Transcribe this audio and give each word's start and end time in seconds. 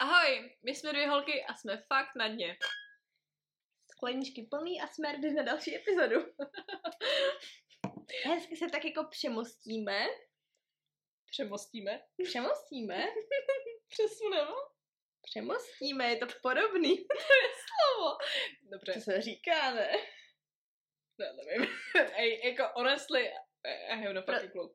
Ahoj, 0.00 0.56
my 0.62 0.74
jsme 0.74 0.92
dvě 0.92 1.08
holky 1.08 1.44
a 1.44 1.54
jsme 1.54 1.76
fakt 1.76 2.14
na 2.16 2.28
dně. 2.28 2.56
Skleničky 3.90 4.42
plný 4.50 4.80
a 4.80 4.86
jsme 4.86 5.12
ready 5.12 5.32
na 5.32 5.42
další 5.42 5.76
epizodu. 5.76 6.16
Hezky 8.24 8.56
se 8.56 8.68
tak 8.68 8.84
jako 8.84 9.04
přemostíme. 9.10 10.06
Přemostíme. 11.30 12.02
Přemostíme? 12.24 13.06
Přesuneme. 13.88 14.50
Přemostíme, 15.22 16.10
je 16.10 16.16
to 16.16 16.26
podobný. 16.42 16.96
Slovo. 17.66 18.16
Dobře. 18.62 18.92
To 18.92 19.00
se 19.00 19.20
říká, 19.20 19.74
ne? 19.74 19.92
Ne, 21.18 21.32
nevím. 21.32 21.70
Ej, 22.14 22.40
jako 22.44 22.62
honestly, 22.74 23.32
I 23.64 24.00
have 24.02 24.12
no 24.12 24.22
fucking 24.22 24.52
clue. 24.52 24.68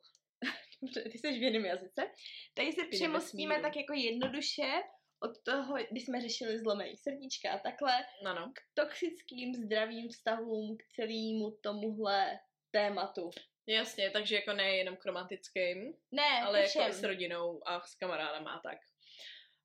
Dobře, 0.81 1.01
ty 1.01 1.17
jsi 1.17 1.31
v 1.31 1.43
jiném 1.43 1.65
jazyce. 1.65 2.11
Tady 2.53 2.71
se 2.71 2.85
přemostíme 2.91 3.61
tak 3.61 3.75
jako 3.75 3.93
jednoduše 3.93 4.83
od 5.23 5.43
toho, 5.43 5.75
když 5.91 6.05
jsme 6.05 6.21
řešili 6.21 6.59
zlomený 6.59 6.97
srdíčka 6.97 7.51
a 7.53 7.57
takhle, 7.57 8.05
No, 8.23 8.33
no. 8.33 8.51
k 8.55 8.59
toxickým 8.73 9.53
zdravým 9.55 10.09
vztahům, 10.09 10.77
k 10.77 10.83
celému 10.95 11.57
tomuhle 11.61 12.39
tématu. 12.71 13.29
Jasně, 13.67 14.09
takže 14.11 14.35
jako 14.35 14.53
ne 14.53 14.75
jenom 14.77 14.97
k 14.97 15.05
romantickým, 15.05 15.93
Ne, 16.11 16.41
ale 16.43 16.59
jako 16.61 16.67
i 16.79 16.81
všem. 16.81 16.93
s 16.93 17.03
rodinou 17.03 17.67
a 17.67 17.81
s 17.81 17.95
kamarádama 17.95 18.51
a 18.53 18.59
tak. 18.59 18.77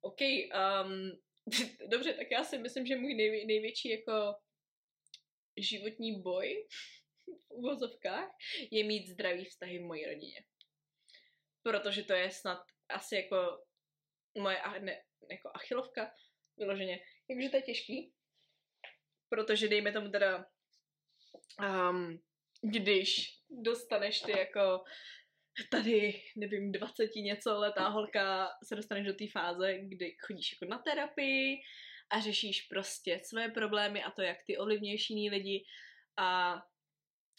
OK, 0.00 0.18
um, 0.20 1.10
dobře, 1.90 2.14
tak 2.14 2.26
já 2.30 2.44
si 2.44 2.58
myslím, 2.58 2.86
že 2.86 2.96
můj 2.96 3.14
nejvě- 3.14 3.46
největší 3.46 3.88
jako 3.88 4.34
životní 5.56 6.22
boj 6.22 6.66
v 7.26 7.50
uvozovkách 7.50 8.30
je 8.70 8.84
mít 8.84 9.06
zdravý 9.08 9.44
vztahy 9.44 9.78
v 9.78 9.82
mojí 9.82 10.06
rodině. 10.06 10.44
Protože 11.62 12.02
to 12.02 12.12
je 12.12 12.30
snad 12.30 12.62
asi 12.88 13.16
jako 13.16 13.64
moje 14.38 14.58
ne, 14.80 15.02
jako 15.30 15.50
achilovka 15.54 16.10
vyloženě. 16.56 17.00
Jakože 17.30 17.48
to 17.48 17.56
je 17.56 17.62
těžký, 17.62 18.12
protože 19.28 19.68
dejme 19.68 19.92
tomu 19.92 20.10
teda 20.10 20.46
um, 21.60 22.20
když 22.62 23.38
dostaneš 23.50 24.20
ty 24.20 24.30
jako 24.38 24.84
tady, 25.70 26.22
nevím, 26.36 26.72
20 26.72 27.14
něco 27.16 27.58
letá 27.58 27.88
holka 27.88 28.48
se 28.64 28.76
dostaneš 28.76 29.06
do 29.06 29.14
té 29.14 29.24
fáze, 29.32 29.78
kdy 29.78 30.16
chodíš 30.26 30.52
jako 30.52 30.70
na 30.70 30.78
terapii 30.78 31.56
a 32.10 32.20
řešíš 32.20 32.62
prostě 32.62 33.20
své 33.24 33.48
problémy 33.48 34.02
a 34.02 34.10
to, 34.10 34.22
jak 34.22 34.38
ty 34.46 34.58
ovlivňuješ 34.58 35.10
jiný 35.10 35.30
lidi 35.30 35.64
a 36.16 36.56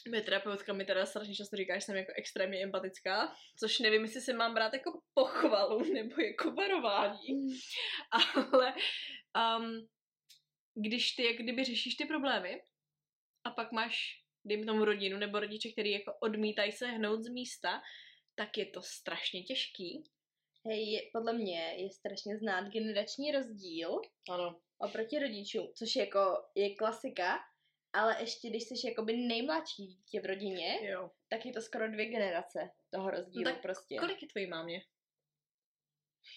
Moje 0.08 0.22
terapeutka 0.22 0.74
mi 0.74 0.86
teda 0.86 1.06
strašně 1.06 1.36
často 1.36 1.56
říká, 1.58 1.76
že 1.76 1.82
jsem 1.82 1.96
jako 1.96 2.12
extrémně 2.16 2.64
empatická, 2.64 3.36
což 3.60 3.80
nevím, 3.80 4.02
jestli 4.02 4.22
se 4.22 4.34
mám 4.34 4.54
brát 4.54 4.74
jako 4.74 5.00
pochvalu 5.14 5.84
nebo 5.94 6.22
jako 6.22 6.52
varování, 6.52 7.50
ale 8.12 8.74
um, 9.60 9.88
když 10.84 11.12
ty 11.12 11.24
jak 11.24 11.36
kdyby 11.36 11.64
řešíš 11.64 11.96
ty 11.96 12.06
problémy 12.06 12.62
a 13.46 13.52
pak 13.52 13.72
máš, 13.72 13.96
dejme 14.46 14.66
tomu 14.66 14.86
rodinu 14.86 15.18
nebo 15.18 15.40
rodiče, 15.40 15.72
který 15.72 15.92
jako 15.92 16.14
odmítají 16.22 16.72
se 16.72 16.88
hnout 16.88 17.24
z 17.24 17.30
místa, 17.30 17.82
tak 18.36 18.58
je 18.58 18.66
to 18.66 18.82
strašně 18.82 19.44
těžký. 19.44 20.04
Hej, 20.66 20.92
je- 20.92 21.02
podle 21.14 21.34
mě 21.34 21.60
je 21.78 21.90
strašně 21.92 22.38
znát 22.38 22.70
generační 22.72 23.32
rozdíl 23.32 23.90
Ano. 24.32 24.60
oproti 24.80 25.20
rodičům, 25.20 25.68
což 25.78 25.96
je 25.96 26.00
jako 26.06 26.20
je 26.56 26.76
klasika, 26.76 27.38
ale 27.94 28.22
ještě 28.22 28.50
když 28.50 28.64
jsi 28.64 28.88
jakoby 28.88 29.18
nejmladší 29.18 29.86
dítě 29.88 30.22
v 30.22 30.26
rodině, 30.26 30.90
Jo. 30.90 31.12
tak 31.30 31.46
je 31.46 31.54
to 31.54 31.62
skoro 31.62 31.92
dvě 31.92 32.06
generace 32.06 32.60
toho 32.90 33.12
rozdílu 33.12 33.46
No 33.46 33.52
tak 33.52 33.62
prostě. 33.62 33.96
Kolik 34.00 34.22
je 34.22 34.28
tvojí 34.28 34.48
mámě? 34.48 34.82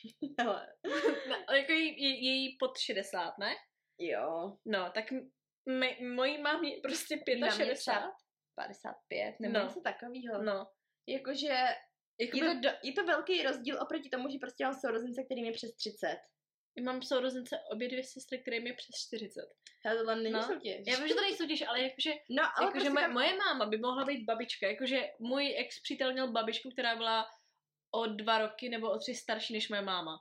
Hele, 0.41 0.75
No, 1.29 1.55
jako 1.55 1.73
je, 1.73 1.85
je 2.25 2.33
jí 2.33 2.57
pod 2.59 2.79
60, 2.79 3.39
ne? 3.39 3.55
jo, 3.99 4.57
No, 4.65 4.91
tak 4.95 5.13
m- 5.13 5.31
me, 5.67 5.89
mojí 6.15 6.43
mámě 6.43 6.77
prostě 6.83 7.17
Mámě 7.41 7.51
65. 7.51 7.77
třeba 7.79 8.17
55 8.55 9.41
nebo 9.41 9.59
No. 9.59 9.65
něco 9.65 9.81
takového. 9.81 10.43
No. 10.43 10.67
Jakože 11.09 11.55
Jakoby, 12.21 12.47
je 12.47 12.55
to, 12.55 12.61
do, 12.61 12.69
je 12.83 12.93
to 12.93 13.05
velký 13.05 13.43
rozdíl 13.43 13.83
oproti 13.83 14.09
tomu, 14.09 14.29
že 14.31 14.39
prostě 14.39 14.65
mám 14.65 14.75
sourozence, 14.75 15.23
který 15.25 15.41
je 15.41 15.53
přes 15.53 15.75
30. 15.75 16.19
mám 16.81 17.03
sourozence 17.03 17.59
obě 17.73 17.89
dvě 17.89 18.05
sestry, 18.05 18.39
které 18.39 18.61
mi 18.61 18.73
přes 18.73 18.97
40. 19.07 19.41
Hele, 19.85 19.97
tohle 19.99 20.17
není 20.17 20.33
No. 20.33 20.43
soutěž. 20.43 20.81
Já 20.87 20.99
vím, 20.99 21.09
že 21.09 21.15
to 21.15 21.21
není 21.21 21.37
soutěž, 21.37 21.63
ale 21.63 21.83
jakože, 21.83 22.13
No, 22.31 22.43
ale 22.43 22.67
jakože 22.67 22.73
prostě 22.73 22.91
moje, 22.91 23.05
tam... 23.05 23.13
moje 23.13 23.37
máma 23.37 23.67
by 23.67 23.79
mohla 23.79 24.05
být 24.05 24.25
babička. 24.25 24.67
Jakože 24.69 25.09
můj 25.19 25.55
ex 25.59 25.81
přítel 25.83 26.13
měl 26.13 26.33
babičku, 26.33 26.71
která 26.71 26.97
byla 26.97 27.27
o 27.91 28.07
dva 28.07 28.39
roky 28.39 28.69
nebo 28.69 28.91
o 28.91 28.99
tři 28.99 29.15
starší 29.15 29.53
než 29.53 29.69
moje 29.69 29.83
máma. 29.83 30.19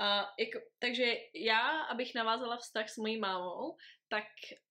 A 0.00 0.34
jako, 0.38 0.58
takže 0.78 1.14
já, 1.34 1.80
abych 1.80 2.14
navázala 2.14 2.56
vztah 2.56 2.88
s 2.88 2.96
mojí 2.96 3.18
mámou, 3.18 3.76
tak 4.08 4.24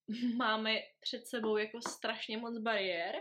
máme 0.38 0.80
před 1.00 1.28
sebou 1.28 1.58
jako 1.58 1.82
strašně 1.82 2.38
moc 2.38 2.58
bariér 2.58 3.16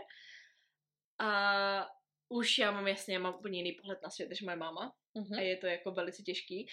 a 1.19 1.87
už 2.29 2.57
já 2.57 2.71
mám 2.71 2.87
jasně, 2.87 3.13
já 3.13 3.19
mám 3.19 3.35
úplně 3.35 3.59
jiný 3.59 3.71
pohled 3.71 4.01
na 4.03 4.09
svět 4.09 4.29
než 4.29 4.41
moje 4.41 4.55
máma 4.57 4.95
Mhm. 5.15 5.33
a 5.39 5.41
je 5.41 5.57
to 5.57 5.67
jako 5.67 5.91
velice 5.91 6.23
těžký, 6.23 6.67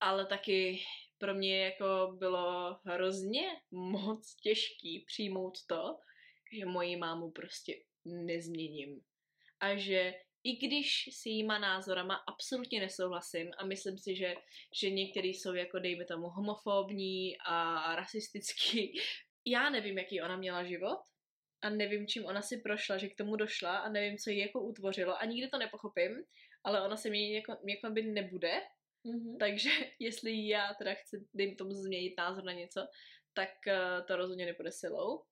ale 0.00 0.26
taky 0.26 0.82
pro 1.18 1.34
mě 1.34 1.64
jako 1.64 2.16
bylo 2.18 2.78
hrozně 2.84 3.42
moc 3.70 4.34
těžký 4.34 5.04
přijmout 5.06 5.58
to, 5.66 5.98
že 6.58 6.66
moji 6.66 6.96
mámu 6.96 7.30
prostě 7.30 7.74
nezměním. 8.04 9.00
A 9.60 9.76
že 9.76 10.14
i 10.44 10.56
když 10.56 11.08
s 11.12 11.26
jejíma 11.26 11.58
názorama 11.58 12.14
absolutně 12.14 12.80
nesouhlasím 12.80 13.50
a 13.58 13.66
myslím 13.66 13.98
si, 13.98 14.16
že, 14.16 14.34
že 14.80 14.90
některý 14.90 15.28
jsou 15.28 15.54
jako 15.54 15.78
dejme 15.78 16.04
tomu 16.04 16.28
homofobní 16.28 17.36
a 17.46 17.96
rasistický, 17.96 19.00
já 19.44 19.70
nevím, 19.70 19.98
jaký 19.98 20.22
ona 20.22 20.36
měla 20.36 20.64
život 20.64 20.98
a 21.62 21.70
nevím, 21.70 22.06
čím 22.06 22.24
ona 22.24 22.42
si 22.42 22.56
prošla, 22.56 22.98
že 22.98 23.08
k 23.08 23.16
tomu 23.16 23.36
došla 23.36 23.78
a 23.78 23.88
nevím, 23.88 24.18
co 24.18 24.30
jí 24.30 24.38
jako 24.38 24.60
utvořilo 24.60 25.16
a 25.16 25.24
nikdy 25.24 25.48
to 25.48 25.58
nepochopím, 25.58 26.24
ale 26.64 26.82
ona 26.82 26.96
se 26.96 27.10
mi 27.10 27.32
jako, 27.32 27.56
jako 27.66 27.90
by 27.90 28.02
nebude, 28.02 28.60
Mhm. 29.04 29.38
takže 29.38 29.70
jestli 29.98 30.48
já 30.48 30.74
teda 30.74 30.94
chci, 30.94 31.26
dejme 31.34 31.56
tomu, 31.56 31.74
změnit 31.74 32.14
názor 32.18 32.44
na 32.44 32.52
něco, 32.52 32.80
tak 33.34 33.50
uh, 33.66 34.06
to 34.06 34.16
rozhodně 34.16 34.46
nepůjde 34.46 34.72
silou. 34.72 35.22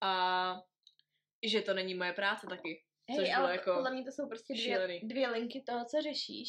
A 0.00 0.54
že 1.46 1.62
to 1.62 1.74
není 1.74 1.94
moje 1.94 2.12
práce 2.12 2.46
taky. 2.46 2.84
Hej, 3.10 3.34
ale 3.34 3.52
jako 3.52 3.74
podle 3.74 3.90
mě 3.90 4.04
to 4.04 4.12
jsou 4.12 4.28
prostě 4.28 4.54
dvě, 4.54 4.64
šílený. 4.64 5.00
dvě 5.02 5.28
linky 5.28 5.62
toho, 5.66 5.84
co 5.84 6.02
řešíš. 6.02 6.48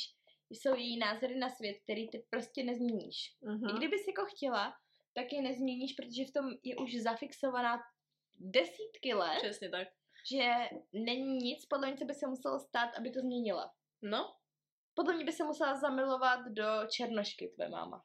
Jsou 0.49 0.75
její 0.75 0.97
názory 0.97 1.35
na 1.35 1.49
svět, 1.49 1.77
který 1.83 2.09
ty 2.09 2.25
prostě 2.29 2.63
nezměníš. 2.63 3.35
Uh-huh. 3.43 3.75
I 3.75 3.77
kdybys 3.77 4.07
jako 4.07 4.25
chtěla, 4.25 4.73
tak 5.13 5.33
je 5.33 5.41
nezměníš, 5.41 5.93
protože 5.93 6.25
v 6.25 6.31
tom 6.31 6.45
je 6.63 6.75
už 6.75 6.95
zafixovaná 6.95 7.79
desítky 8.39 9.13
let, 9.13 9.37
Přesně 9.37 9.69
tak. 9.69 9.87
že 10.31 10.51
není 10.93 11.37
nic, 11.37 11.65
podle 11.65 11.87
mě, 11.87 11.97
co 11.97 12.05
by 12.05 12.13
se 12.13 12.27
muselo 12.27 12.59
stát, 12.59 12.89
aby 12.97 13.11
to 13.11 13.19
změnila. 13.19 13.71
No, 14.01 14.35
Podle 14.95 15.15
mě 15.15 15.25
by 15.25 15.31
se 15.31 15.43
musela 15.43 15.75
zamilovat 15.75 16.39
do 16.49 16.65
černošky 16.91 17.47
tvé 17.55 17.69
máma. 17.69 18.03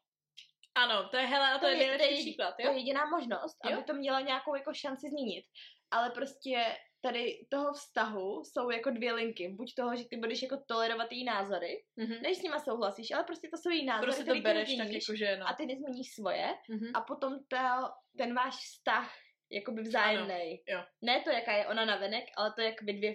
ano, 0.75 1.09
to 1.09 1.17
je, 1.17 1.27
hele, 1.27 1.53
to, 1.53 1.59
To 1.61 1.67
je 1.67 1.73
je- 1.73 1.79
nejlepší 1.79 2.09
to 2.09 2.15
je- 2.15 2.21
příklad, 2.23 2.55
To 2.57 2.63
jo? 2.67 2.73
je 2.73 2.79
jediná 2.79 3.07
možnost, 3.07 3.57
Jo. 3.65 3.73
aby 3.73 3.85
to 3.85 3.95
měla 3.95 4.21
nějakou 4.21 4.55
jako 4.55 4.75
šanci 4.75 5.09
změnit. 5.11 5.45
Ale 5.91 6.11
prostě 6.11 6.77
tady 7.03 7.47
toho 7.51 7.73
vztahu 7.73 8.45
jsou 8.45 8.71
jako 8.71 8.91
dvě 8.91 9.13
linky. 9.13 9.49
Buď 9.49 9.75
toho, 9.75 9.97
že 9.97 10.05
ty 10.11 10.17
budeš 10.17 10.43
jako 10.43 10.57
tolerovat 10.69 11.13
její 11.13 11.25
názory, 11.25 11.85
Mhm. 11.97 12.23
než 12.23 12.39
s 12.39 12.43
nima 12.43 12.59
souhlasíš, 12.61 13.11
ale 13.11 13.25
prostě 13.25 13.49
to 13.49 13.57
jsou 13.57 13.71
její 13.71 13.85
názory, 13.87 14.07
Prostě 14.13 14.25
to 14.35 14.41
bereš 14.41 14.77
tak 14.77 14.89
jako, 14.89 15.15
že 15.17 15.37
no. 15.37 15.49
a 15.49 15.53
ty 15.55 15.67
nezměníš 15.67 16.15
svoje 16.15 16.55
Mhm. 16.69 16.91
a 16.95 17.01
potom 17.01 17.39
ta, 17.49 17.93
ten 18.19 18.35
váš 18.35 18.55
vztah 18.57 19.15
jakoby 19.53 19.83
vzájemný. 19.83 20.63
Ne 21.03 21.21
to, 21.25 21.31
jaká 21.31 21.53
je 21.53 21.67
ona 21.67 21.85
navenek, 21.85 22.25
ale 22.37 22.53
to, 22.57 22.61
jak 22.63 22.83
vy 22.83 22.93
dvě 22.93 23.15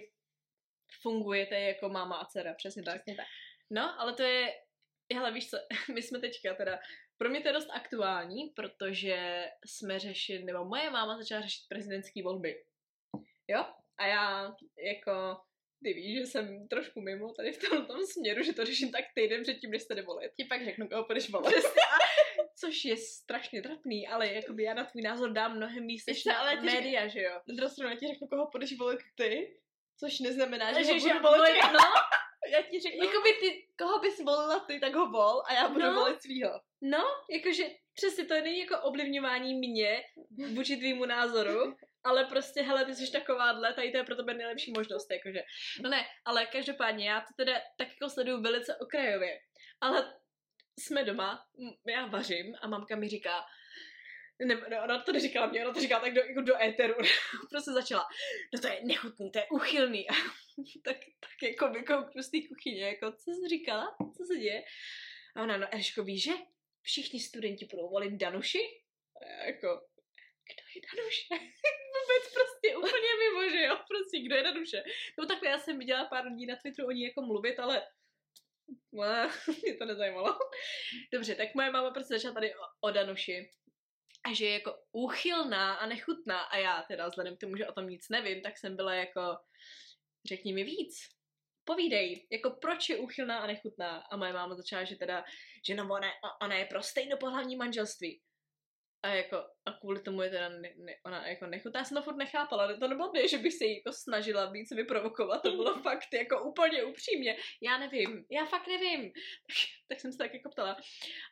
Fungujete 1.02 1.60
jako 1.60 1.88
máma 1.88 2.16
a 2.16 2.24
dcera, 2.24 2.54
přesně 2.54 2.82
tak. 2.82 2.94
přesně 2.94 3.14
tak. 3.16 3.26
No, 3.70 4.00
ale 4.00 4.12
to 4.12 4.22
je, 4.22 4.52
hele, 5.14 5.32
víš 5.32 5.50
co, 5.50 5.56
my 5.94 6.02
jsme 6.02 6.18
teďka 6.18 6.54
teda, 6.54 6.78
pro 7.18 7.28
mě 7.30 7.40
to 7.40 7.48
je 7.48 7.54
dost 7.54 7.70
aktuální, 7.70 8.52
protože 8.56 9.44
jsme 9.66 9.98
řešili, 9.98 10.44
nebo 10.44 10.64
moje 10.64 10.90
máma 10.90 11.18
začala 11.18 11.42
řešit 11.42 11.62
prezidentské 11.68 12.22
volby. 12.22 12.64
Jo? 13.48 13.64
A 13.98 14.06
já 14.06 14.54
jako, 14.78 15.40
ty 15.84 15.92
víš, 15.92 16.18
že 16.18 16.26
jsem 16.26 16.68
trošku 16.68 17.00
mimo 17.00 17.32
tady 17.32 17.52
v 17.52 17.68
tom, 17.68 17.86
tom 17.86 18.06
směru, 18.06 18.42
že 18.42 18.52
to 18.52 18.64
řeším 18.64 18.92
tak 18.92 19.04
týden 19.14 19.42
předtím, 19.42 19.70
než 19.70 19.82
jste 19.82 20.02
volit. 20.02 20.32
Ti 20.36 20.44
pak 20.44 20.64
řeknu, 20.64 20.88
koho 20.88 21.04
půjdeš 21.04 21.30
volit. 21.30 21.64
Což 22.60 22.84
je 22.84 22.96
strašně 22.96 23.62
trapný, 23.62 24.08
ale 24.08 24.32
jakoby 24.32 24.62
já 24.62 24.74
na 24.74 24.84
tvůj 24.84 25.02
názor 25.02 25.32
dám 25.32 25.56
mnohem 25.56 25.86
víc 25.86 26.06
než 26.06 26.24
na 26.24 26.60
média, 26.60 27.08
že 27.08 27.22
jo? 27.22 27.32
Na 27.48 27.54
druhou 27.54 27.70
stranu 27.72 27.96
ti 27.96 28.06
řeknu, 28.06 28.28
koho 28.28 28.50
půjdeš 28.50 28.78
volit 28.78 29.00
ty, 29.14 29.60
což 30.00 30.20
neznamená, 30.20 30.72
že, 30.72 30.84
že, 30.84 30.92
ho 30.92 30.98
že 30.98 31.08
budu 31.08 31.22
volit 31.22 31.62
no, 31.72 31.80
Já 32.48 32.62
ti 32.62 32.80
řeknu, 32.80 33.04
jakoby 33.06 33.32
ty, 33.40 33.66
koho 33.78 33.98
bys 33.98 34.20
volila 34.20 34.60
ty, 34.60 34.80
tak 34.80 34.94
ho 34.94 35.10
vol 35.10 35.42
a 35.46 35.52
já 35.54 35.68
budu 35.68 35.84
No. 35.84 35.94
volit 35.94 36.22
svýho. 36.22 36.50
no, 36.80 37.04
jakože 37.30 37.64
přesně 37.94 38.24
to 38.24 38.34
není 38.34 38.58
jako 38.58 38.78
ovlivňování 38.82 39.54
mě 39.54 40.02
vůči 40.54 40.76
tvýmu 40.76 41.04
názoru, 41.04 41.76
ale 42.04 42.24
prostě, 42.24 42.62
hele, 42.62 42.84
ty 42.84 42.94
jsi 42.94 43.12
takováhle, 43.12 43.74
tady 43.74 43.90
to 43.90 43.96
je 43.96 44.04
pro 44.04 44.16
tebe 44.16 44.34
nejlepší 44.34 44.72
možnost, 44.72 45.10
jakože. 45.10 45.42
No 45.82 45.90
ne, 45.90 46.04
ale 46.24 46.46
každopádně 46.46 47.08
já 47.10 47.20
to 47.20 47.26
teda 47.36 47.52
tak 47.78 47.88
jako 47.88 48.10
sleduju 48.10 48.40
velice 48.42 48.76
okrajově, 48.76 49.38
ale 49.80 50.14
jsme 50.78 51.04
doma, 51.04 51.46
já 51.86 52.06
vařím 52.06 52.54
a 52.62 52.68
mamka 52.68 52.96
mi 52.96 53.08
říká, 53.08 53.44
ne, 54.38 54.54
ne, 54.68 54.82
ona 54.82 55.02
to 55.02 55.12
neříkala 55.12 55.46
mě, 55.46 55.64
ona 55.64 55.74
to 55.74 55.80
říkala 55.80 56.00
tak 56.00 56.14
do, 56.14 56.20
jako 56.20 56.40
do 56.40 56.62
éteru. 56.62 56.94
prostě 57.50 57.70
začala, 57.70 58.06
no 58.54 58.60
to 58.60 58.66
je 58.68 58.80
nechutný, 58.84 59.30
to 59.30 59.38
je 59.38 59.46
uchylný. 59.50 60.06
tak, 60.84 60.96
tak 61.20 61.42
jako 61.42 61.68
vykouknu 61.68 62.22
z 62.22 62.30
té 62.30 62.38
kuchyně, 62.48 62.86
jako 62.86 63.12
co 63.12 63.30
jsi 63.30 63.48
říkala, 63.48 63.96
co 64.16 64.24
se 64.24 64.36
děje? 64.36 64.64
A 65.36 65.42
ona, 65.42 65.56
no 65.56 65.74
Eliško, 65.74 66.04
víš, 66.04 66.22
že 66.22 66.32
všichni 66.82 67.20
studenti 67.20 67.64
budou 67.70 67.90
volit 67.90 68.12
Danuši? 68.12 68.62
A 69.22 69.28
já 69.28 69.44
jako, 69.44 69.68
kdo 70.48 70.62
je 70.74 70.80
Danuše? 70.96 71.28
Vůbec 71.94 72.32
prostě 72.34 72.76
úplně 72.76 73.10
mimo, 73.18 73.50
že 73.50 73.62
jo, 73.62 73.76
prostě 73.76 74.18
kdo 74.18 74.36
je 74.36 74.42
Danuše? 74.42 74.82
No 75.18 75.26
takhle 75.26 75.50
já 75.50 75.58
jsem 75.58 75.78
viděla 75.78 76.04
pár 76.04 76.24
lidí 76.24 76.46
na 76.46 76.56
Twitteru 76.56 76.88
o 76.88 76.90
ní 76.90 77.02
jako 77.02 77.22
mluvit, 77.22 77.58
ale 77.58 77.82
mě 79.62 79.74
to 79.74 79.84
nezajímalo. 79.84 80.38
Dobře, 81.12 81.34
tak 81.34 81.54
moje 81.54 81.70
máma 81.70 81.90
prostě 81.90 82.14
začala 82.14 82.34
tady 82.34 82.54
o, 82.54 82.62
o 82.80 82.90
Danuši 82.90 83.50
a 84.24 84.34
že 84.34 84.44
je 84.46 84.52
jako 84.52 84.74
úchylná 84.92 85.74
a 85.74 85.86
nechutná. 85.86 86.40
A 86.40 86.56
já 86.56 86.82
teda 86.82 87.08
vzhledem 87.08 87.36
k 87.36 87.40
tomu, 87.40 87.56
že 87.56 87.68
o 87.68 87.72
tom 87.72 87.88
nic 87.88 88.08
nevím, 88.08 88.42
tak 88.42 88.58
jsem 88.58 88.76
byla 88.76 88.94
jako, 88.94 89.36
řekni 90.28 90.52
mi 90.52 90.64
víc, 90.64 90.96
povídej, 91.64 92.26
jako 92.32 92.50
proč 92.50 92.88
je 92.88 92.96
úchylná 92.96 93.38
a 93.38 93.46
nechutná? 93.46 93.98
A 93.98 94.16
moje 94.16 94.32
máma 94.32 94.54
začala, 94.54 94.84
že 94.84 94.96
teda, 94.96 95.24
že 95.66 95.74
no 95.74 95.84
ona, 95.84 96.08
ona 96.42 96.54
je 96.54 96.64
pro 96.64 96.82
stejnopohlavní 96.82 97.56
manželství. 97.56 98.20
A 99.04 99.08
jako, 99.08 99.36
a 99.36 99.72
kvůli 99.80 100.00
tomu 100.00 100.22
je 100.22 100.30
teda 100.30 100.48
ne, 100.48 100.72
ne, 100.76 100.94
ona 101.06 101.28
jako 101.28 101.46
nechutná. 101.46 101.80
Já 101.80 101.84
jsem 101.84 101.96
to 101.96 102.02
furt 102.02 102.16
nechápala, 102.16 102.76
to 102.76 102.88
nebylo 102.88 103.10
mě, 103.12 103.28
že 103.28 103.38
bych 103.38 103.54
se 103.54 103.64
jí 103.64 103.76
jako 103.76 103.92
snažila 103.92 104.50
víc 104.50 104.70
vyprovokovat, 104.76 105.42
to 105.42 105.50
bylo 105.50 105.74
fakt 105.82 106.08
jako 106.12 106.44
úplně 106.44 106.84
upřímně. 106.84 107.36
Já 107.62 107.78
nevím, 107.78 108.24
já 108.30 108.44
fakt 108.44 108.66
nevím. 108.66 109.12
Tak, 109.12 109.56
tak 109.88 110.00
jsem 110.00 110.12
se 110.12 110.18
tak 110.18 110.34
jako 110.34 110.50
ptala. 110.50 110.76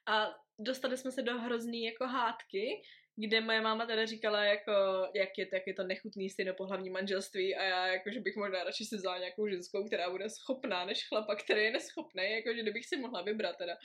A 0.07 0.35
dostali 0.59 0.97
jsme 0.97 1.13
se 1.13 1.23
do 1.23 1.39
hrozný 1.39 1.85
jako 1.85 2.07
hádky, 2.07 2.83
kde 3.17 3.41
moje 3.41 3.61
máma 3.61 3.87
teda 3.87 4.07
říkala, 4.07 4.45
jako, 4.45 4.73
jak 5.15 5.29
je, 5.39 5.47
to, 5.47 5.57
jak 5.57 5.67
je 5.67 5.75
to 5.75 5.85
nechutný 5.85 6.31
stejnopohlavní 6.31 6.91
manželství 6.91 7.57
a 7.57 7.63
já 7.63 7.87
jako, 7.87 8.11
že 8.11 8.21
bych 8.21 8.37
možná 8.37 8.65
radši 8.65 8.85
si 8.85 8.97
vzala 8.97 9.19
nějakou 9.19 9.49
ženskou, 9.49 9.87
která 9.87 10.11
bude 10.11 10.31
schopná, 10.31 10.85
než 10.85 11.09
chlapa, 11.09 11.35
který 11.35 11.65
je 11.65 11.71
neschopný, 11.71 12.31
jako, 12.31 12.55
že 12.55 12.63
kdybych 12.63 12.87
si 12.87 12.97
mohla 12.97 13.23
vybrat 13.23 13.57
teda. 13.57 13.77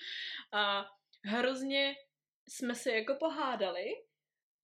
A 0.53 0.85
hrozně 1.25 1.95
jsme 2.49 2.75
se 2.75 2.91
jako 2.91 3.15
pohádali 3.19 3.93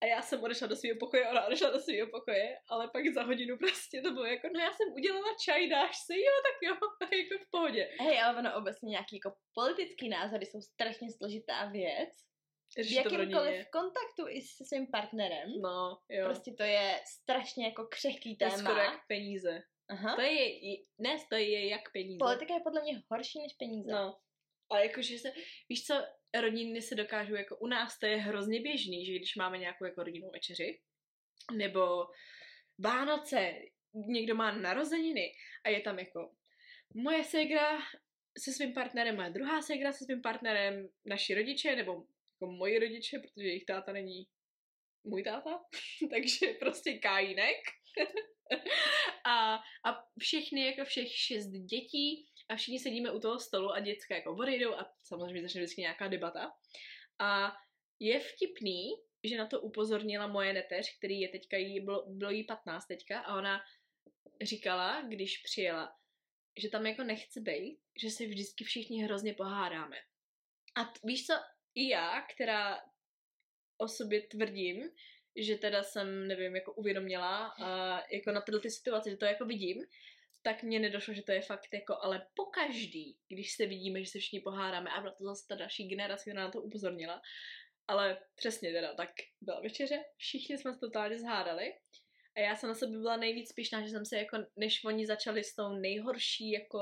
a 0.04 0.06
já 0.06 0.22
jsem 0.22 0.44
odešla 0.44 0.68
do 0.68 0.76
svého 0.76 1.00
pokoje, 1.00 1.30
ona 1.30 1.46
odešla 1.46 1.70
do 1.70 1.80
svého 1.80 2.08
pokoje, 2.12 2.58
ale 2.70 2.90
pak 2.94 3.08
za 3.14 3.24
hodinu 3.24 3.58
prostě 3.58 4.02
to 4.02 4.12
bylo 4.12 4.26
jako, 4.26 4.48
no 4.54 4.60
já 4.60 4.72
jsem 4.74 4.94
udělala 4.94 5.36
čaj, 5.46 5.70
dáš 5.70 5.96
si, 6.06 6.14
jo, 6.14 6.36
tak 6.48 6.58
jo, 6.64 6.74
jako 7.20 7.44
v 7.46 7.50
pohodě. 7.52 7.90
Hej, 8.00 8.22
ale 8.22 8.40
ono 8.40 8.56
obecně 8.56 8.90
nějaký 8.90 9.16
jako 9.16 9.38
politický 9.54 10.10
názory 10.10 10.46
jsou 10.46 10.62
strašně 10.62 11.08
složitá 11.12 11.66
věc. 11.66 12.10
V 12.72 12.76
to 12.76 12.82
v 12.82 12.92
jakýmkoliv 12.92 13.34
rodině. 13.34 13.66
kontaktu 13.72 14.28
i 14.30 14.42
se 14.42 14.66
svým 14.66 14.88
partnerem. 14.92 15.50
No, 15.62 15.98
jo. 16.10 16.26
Prostě 16.26 16.54
to 16.58 16.64
je 16.64 17.02
strašně 17.08 17.66
jako 17.66 17.88
křehký 17.88 18.38
to 18.38 18.46
je 18.46 18.52
téma. 18.52 18.64
skoro 18.64 18.80
jak 18.80 19.08
peníze. 19.08 19.62
Aha. 19.90 20.16
To 20.16 20.22
je, 20.22 20.46
ne, 20.98 21.18
to 21.30 21.36
je 21.36 21.70
jak 21.70 21.92
peníze. 21.94 22.18
Politika 22.20 22.54
je 22.54 22.60
podle 22.60 22.82
mě 22.82 23.02
horší 23.12 23.40
než 23.40 23.54
peníze. 23.54 23.92
No. 23.92 24.20
A 24.74 24.80
jakože 24.80 25.18
se, 25.18 25.34
víš 25.70 25.86
co, 25.86 25.94
rodiny 26.42 26.82
se 26.82 26.96
dokážou, 26.96 27.36
jako 27.36 27.58
u 27.58 27.68
nás 27.68 28.00
to 28.00 28.06
je 28.06 28.18
hrozně 28.18 28.62
běžný, 28.62 29.06
že 29.06 29.14
když 29.14 29.36
máme 29.36 29.58
nějakou 29.58 29.86
jako 29.86 30.04
rodinnou 30.04 30.32
večeři, 30.32 30.82
nebo 31.52 32.06
Vánoce, 32.80 33.54
někdo 33.94 34.36
má 34.36 34.52
narozeniny 34.52 35.32
a 35.64 35.70
je 35.70 35.82
tam 35.82 36.00
jako 36.00 36.36
moje 36.96 37.24
ségra 37.24 37.80
se 38.38 38.52
svým 38.52 38.74
partnerem, 38.74 39.16
moje 39.16 39.30
druhá 39.30 39.62
ségra 39.62 39.92
se 39.92 40.06
svým 40.06 40.22
partnerem, 40.22 40.90
naši 41.06 41.36
rodiče, 41.36 41.76
nebo 41.76 41.92
jako 41.92 42.52
moji 42.52 42.80
rodiče, 42.80 43.20
protože 43.20 43.48
jejich 43.48 43.66
táta 43.66 43.92
není 43.92 44.28
můj 45.04 45.24
táta, 45.24 45.60
takže 46.10 46.54
prostě 46.60 47.00
kájínek. 47.00 47.58
a, 49.26 49.56
a 49.86 50.06
všechny, 50.20 50.66
jako 50.66 50.86
všech 50.86 51.16
šest 51.16 51.48
dětí 51.48 52.26
a 52.50 52.56
všichni 52.56 52.80
sedíme 52.80 53.12
u 53.12 53.20
toho 53.20 53.40
stolu 53.40 53.72
a 53.72 53.80
děcka 53.80 54.16
jako 54.16 54.36
odejdou 54.36 54.74
a 54.74 54.94
samozřejmě 55.04 55.42
začne 55.42 55.62
vždycky 55.62 55.82
nějaká 55.82 56.08
debata. 56.08 56.52
A 57.20 57.54
je 58.00 58.20
vtipný, 58.20 58.90
že 59.24 59.38
na 59.38 59.48
to 59.48 59.62
upozornila 59.62 60.28
moje 60.28 60.54
neteř, 60.54 60.98
který 60.98 61.20
je 61.20 61.30
teďka, 61.30 61.58
jí, 61.58 61.80
bylo, 61.80 62.06
bylo 62.08 62.32
jí 62.32 62.44
15 62.44 62.86
teďka 62.86 63.20
a 63.20 63.38
ona 63.38 63.62
říkala, 64.42 65.02
když 65.02 65.38
přijela, 65.38 65.96
že 66.62 66.70
tam 66.70 66.86
jako 66.86 67.04
nechce 67.04 67.42
být, 67.42 67.80
že 68.02 68.10
se 68.10 68.26
vždycky 68.26 68.64
všichni 68.64 69.04
hrozně 69.04 69.34
pohádáme. 69.34 69.98
A 70.76 70.84
t- 70.84 71.00
víš 71.04 71.26
co, 71.26 71.34
i 71.76 71.90
já, 71.90 72.22
která 72.22 72.82
o 73.78 73.88
sobě 73.88 74.22
tvrdím, 74.22 74.90
že 75.36 75.58
teda 75.58 75.84
jsem, 75.84 76.28
nevím, 76.28 76.56
jako 76.56 76.74
uvědomila 76.74 77.48
a 77.48 78.02
jako 78.12 78.32
na 78.32 78.42
tyhle 78.42 78.62
ty 78.62 78.70
situace, 78.70 79.10
že 79.10 79.18
to 79.18 79.26
jako 79.26 79.46
vidím, 79.46 79.84
tak 80.44 80.64
mně 80.64 80.80
nedošlo, 80.80 81.14
že 81.14 81.22
to 81.22 81.32
je 81.32 81.42
fakt 81.42 81.74
jako, 81.74 81.98
ale 82.02 82.28
pokaždý, 82.34 83.18
když 83.28 83.56
se 83.56 83.66
vidíme, 83.66 84.04
že 84.04 84.12
se 84.12 84.20
všichni 84.20 84.40
pohádáme 84.40 84.90
a 84.90 85.02
byla 85.02 85.14
to 85.14 85.24
zase 85.24 85.46
ta 85.48 85.56
další 85.56 85.88
generace, 85.88 86.24
která 86.24 86.44
na 86.44 86.52
to 86.52 86.62
upozornila, 86.62 87.22
ale 87.88 88.22
přesně 88.36 88.72
teda, 88.72 88.94
tak 88.94 89.10
byla 89.42 89.62
večeře, 89.62 90.04
všichni 90.18 90.58
jsme 90.58 90.74
se 90.74 90.80
totálně 90.80 91.20
zhádali 91.20 91.74
a 92.38 92.40
já 92.40 92.56
jsem 92.56 92.70
na 92.70 92.76
sebe 92.76 92.98
byla 92.98 93.18
nejvíc 93.18 93.54
pišná, 93.54 93.82
že 93.82 93.90
jsem 93.90 94.06
se 94.06 94.18
jako, 94.18 94.38
než 94.56 94.84
oni 94.86 95.08
začali 95.08 95.44
s 95.44 95.56
tou 95.56 95.70
nejhorší 95.70 96.52
jako 96.52 96.80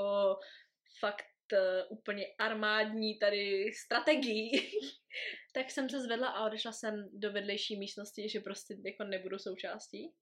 fakt 1.00 1.24
uh, 1.52 1.98
úplně 1.98 2.26
armádní 2.38 3.18
tady 3.18 3.72
strategii, 3.84 4.70
tak 5.54 5.70
jsem 5.70 5.90
se 5.90 6.00
zvedla 6.00 6.28
a 6.28 6.46
odešla 6.46 6.72
jsem 6.72 7.08
do 7.12 7.32
vedlejší 7.32 7.78
místnosti, 7.78 8.28
že 8.28 8.40
prostě 8.40 8.76
jako 8.84 9.04
nebudu 9.04 9.38
součástí. 9.38 10.12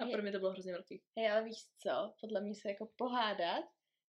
A 0.00 0.06
pro 0.06 0.22
mě 0.22 0.32
to 0.32 0.38
bylo 0.38 0.50
hrozně 0.50 0.72
velký. 0.72 1.02
Hej, 1.16 1.30
ale 1.30 1.44
víš 1.44 1.56
co? 1.82 2.14
Podle 2.20 2.40
mě 2.40 2.54
se 2.54 2.68
jako 2.68 2.88
pohádat 2.96 3.64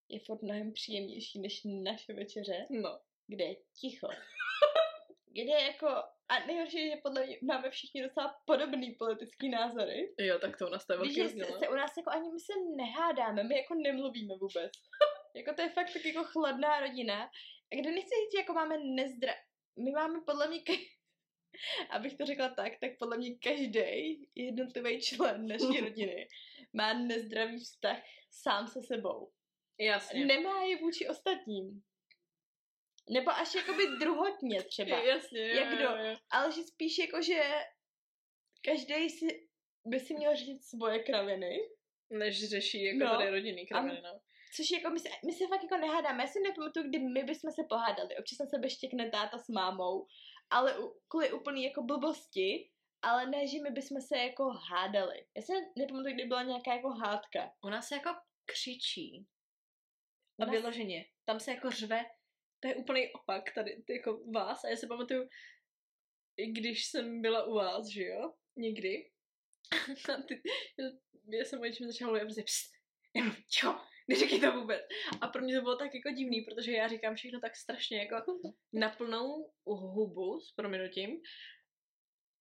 je 0.10 0.20
furt 0.20 0.42
mnohem 0.42 0.74
příjemnější 0.74 1.40
než 1.42 1.62
naše 1.84 2.14
večeře, 2.14 2.66
No. 2.70 3.00
kde 3.28 3.46
je 3.46 3.56
ticho. 3.82 4.08
Kde 5.32 5.42
je 5.54 5.64
jako... 5.64 5.88
A 6.30 6.46
nejhorší 6.48 6.78
je, 6.78 6.90
že 6.96 7.02
podle 7.04 7.26
mě 7.26 7.38
máme 7.42 7.70
všichni 7.70 8.04
docela 8.04 8.42
podobný 8.46 8.96
politický 8.96 9.50
názory. 9.50 10.14
Jo, 10.20 10.40
tak 10.40 10.58
to 10.58 10.68
u 10.68 10.70
nás 10.70 10.86
to 10.86 10.94
je 10.94 11.00
Víš, 11.00 11.08
velký 11.08 11.16
že 11.16 11.24
rozdíl. 11.24 11.46
se, 11.46 11.52
no. 11.52 11.60
se 11.60 11.70
u 11.70 11.76
nás 11.76 11.98
jako 11.98 12.10
ani 12.10 12.30
my 12.32 12.40
se 12.40 12.54
nehádáme, 12.76 13.44
my 13.44 13.58
jako 13.58 13.74
nemluvíme 13.76 14.34
vůbec. 14.36 14.72
jako 15.36 15.54
to 15.56 15.62
je 15.62 15.70
fakt 15.70 15.94
tak 15.94 16.06
jako 16.06 16.24
chladná 16.24 16.80
rodina. 16.80 17.24
A 17.74 17.82
kde 17.82 17.92
nechci 17.92 18.10
říct, 18.10 18.38
jako 18.38 18.54
máme 18.54 18.78
nezdra... 18.78 19.34
My 19.86 19.92
máme 19.92 20.22
podle 20.26 20.48
mě. 20.48 20.60
abych 21.90 22.18
to 22.18 22.26
řekla 22.26 22.50
tak, 22.50 22.74
tak 22.82 22.92
podle 23.00 23.18
mě 23.18 23.36
každý 23.36 24.30
jednotlivý 24.36 25.02
člen 25.02 25.48
naší 25.48 25.80
rodiny 25.82 26.28
má 26.74 26.94
nezdravý 26.94 27.60
vztah 27.60 27.98
sám 28.32 28.68
se 28.68 28.82
sebou. 28.82 29.32
Jasně. 29.80 30.26
Nemá 30.26 30.62
je 30.64 30.78
vůči 30.78 31.08
ostatním. 31.08 31.84
Nebo 33.10 33.32
až 33.32 33.56
jakoby 33.56 33.88
druhotně 34.00 34.64
třeba. 34.64 34.98
Jasně, 35.04 35.48
jo, 35.50 35.56
Jak 35.56 35.70
jo, 35.72 35.76
kdo? 35.78 36.04
jo. 36.04 36.16
Ale 36.32 36.52
že 36.52 36.64
spíš 36.64 36.98
jako, 36.98 37.22
že 37.22 37.42
každý 38.66 39.10
si 39.10 39.48
by 39.86 40.00
si 40.00 40.14
měl 40.14 40.36
říct 40.36 40.70
svoje 40.70 41.00
kraviny. 41.04 41.60
Než 42.10 42.50
řeší 42.50 42.84
jako 42.86 43.00
No. 43.00 43.18
tady 43.18 43.30
rodinný 43.30 43.68
kraviny, 43.68 44.02
no. 44.04 44.20
Což 44.56 44.72
jako 44.72 44.90
my 44.90 45.00
se, 45.00 45.10
my 45.26 45.34
se 45.34 45.48
fakt 45.48 45.64
jako 45.64 45.78
nehádáme. 45.78 46.24
Já 46.24 46.28
si 46.28 46.40
nepamatuju, 46.40 46.90
kdy 46.90 47.00
my 47.00 47.24
bychom 47.24 47.52
se 47.52 47.62
pohádali. 47.70 48.18
Občas 48.18 48.40
na 48.40 48.46
sebe 48.46 48.70
štěkne 48.70 49.10
táta 49.10 49.38
s 49.38 49.48
mámou, 49.48 50.08
ale 50.50 50.78
kvůli 51.08 51.34
úplný 51.34 51.64
jako 51.64 51.84
blbosti, 51.84 52.72
ale 53.02 53.26
ne, 53.26 53.48
že 53.48 53.62
my 53.62 53.72
bychom 53.72 54.02
se 54.02 54.18
jako 54.18 54.50
hádali. 54.50 55.26
Já 55.36 55.42
si 55.42 55.54
nepamatuju, 55.78 56.14
kdy 56.14 56.26
byla 56.26 56.44
nějaká 56.44 56.76
jako 56.76 56.90
hádka. 56.90 57.52
U 57.62 57.70
nás 57.70 57.88
se 57.88 57.96
jako 57.96 58.10
křičí. 58.46 59.28
A 60.40 60.46
nás- 60.46 60.52
vyloženě. 60.52 61.06
Tam 61.26 61.40
se 61.40 61.52
jako 61.52 61.72
řve. 61.72 62.06
To 62.60 62.68
je 62.68 62.76
úplný 62.76 63.14
opak 63.14 63.54
tady, 63.56 63.84
jako 63.90 64.20
vás. 64.34 64.64
A 64.64 64.70
já 64.70 64.76
si 64.76 64.88
pamatuju, 64.88 65.30
i 66.38 66.52
když 66.52 66.86
jsem 66.86 67.22
byla 67.22 67.44
u 67.44 67.54
vás, 67.54 67.88
že 67.88 68.04
jo? 68.04 68.34
Někdy. 68.56 69.12
A 70.14 70.22
ty, 70.22 70.42
já 71.28 71.46
jsem 71.46 71.62
o 71.62 71.66
něčem 71.66 71.88
začala 71.88 72.12
mluvit 72.12 72.22
a 72.22 72.26
prostě 72.26 72.44
pst, 72.44 72.72
ticho, 73.50 73.80
neříkej 74.10 74.40
to 74.40 74.52
vůbec. 74.52 74.82
A 75.22 75.28
pro 75.28 75.42
mě 75.42 75.56
to 75.56 75.62
bylo 75.62 75.78
tak 75.78 75.96
jako 75.96 76.10
divný, 76.10 76.42
protože 76.42 76.72
já 76.72 76.88
říkám 76.88 77.16
všechno 77.16 77.40
tak 77.40 77.56
strašně 77.56 77.98
jako 78.00 78.16
na 78.74 78.90
plnou 78.90 79.52
hubu 79.66 80.40
s 80.40 80.54
prominutím 80.56 81.22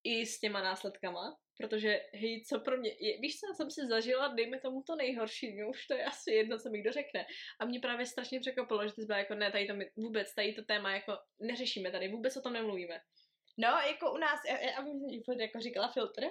i 0.03 0.25
s 0.25 0.39
těma 0.39 0.61
následkama, 0.61 1.37
protože 1.57 2.01
hej, 2.13 2.43
co 2.49 2.59
pro 2.59 2.77
mě, 2.77 2.89
je, 2.99 3.19
víš 3.21 3.39
co, 3.39 3.47
já 3.47 3.53
jsem 3.53 3.71
si 3.71 3.87
zažila, 3.87 4.27
dejme 4.27 4.59
tomu 4.59 4.83
to 4.83 4.95
nejhorší, 4.95 5.51
mě 5.51 5.65
už 5.65 5.87
to 5.87 5.93
je 5.93 6.03
asi 6.05 6.31
jedno, 6.31 6.59
co 6.59 6.69
mi 6.69 6.81
kdo 6.81 6.91
řekne. 6.91 7.25
A 7.59 7.65
mě 7.65 7.79
právě 7.79 8.05
strašně 8.05 8.39
překvapilo, 8.39 8.87
že 8.87 8.93
ty 8.93 9.05
byla 9.05 9.19
jako, 9.19 9.35
ne, 9.35 9.51
tady 9.51 9.67
to 9.67 9.73
my 9.73 9.91
vůbec, 9.97 10.35
tady 10.35 10.53
to 10.53 10.63
téma 10.63 10.93
jako 10.93 11.17
neřešíme 11.39 11.91
tady, 11.91 12.07
vůbec 12.07 12.37
o 12.37 12.41
tom 12.41 12.53
nemluvíme. 12.53 12.99
No, 13.57 13.67
jako 13.67 14.13
u 14.13 14.17
nás, 14.17 14.39
já, 14.45 14.85
furt 15.25 15.39
jako 15.39 15.59
říkala 15.59 15.91
filtr, 15.91 16.21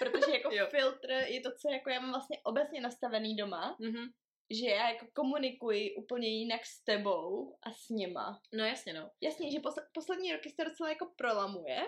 protože 0.00 0.32
jako 0.32 0.50
filtr 0.70 1.10
je 1.10 1.40
to, 1.40 1.50
co 1.60 1.72
jako 1.72 1.90
já 1.90 2.00
mám 2.00 2.10
vlastně 2.10 2.38
obecně 2.44 2.80
nastavený 2.80 3.36
doma, 3.36 3.76
Mhm. 3.80 4.08
Že 4.50 4.66
já 4.66 4.90
jako 4.90 5.06
komunikuji 5.14 5.94
úplně 5.94 6.28
jinak 6.28 6.66
s 6.66 6.84
tebou 6.84 7.58
a 7.62 7.72
s 7.72 7.88
něma. 7.88 8.40
No 8.54 8.64
jasně, 8.64 8.92
no. 8.92 9.10
Jasně, 9.20 9.52
že 9.52 9.60
posle- 9.60 9.88
poslední 9.94 10.32
roky 10.32 10.50
se 10.50 10.56
to 10.56 10.64
docela 10.64 10.88
jako 10.88 11.12
prolamuje. 11.16 11.80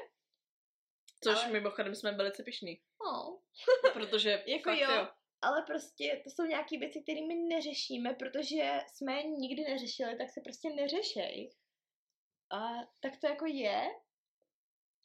Což 1.25 1.37
Ale- 1.37 1.53
mimochodem 1.53 1.95
jsme 1.95 2.13
velice 2.13 2.43
pišní. 2.43 2.81
No. 3.05 3.41
Protože 3.93 4.31
Jako 4.47 4.71
fakt, 4.71 4.79
jo. 4.81 4.91
jo. 4.91 5.09
Ale 5.43 5.63
prostě 5.67 6.21
to 6.25 6.31
jsou 6.31 6.43
nějaké 6.45 6.79
věci, 6.79 7.03
které 7.03 7.21
my 7.27 7.35
neřešíme, 7.35 8.15
protože 8.15 8.81
jsme 8.95 9.13
je 9.17 9.23
nikdy 9.27 9.63
neřešili, 9.65 10.17
tak 10.19 10.31
se 10.31 10.41
prostě 10.45 10.71
neřešej. 10.71 11.51
A 12.53 12.59
tak 13.01 13.13
to 13.21 13.27
jako 13.27 13.47
je. 13.47 13.89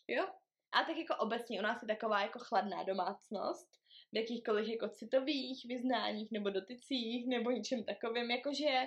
Jo. 0.08 0.28
A 0.72 0.84
tak 0.84 0.98
jako 0.98 1.16
obecně 1.20 1.60
u 1.60 1.64
nás 1.64 1.82
je 1.82 1.88
taková 1.88 2.22
jako 2.22 2.40
chladná 2.40 2.84
domácnost, 2.84 3.70
jakýchkoliv 4.16 4.68
jako 4.68 4.90
citových 4.90 5.66
vyznáních 5.66 6.32
nebo 6.32 6.50
dotycích 6.50 7.28
nebo 7.28 7.52
něčem 7.52 7.84
takovým, 7.84 8.32
jakože 8.32 8.86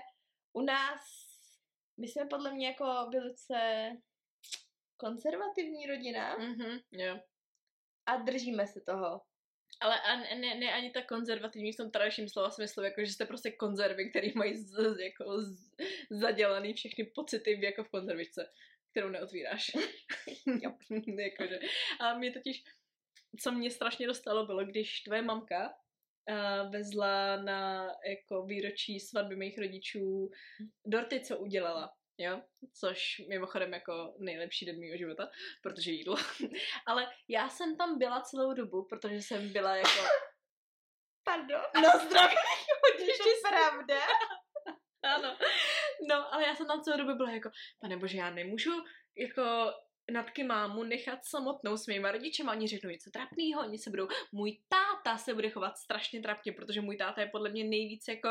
u 0.52 0.60
nás, 0.62 1.00
my 2.00 2.08
jsme 2.08 2.26
podle 2.26 2.52
mě 2.54 2.66
jako 2.66 3.10
velice 3.12 3.90
konzervativní 4.96 5.86
rodina 5.86 6.36
Mhm, 6.36 6.78
jo. 6.92 7.20
a 8.06 8.16
držíme 8.16 8.66
se 8.66 8.80
toho. 8.80 9.20
Ale 9.80 10.00
a 10.00 10.16
ne, 10.16 10.34
ne, 10.34 10.54
ne, 10.54 10.72
ani 10.72 10.90
tak 10.90 11.06
konzervativní 11.06 11.72
v 11.72 11.76
tom 11.76 11.90
tradičním 11.90 12.28
slova 12.28 12.50
smyslu, 12.50 12.82
jako 12.82 13.04
že 13.04 13.12
jste 13.12 13.26
prostě 13.26 13.50
konzervy, 13.50 14.10
který 14.10 14.32
mají 14.34 14.56
z, 14.56 14.70
z, 14.70 14.98
jako 15.00 15.42
z, 15.42 15.70
zadělaný 16.10 16.74
všechny 16.74 17.04
pocity 17.04 17.60
jako 17.64 17.84
v 17.84 17.88
konzervičce, 17.88 18.52
kterou 18.90 19.08
neotvíráš. 19.08 19.70
Jo. 20.62 20.74
Jakože. 21.18 21.58
A 22.00 22.18
mě 22.18 22.32
totiž, 22.32 22.64
co 23.40 23.52
mě 23.52 23.70
strašně 23.70 24.06
dostalo, 24.06 24.46
bylo, 24.46 24.64
když 24.64 25.00
tvoje 25.00 25.22
mamka 25.22 25.68
uh, 25.68 26.72
vezla 26.72 27.36
na 27.36 27.90
jako 28.10 28.42
výročí 28.42 29.00
svatby 29.00 29.36
mých 29.36 29.58
rodičů 29.58 30.30
dorty, 30.86 31.20
co 31.20 31.38
udělala. 31.38 31.94
Jo, 32.20 32.42
což 32.80 33.22
mimochodem 33.28 33.72
jako 33.72 34.14
nejlepší 34.18 34.66
den 34.66 34.80
mého 34.80 34.96
života, 34.96 35.30
protože 35.62 35.90
jídlo. 35.90 36.16
Ale 36.86 37.06
já 37.28 37.48
jsem 37.48 37.76
tam 37.76 37.98
byla 37.98 38.20
celou 38.20 38.52
dobu, 38.52 38.84
protože 38.84 39.22
jsem 39.22 39.52
byla 39.52 39.76
jako... 39.76 39.88
Pardon. 41.24 41.60
No 41.82 42.06
zdraví! 42.06 42.34
Je 42.98 43.14
to 43.18 43.48
pravda? 43.48 44.00
Ano. 45.02 45.36
No, 46.08 46.34
ale 46.34 46.46
já 46.46 46.54
jsem 46.54 46.66
tam 46.66 46.82
celou 46.82 46.96
dobu 46.96 47.14
byla 47.14 47.30
jako, 47.30 47.50
pane 47.80 47.96
bože, 47.96 48.18
já 48.18 48.30
nemůžu 48.30 48.72
jako 49.16 49.72
natky 50.12 50.44
mámu 50.44 50.84
nechat 50.84 51.24
samotnou 51.24 51.76
s 51.76 51.86
mýma 51.86 52.12
rodičema, 52.12 52.52
oni 52.52 52.68
řeknou 52.68 52.90
něco 52.90 53.10
trapného, 53.10 53.60
oni 53.60 53.78
se 53.78 53.90
budou, 53.90 54.08
můj 54.32 54.58
táta 54.68 55.18
se 55.18 55.34
bude 55.34 55.50
chovat 55.50 55.78
strašně 55.78 56.22
trapně, 56.22 56.52
protože 56.52 56.80
můj 56.80 56.96
táta 56.96 57.20
je 57.20 57.26
podle 57.26 57.50
mě 57.50 57.64
nejvíc 57.64 58.08
jako 58.08 58.28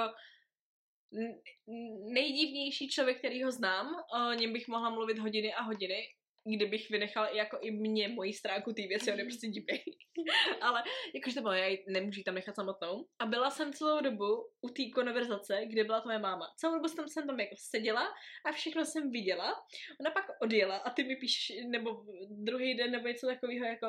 nejdivnější 2.14 2.90
člověk, 2.90 3.18
který 3.18 3.44
ho 3.44 3.52
znám, 3.52 3.96
o 4.14 4.34
něm 4.34 4.54
bych 4.54 4.68
mohla 4.68 4.90
mluvit 4.90 5.20
hodiny 5.20 5.54
a 5.54 5.62
hodiny, 5.62 6.08
kdybych 6.56 6.90
vynechala 6.90 7.28
i 7.28 7.38
jako 7.38 7.58
i 7.62 7.72
mě, 7.72 8.08
moji 8.08 8.34
stránku 8.34 8.74
té 8.74 8.82
věci, 8.82 9.12
on 9.12 9.20
je 9.20 9.26
prostě 9.26 9.48
divný. 9.48 9.80
Ale 10.62 10.84
jakože 11.16 11.36
to 11.36 11.42
bylo, 11.42 11.54
já 11.54 11.66
ji 11.68 11.84
nemůžu 11.88 12.22
tam 12.24 12.36
nechat 12.36 12.56
samotnou. 12.56 13.08
A 13.20 13.26
byla 13.26 13.50
jsem 13.50 13.74
celou 13.74 14.02
dobu 14.02 14.50
u 14.62 14.70
té 14.70 14.84
konverzace, 14.96 15.62
kde 15.66 15.84
byla 15.84 16.02
tvoje 16.02 16.20
máma. 16.20 16.46
Celou 16.58 16.74
dobu 16.74 16.88
jsem, 16.88 17.08
jsem 17.08 17.28
tam 17.28 17.40
jako 17.40 17.56
seděla 17.58 18.08
a 18.46 18.52
všechno 18.52 18.86
jsem 18.86 19.12
viděla. 19.12 19.54
Ona 20.00 20.12
pak 20.12 20.26
odjela 20.42 20.78
a 20.78 20.90
ty 20.90 21.04
mi 21.04 21.16
píšeš, 21.16 21.58
nebo 21.68 22.04
druhý 22.30 22.78
den, 22.78 22.92
nebo 22.92 23.08
něco 23.08 23.28
takového 23.28 23.66
jako 23.66 23.88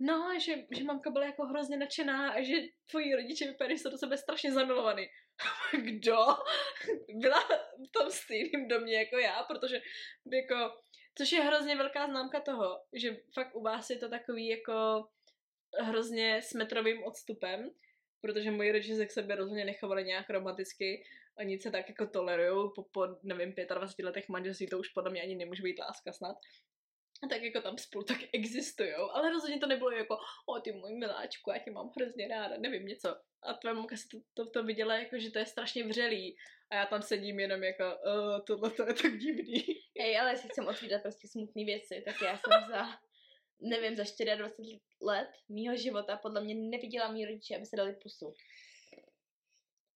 No, 0.00 0.40
že, 0.40 0.54
že 0.76 0.84
mamka 0.84 1.10
byla 1.10 1.24
jako 1.24 1.46
hrozně 1.46 1.76
nadšená 1.76 2.30
a 2.30 2.42
že 2.42 2.54
tvoji 2.90 3.14
rodiče 3.14 3.46
vypadají 3.46 3.78
se 3.78 3.90
do 3.90 3.98
sebe 3.98 4.18
strašně 4.18 4.52
zamilovaný. 4.52 5.06
Kdo? 5.84 6.16
Byla 7.14 7.40
v 7.88 7.92
tom 7.92 8.10
stejném 8.10 8.68
domě 8.68 8.98
jako 8.98 9.18
já, 9.18 9.42
protože 9.42 9.80
jako, 10.32 10.76
což 11.14 11.32
je 11.32 11.40
hrozně 11.40 11.76
velká 11.76 12.06
známka 12.06 12.40
toho, 12.40 12.80
že 12.92 13.16
fakt 13.34 13.54
u 13.54 13.62
vás 13.62 13.90
je 13.90 13.98
to 13.98 14.08
takový 14.08 14.48
jako 14.48 15.06
hrozně 15.80 16.42
s 16.42 16.54
metrovým 16.54 17.04
odstupem, 17.04 17.70
protože 18.20 18.50
moji 18.50 18.72
rodiče 18.72 18.96
se 18.96 19.06
k 19.06 19.12
sobě 19.12 19.36
rozhodně 19.36 19.64
nechovali 19.64 20.04
nějak 20.04 20.30
romanticky, 20.30 21.04
oni 21.38 21.58
se 21.58 21.70
tak 21.70 21.88
jako 21.88 22.06
tolerujou 22.06 22.70
po, 22.70 22.82
po, 22.82 23.06
nevím, 23.22 23.54
25 23.74 24.06
letech 24.06 24.28
manželství, 24.28 24.66
to 24.66 24.78
už 24.78 24.88
podle 24.88 25.10
mě 25.10 25.22
ani 25.22 25.34
nemůže 25.34 25.62
být 25.62 25.78
láska 25.78 26.12
snad. 26.12 26.36
A 27.22 27.26
tak 27.28 27.42
jako 27.42 27.60
tam 27.60 27.78
spolu 27.78 28.04
tak 28.04 28.18
existujou, 28.32 29.10
ale 29.10 29.30
rozhodně 29.30 29.58
to 29.58 29.66
nebylo 29.66 29.90
jako, 29.90 30.18
o 30.46 30.60
ty 30.60 30.72
můj 30.72 30.92
miláčku, 30.92 31.50
já 31.50 31.58
tě 31.58 31.70
mám 31.70 31.90
hrozně 31.96 32.28
ráda, 32.28 32.56
nevím 32.58 32.86
něco. 32.86 33.16
A 33.42 33.54
tvoje 33.54 33.74
mamka 33.74 33.96
si 33.96 34.08
to, 34.08 34.18
to, 34.34 34.50
to 34.50 34.62
viděla 34.62 34.94
jako, 34.94 35.18
že 35.18 35.30
to 35.30 35.38
je 35.38 35.46
strašně 35.46 35.84
vřelý. 35.84 36.36
A 36.70 36.74
já 36.74 36.86
tam 36.86 37.02
sedím 37.02 37.40
jenom 37.40 37.62
jako, 37.62 37.84
uh, 37.84 38.44
tohle 38.46 38.70
to 38.70 38.82
je 38.82 38.94
tak 38.94 39.18
divný. 39.18 39.64
Hej, 40.00 40.18
ale 40.18 40.30
jestli 40.30 40.48
chcem 40.48 40.66
otvírat 40.66 41.02
prostě 41.02 41.28
smutné 41.28 41.64
věci, 41.64 42.02
tak 42.04 42.22
já 42.22 42.36
jsem 42.36 42.70
za, 42.70 42.86
nevím, 43.60 43.96
za 43.96 44.02
24 44.02 44.80
let 45.00 45.28
mýho 45.48 45.76
života 45.76 46.16
podle 46.16 46.44
mě 46.44 46.54
neviděla 46.54 47.12
mý 47.12 47.24
rodiče, 47.24 47.56
aby 47.56 47.66
se 47.66 47.76
dali 47.76 47.92
pusu. 48.02 48.34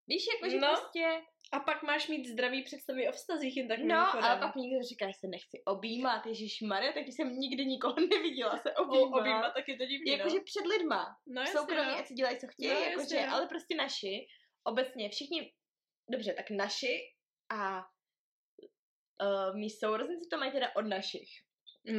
Víš, 0.08 0.26
jako, 0.36 0.50
že 0.50 0.60
No, 0.60 0.68
prostě, 0.68 1.22
A 1.52 1.60
pak 1.60 1.84
máš 1.84 2.08
mít 2.08 2.28
zdravý 2.28 2.64
představy 2.64 3.10
o 3.10 3.12
vztazích 3.12 3.58
jen 3.58 3.68
tak 3.68 3.80
no, 3.80 3.96
ale 4.26 4.40
pak 4.40 4.56
někdo 4.56 4.84
říká, 4.90 5.08
že 5.08 5.14
se 5.20 5.28
nechci 5.28 5.62
objímat, 5.66 6.26
Ježíš 6.26 6.62
Maria, 6.62 6.94
tak 6.94 7.04
když 7.04 7.16
jsem 7.16 7.30
nikdy 7.40 7.66
nikoho 7.66 7.96
neviděla 8.12 8.58
se 8.58 8.74
O, 8.74 8.84
objímat. 8.84 9.20
objímat 9.20 9.54
tak 9.54 9.68
je 9.68 9.78
to 9.78 9.86
divný, 9.86 10.12
Jakože 10.12 10.38
no. 10.38 10.44
před 10.44 10.66
lidma. 10.66 11.18
No 11.28 11.46
soukromí, 11.46 11.92
no. 11.92 11.98
ať 11.98 12.08
si 12.08 12.14
dělají, 12.14 12.38
co 12.40 12.48
chtějí, 12.48 12.74
No, 12.74 12.80
jakože, 12.80 13.16
jasně, 13.16 13.28
no. 13.28 13.34
ale 13.34 13.48
prostě 13.48 13.76
naši, 13.76 14.28
obecně 14.64 15.10
všichni, 15.10 15.54
dobře, 16.12 16.34
tak 16.34 16.50
naši 16.50 17.00
a 17.50 17.80
uh, 19.22 19.56
mý 19.60 19.70
sourozenci 19.70 20.28
to 20.32 20.38
mají 20.38 20.52
teda 20.52 20.76
od 20.76 20.82
našich. 20.82 21.30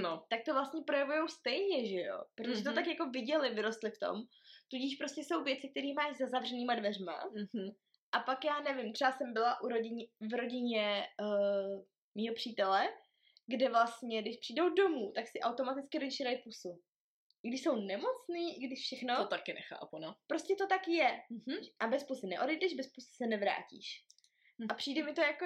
No. 0.03 0.27
tak 0.31 0.41
to 0.45 0.53
vlastně 0.53 0.81
projevují 0.87 1.29
stejně, 1.29 1.89
že 1.89 2.01
jo? 2.01 2.23
Protože 2.35 2.53
mm-hmm. 2.53 2.63
to 2.65 2.71
Mhm. 2.71 2.75
tak 2.75 2.87
jako 2.87 3.07
viděli, 3.11 3.55
vyrostli 3.55 3.91
v 3.91 3.99
tom. 3.99 4.23
Tudíž 4.71 4.97
prostě 4.97 5.21
jsou 5.21 5.45
věci, 5.45 5.69
které 5.69 5.89
máš 5.97 6.17
za 6.17 6.27
zavřenýma 6.27 6.75
dveřma. 6.75 7.25
Mhm. 7.35 7.69
A 8.13 8.21
pak 8.21 8.45
já 8.45 8.61
nevím, 8.61 8.93
třeba 8.93 9.13
jsem 9.13 9.33
byla 9.33 9.61
u 9.63 9.69
rodině, 9.69 10.07
v 10.21 10.35
rodině 10.35 11.07
uh, 11.21 11.85
mýho 12.15 12.35
přítele, 12.35 12.89
kde 13.47 13.69
vlastně, 13.69 14.23
když 14.23 14.37
přijdou 14.37 14.75
domů, 14.75 15.13
tak 15.15 15.29
si 15.29 15.41
automaticky 15.41 15.99
rodiče 15.99 16.25
dají 16.25 16.39
pusu. 16.43 16.81
I 17.43 17.49
když 17.49 17.63
jsou 17.63 17.77
nemocný, 17.77 18.65
i 18.65 18.67
když 18.67 18.81
všechno, 18.81 19.17
To 19.17 19.27
taky 19.27 19.53
nechápu, 19.53 19.99
no. 19.99 20.15
prostě 20.27 20.55
to 20.59 20.67
tak 20.67 20.89
je. 20.89 21.23
Mhm. 21.31 21.57
A 21.81 21.87
bez 21.87 22.05
pusy 22.05 22.27
neodejdeš, 22.27 22.75
bez 22.75 22.87
pusy 22.87 23.09
se 23.17 23.27
nevrátíš. 23.27 24.05
A 24.69 24.75
přijde 24.75 25.03
mi 25.03 25.13
to 25.15 25.21
jako, 25.21 25.45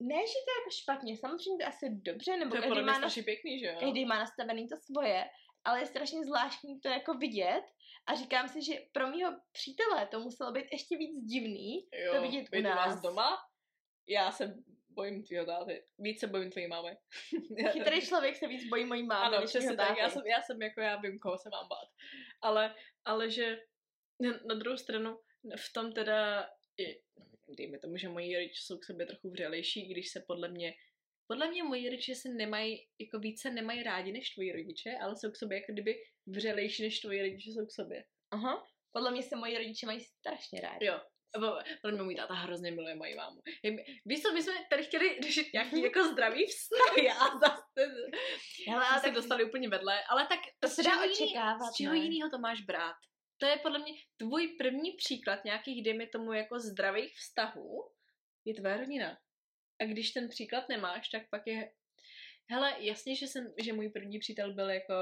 ne, 0.00 0.20
že 0.26 0.38
to 0.44 0.50
je 0.50 0.58
jako 0.60 0.70
špatně, 0.70 1.16
samozřejmě 1.16 1.64
to 1.64 1.68
asi 1.68 1.86
dobře, 1.90 2.36
nebo 2.36 2.50
To 2.50 2.56
je 2.56 2.62
každý 2.62 2.80
má, 2.80 2.92
na, 2.92 2.94
strašně 2.94 3.22
pěkný, 3.22 3.58
že 3.58 3.66
jo? 3.66 3.76
každý 3.80 4.04
má 4.04 4.18
nastavený 4.18 4.68
to 4.68 4.76
svoje, 4.76 5.24
ale 5.66 5.80
je 5.80 5.86
strašně 5.86 6.24
zvláštní 6.24 6.80
to 6.80 6.88
jako 6.88 7.14
vidět 7.14 7.62
a 8.06 8.14
říkám 8.14 8.48
si, 8.48 8.62
že 8.62 8.74
pro 8.92 9.10
mýho 9.10 9.30
přítele 9.52 10.06
to 10.06 10.20
muselo 10.20 10.52
být 10.52 10.66
ještě 10.72 10.96
víc 10.96 11.24
divný, 11.24 11.88
jo, 11.92 12.14
to 12.14 12.22
vidět 12.22 12.46
u 12.58 12.60
nás. 12.60 12.76
vás 12.76 13.02
doma. 13.02 13.38
Já 14.08 14.32
se 14.32 14.54
bojím 14.88 15.22
tvýho 15.22 15.46
táty. 15.46 15.84
Víc 15.98 16.20
se 16.20 16.26
bojím 16.26 16.50
tvojí 16.50 16.66
mámy. 16.66 16.96
chytrý 17.72 18.00
člověk 18.00 18.36
se 18.36 18.46
víc 18.46 18.68
bojí 18.68 18.84
mojí 18.84 19.02
mámy, 19.02 19.36
Ano, 19.36 19.46
přesně 19.46 19.76
tak. 19.76 19.98
Já 19.98 20.10
jsem, 20.10 20.26
já 20.26 20.42
jsem 20.42 20.62
jako, 20.62 20.80
já 20.80 20.96
vím, 20.96 21.18
koho 21.18 21.38
se 21.38 21.48
mám 21.50 21.68
bát. 21.68 21.88
Ale, 22.42 22.74
ale 23.04 23.30
že 23.30 23.58
na, 24.20 24.30
na 24.48 24.54
druhou 24.54 24.76
stranu 24.76 25.18
v 25.56 25.72
tom 25.72 25.92
teda, 25.92 26.50
i, 26.78 27.02
dejme 27.56 27.78
tomu, 27.78 27.96
že 27.96 28.08
moji 28.08 28.36
rodiče 28.36 28.62
jsou 28.62 28.78
k 28.78 28.84
sobě 28.84 29.06
trochu 29.06 29.30
vřelejší, 29.30 29.88
když 29.88 30.10
se 30.10 30.24
podle 30.26 30.48
mě 30.48 30.74
podle 31.26 31.50
mě 31.50 31.62
moji 31.64 31.90
rodiče 31.90 32.14
se 32.14 32.28
nemají, 32.28 32.86
jako 32.98 33.18
více 33.18 33.50
nemají 33.50 33.82
rádi 33.82 34.12
než 34.12 34.30
tvoji 34.30 34.52
rodiče, 34.52 34.90
ale 35.00 35.16
jsou 35.16 35.30
k 35.30 35.36
sobě 35.36 35.58
jako 35.58 35.72
kdyby 35.72 35.94
vřelejší 36.26 36.82
než 36.82 37.00
tvoji 37.00 37.22
rodiče 37.22 37.50
jsou 37.50 37.66
k 37.66 37.72
sobě. 37.72 38.04
Aha. 38.30 38.66
Podle 38.92 39.10
mě 39.10 39.22
se 39.22 39.36
moji 39.36 39.58
rodiče 39.58 39.86
mají 39.86 40.00
strašně 40.00 40.60
rádi. 40.60 40.86
Jo. 40.86 41.00
Podle 41.82 41.92
mě 41.92 42.02
můj 42.02 42.14
táta 42.14 42.34
hrozně 42.34 42.70
miluje 42.70 42.94
moji 42.94 43.14
mámu. 43.14 43.40
Víš 44.04 44.22
co, 44.22 44.32
my 44.32 44.42
jsme 44.42 44.52
tady 44.70 44.84
chtěli 44.84 45.18
řešit 45.22 45.46
nějaký 45.52 45.82
jako 45.82 46.04
zdravý 46.04 46.46
vztahy 46.46 47.10
a 47.10 47.38
zase 47.38 47.92
Hele, 48.68 48.86
ale 48.86 48.98
se 48.98 49.06
tak 49.06 49.14
dostali 49.14 49.44
úplně 49.44 49.68
vedle, 49.68 50.04
ale 50.10 50.26
tak 50.26 50.38
to 50.60 50.68
se 50.68 50.82
dá 50.82 51.04
očekávat, 51.04 51.72
Z 51.72 51.76
čeho 51.76 51.94
jiného 51.94 52.30
to 52.30 52.38
máš 52.38 52.60
brát? 52.60 52.96
To 53.38 53.46
je 53.46 53.56
podle 53.56 53.78
mě 53.78 53.92
tvůj 54.16 54.48
první 54.58 54.92
příklad 54.92 55.44
nějakých, 55.44 55.84
dejme 55.84 56.06
tomu, 56.06 56.32
jako 56.32 56.58
zdravých 56.58 57.14
vztahů, 57.16 57.90
je 58.44 58.54
tvoje 58.54 58.76
rodina. 58.76 59.18
A 59.80 59.84
když 59.84 60.10
ten 60.10 60.28
příklad 60.28 60.68
nemáš, 60.68 61.08
tak 61.08 61.22
pak 61.30 61.46
je... 61.46 61.72
Hele, 62.50 62.76
jasně, 62.80 63.16
že, 63.16 63.26
jsem, 63.26 63.54
že 63.62 63.72
můj 63.72 63.88
první 63.88 64.18
přítel 64.18 64.54
byl 64.54 64.70
jako 64.70 64.94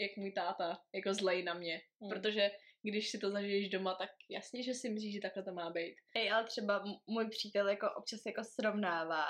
jak 0.00 0.16
můj 0.16 0.32
táta, 0.32 0.78
jako 0.94 1.14
zlej 1.14 1.42
na 1.42 1.54
mě. 1.54 1.80
Hmm. 2.00 2.10
Protože 2.10 2.50
když 2.82 3.10
si 3.10 3.18
to 3.18 3.30
zažiješ 3.30 3.68
doma, 3.68 3.94
tak 3.94 4.10
jasně, 4.30 4.62
že 4.62 4.74
si 4.74 4.90
myslíš, 4.90 5.14
že 5.14 5.20
takhle 5.20 5.42
to 5.42 5.52
má 5.52 5.70
být. 5.70 5.96
Hej, 6.14 6.32
ale 6.32 6.44
třeba 6.44 6.84
můj 7.06 7.28
přítel 7.28 7.68
jako 7.68 7.86
občas 7.96 8.20
jako 8.26 8.44
srovnává, 8.44 9.26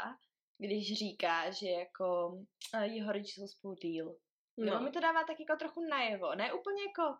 když 0.59 0.99
říká, 0.99 1.51
že 1.51 1.69
jako 1.71 2.39
eh, 2.75 2.87
jeho 2.87 3.13
rodiče 3.13 3.41
jsou 3.41 3.47
spolu 3.47 3.75
díl. 3.75 4.17
No. 4.59 4.65
Nebo 4.65 4.81
mi 4.81 4.91
to 4.91 5.01
dává 5.01 5.25
tak 5.25 5.41
jako 5.41 5.57
trochu 5.59 5.81
najevo. 5.91 6.35
Ne 6.35 6.53
úplně 6.53 6.83
jako, 6.83 7.19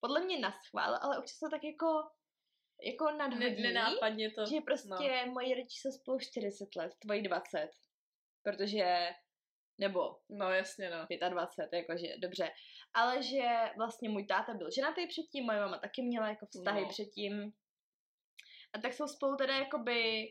podle 0.00 0.24
mě 0.24 0.38
na 0.38 0.52
schvál, 0.52 0.98
ale 1.02 1.18
občas 1.18 1.38
to 1.38 1.50
tak 1.50 1.64
jako 1.64 1.86
jako 2.82 3.10
nadhodí, 3.10 3.62
Ne, 3.62 3.68
nenápadně 3.72 4.30
to. 4.30 4.46
že 4.46 4.56
prostě 4.64 5.24
no. 5.26 5.32
moji 5.32 5.54
rodiče 5.54 5.78
jsou 5.80 5.90
spolu 5.92 6.18
40 6.18 6.76
let, 6.76 6.92
tvoji 7.02 7.22
20. 7.22 7.70
Protože, 8.42 9.08
nebo 9.78 10.16
No 10.28 10.52
jasně, 10.52 10.90
no. 10.90 11.06
25, 11.28 11.78
jakože 11.78 12.06
dobře. 12.18 12.50
Ale 12.94 13.22
že 13.22 13.46
vlastně 13.76 14.08
můj 14.08 14.26
táta 14.26 14.54
byl 14.54 14.70
ženatý 14.70 15.06
předtím, 15.06 15.44
moje 15.44 15.60
mama 15.60 15.78
taky 15.78 16.02
měla 16.02 16.28
jako 16.28 16.46
vztahy 16.46 16.82
No. 16.82 16.88
předtím. 16.88 17.52
A 18.72 18.78
tak 18.78 18.92
jsou 18.92 19.06
spolu 19.06 19.36
teda 19.36 19.56
jakoby 19.56 20.26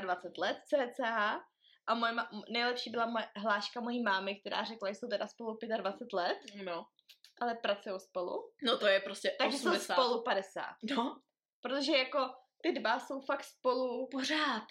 25 0.00 0.38
let 0.38 0.56
cca. 0.66 1.40
A 1.86 1.94
moje 1.94 2.12
ma- 2.12 2.42
nejlepší 2.50 2.90
byla 2.90 3.06
moje 3.06 3.28
hláška 3.36 3.80
mojí 3.80 4.02
mámy, 4.02 4.40
která 4.40 4.64
řekla, 4.64 4.88
že 4.92 4.94
jsou 4.94 5.08
teda 5.08 5.26
spolu 5.26 5.58
25 5.76 6.12
let, 6.12 6.38
No. 6.64 6.86
ale 7.40 7.54
pracují 7.54 8.00
spolu. 8.00 8.52
No 8.62 8.78
to 8.78 8.86
je 8.86 9.00
prostě 9.00 9.36
Takže 9.38 9.58
jsou 9.58 9.68
80. 9.70 9.94
spolu 9.94 10.22
50. 10.22 10.62
No. 10.96 11.20
Protože 11.64 11.92
jako 11.92 12.18
ty 12.62 12.72
dva 12.72 13.00
jsou 13.00 13.20
fakt 13.20 13.44
spolu, 13.44 14.08
Pořád. 14.12 14.66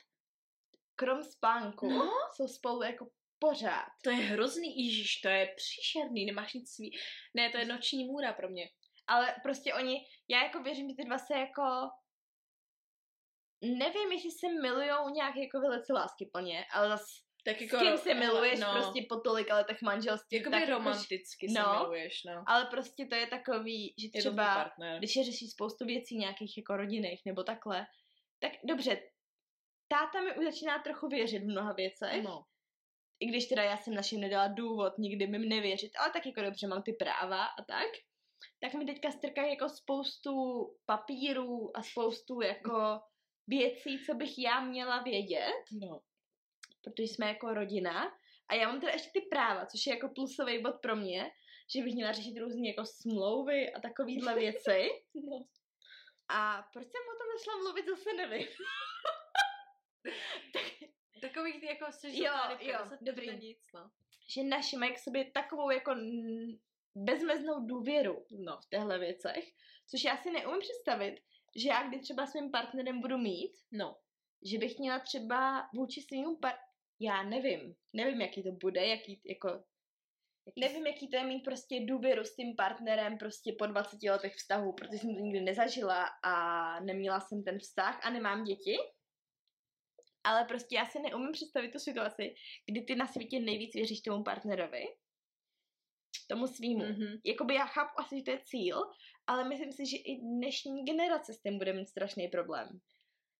krom 0.95 1.23
spánku, 1.23 1.89
No. 1.89 2.11
jsou 2.35 2.47
spolu 2.47 2.83
jako 2.83 3.09
pořád. 3.39 3.87
To 4.03 4.09
je 4.09 4.15
hrozný, 4.15 4.85
Ježíš, 4.85 5.21
to 5.21 5.27
je 5.27 5.53
příšerný, 5.55 6.25
nemáš 6.25 6.53
nic 6.53 6.75
svý. 6.75 6.97
Ne, 7.35 7.49
to 7.49 7.57
je 7.57 7.65
noční 7.65 8.05
můra 8.05 8.33
pro 8.33 8.49
mě. 8.49 8.63
Ale 9.07 9.35
prostě 9.43 9.73
oni, 9.73 9.95
já 10.29 10.43
jako 10.43 10.63
věřím, 10.63 10.89
že 10.89 10.95
ty 10.95 11.03
dva 11.05 11.17
se 11.17 11.33
jako, 11.33 11.61
nevím, 13.61 14.11
jestli 14.11 14.31
se 14.31 14.47
milujou 14.61 15.09
nějak 15.09 15.35
jako 15.35 15.59
velice 15.59 15.93
lásky 15.93 16.25
plně, 16.33 16.65
ale 16.73 16.89
zas 16.89 17.05
Tak 17.45 17.57
s 17.57 17.61
jako, 17.61 17.77
kým 17.77 17.97
se 17.97 18.13
miluješ 18.13 18.59
no, 18.59 18.71
prostě 18.73 19.05
po 19.09 19.15
tolika 19.15 19.55
letech 19.55 19.81
manželství. 19.81 20.37
Jakoby 20.37 20.59
tak 20.59 20.69
romanticky 20.69 21.49
se 21.49 21.59
no. 21.59 21.73
miluješ, 21.79 22.23
no. 22.23 22.43
Ale 22.47 22.65
prostě 22.65 23.05
to 23.05 23.15
je 23.15 23.27
takový, 23.27 23.93
že 23.99 24.07
Je 24.13 24.19
třeba, 24.21 24.55
partner. 24.55 24.97
když 24.97 25.15
je 25.15 25.23
řeší 25.23 25.47
spoustu 25.47 25.85
věcí 25.85 26.17
nějakých 26.17 26.57
jako 26.57 26.77
rodinných 26.77 27.21
nebo 27.25 27.43
takhle, 27.43 27.85
tak 28.39 28.51
dobře, 28.63 29.01
táta 29.87 30.21
mi 30.21 30.35
už 30.37 30.45
začíná 30.45 30.79
trochu 30.79 31.07
věřit 31.07 31.39
v 31.39 31.45
mnoha 31.47 31.73
věcech, 31.73 32.23
No. 32.23 32.43
i 33.19 33.25
když 33.25 33.45
teda 33.45 33.63
já 33.63 33.77
jsem 33.77 33.93
našim 33.93 34.21
nedala 34.21 34.47
důvod 34.47 34.97
nikdy 34.97 35.27
mi 35.27 35.39
nevěřit, 35.39 35.91
ale 35.99 36.11
tak 36.13 36.25
jako 36.25 36.41
dobře 36.41 36.67
mám 36.67 36.83
ty 36.83 36.93
práva 36.93 37.45
a 37.45 37.63
tak, 37.67 37.87
tak 38.61 38.73
mi 38.73 38.85
teďka 38.85 39.11
strkají 39.11 39.49
jako 39.49 39.69
spoustu 39.69 40.33
papírů 40.85 41.77
a 41.77 41.83
spoustu 41.83 42.41
jako 42.41 42.99
věcí, 43.47 44.05
co 44.05 44.13
bych 44.13 44.39
já 44.39 44.59
měla 44.61 45.01
vědět, 45.01 45.63
No. 45.81 45.99
Protože 46.83 47.03
jsme 47.03 47.27
jako 47.27 47.53
rodina 47.53 48.13
a 48.47 48.53
já 48.55 48.67
mám 48.67 48.79
teda 48.79 48.91
ještě 48.91 49.09
ty 49.19 49.21
práva, 49.21 49.65
což 49.65 49.85
je 49.85 49.93
jako 49.95 50.09
plusový 50.09 50.61
bod 50.61 50.75
pro 50.81 50.95
mě, 50.95 51.31
že 51.75 51.83
bych 51.83 51.93
měla 51.93 52.11
řešit 52.11 52.39
různé 52.39 52.67
jako 52.67 52.85
smlouvy 52.85 53.73
a 53.73 53.79
takovýhle 53.79 54.35
věci. 54.39 54.89
no. 55.15 55.45
A 56.29 56.69
proč 56.73 56.83
jsem 56.85 57.01
o 57.01 57.17
tom 57.19 57.27
nešla 57.37 57.57
mluvit, 57.63 57.85
zase 57.87 58.13
nevím. 58.13 58.47
Takových 61.21 61.59
ty 61.59 61.65
jako 61.65 61.85
jsi 61.91 62.23
Jo, 62.23 62.33
jo, 62.59 62.77
to 62.89 62.95
dobrý. 63.01 63.37
nic, 63.37 63.59
no. 63.73 63.91
že 64.35 64.43
naši 64.43 64.77
mají 64.77 64.93
k 64.93 64.99
sobě 64.99 65.31
takovou 65.31 65.69
jako 65.69 65.95
bezmeznou 66.95 67.65
důvěru 67.67 68.25
No. 68.31 68.59
v 68.65 68.69
těchto 68.69 68.99
věcech, 68.99 69.45
což 69.91 70.03
já 70.03 70.17
si 70.17 70.31
neumím 70.31 70.59
představit, 70.59 71.15
že 71.55 71.69
já 71.69 71.87
kdy 71.87 71.99
třeba 71.99 72.25
s 72.27 72.33
mým 72.33 72.51
partnerem 72.51 73.01
budu 73.01 73.17
mít, 73.17 73.51
No. 73.71 73.97
že 74.51 74.57
bych 74.57 74.79
měla 74.79 74.99
třeba 74.99 75.69
vůči 75.73 76.01
svým 76.01 76.37
par... 76.37 76.55
Já 76.99 77.23
nevím, 77.23 77.75
nevím, 77.93 78.21
jaký 78.21 78.43
to 78.43 78.51
bude, 78.51 78.87
jaký 78.87 79.21
jako... 79.25 79.63
Nevím, 80.59 80.87
jaký 80.87 81.07
to 81.07 81.15
je 81.15 81.23
mít 81.23 81.43
prostě 81.43 81.85
důvěru 81.85 82.23
s 82.23 82.35
tím 82.35 82.55
partnerem 82.55 83.17
prostě 83.17 83.55
po 83.59 83.65
20 83.65 84.03
letech 84.03 84.35
vztahu, 84.35 84.73
protože 84.73 84.97
jsem 84.97 85.15
to 85.15 85.21
nikdy 85.21 85.41
nezažila 85.41 86.05
a 86.23 86.79
neměla 86.79 87.19
jsem 87.19 87.43
ten 87.43 87.59
vztah 87.59 88.05
a 88.05 88.09
nemám 88.09 88.43
děti. 88.43 88.77
Ale 90.23 90.45
prostě 90.45 90.75
já 90.75 90.85
si 90.85 90.99
neumím 90.99 91.31
představit 91.31 91.71
tu 91.71 91.79
situaci, 91.79 92.35
kdy 92.65 92.81
ty 92.81 92.95
na 92.95 93.07
světě 93.07 93.39
nejvíc 93.39 93.73
věříš 93.75 94.01
tomu 94.01 94.23
partnerovi, 94.23 94.83
tomu 96.29 96.47
svýmu. 96.47 96.85
Mhm. 96.85 97.19
Jakoby 97.25 97.53
já 97.53 97.65
chápu 97.65 97.99
asi, 97.99 98.17
že 98.17 98.23
to 98.23 98.31
je 98.31 98.41
cíl, 98.45 98.81
ale 99.27 99.49
myslím 99.49 99.71
si, 99.71 99.85
že 99.85 99.97
i 99.97 100.19
dnešní 100.21 100.85
generace 100.85 101.33
s 101.33 101.41
tím 101.41 101.57
bude 101.57 101.73
mít 101.73 101.89
strašný 101.89 102.27
problém. 102.27 102.79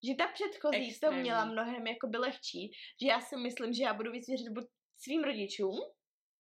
Že 0.08 0.16
ta 0.16 0.28
předchozí 0.28 0.78
to 0.80 0.88
Extrémní. 0.90 1.22
měla 1.22 1.46
mnohem 1.46 1.88
jakoby 1.88 2.18
lehčí, 2.18 2.72
že 3.02 3.08
já 3.08 3.22
si 3.22 3.38
myslím, 3.38 3.74
že 3.74 3.84
já 3.84 3.94
budu 3.94 4.12
víc 4.12 4.28
věřit 4.28 4.50
buď 4.50 4.64
svým 4.98 5.24
rodičům, 5.24 5.80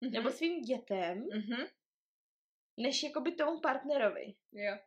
Mhm. 0.00 0.12
nebo 0.12 0.30
svým 0.30 0.62
dětem, 0.62 1.18
Mhm. 1.34 1.66
než 2.80 3.02
jakoby 3.02 3.34
tomu 3.34 3.60
partnerovi. 3.60 4.34
Jo. 4.52 4.78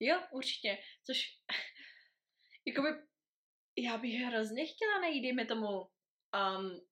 Jo, 0.00 0.22
určitě. 0.32 0.78
Což, 1.06 1.22
jakoby, 2.66 2.88
já 3.78 3.98
bych 3.98 4.14
hrozně 4.14 4.66
chtěla 4.66 5.00
najít, 5.00 5.22
dejme 5.22 5.46
tomu, 5.46 5.66
um, 5.78 6.86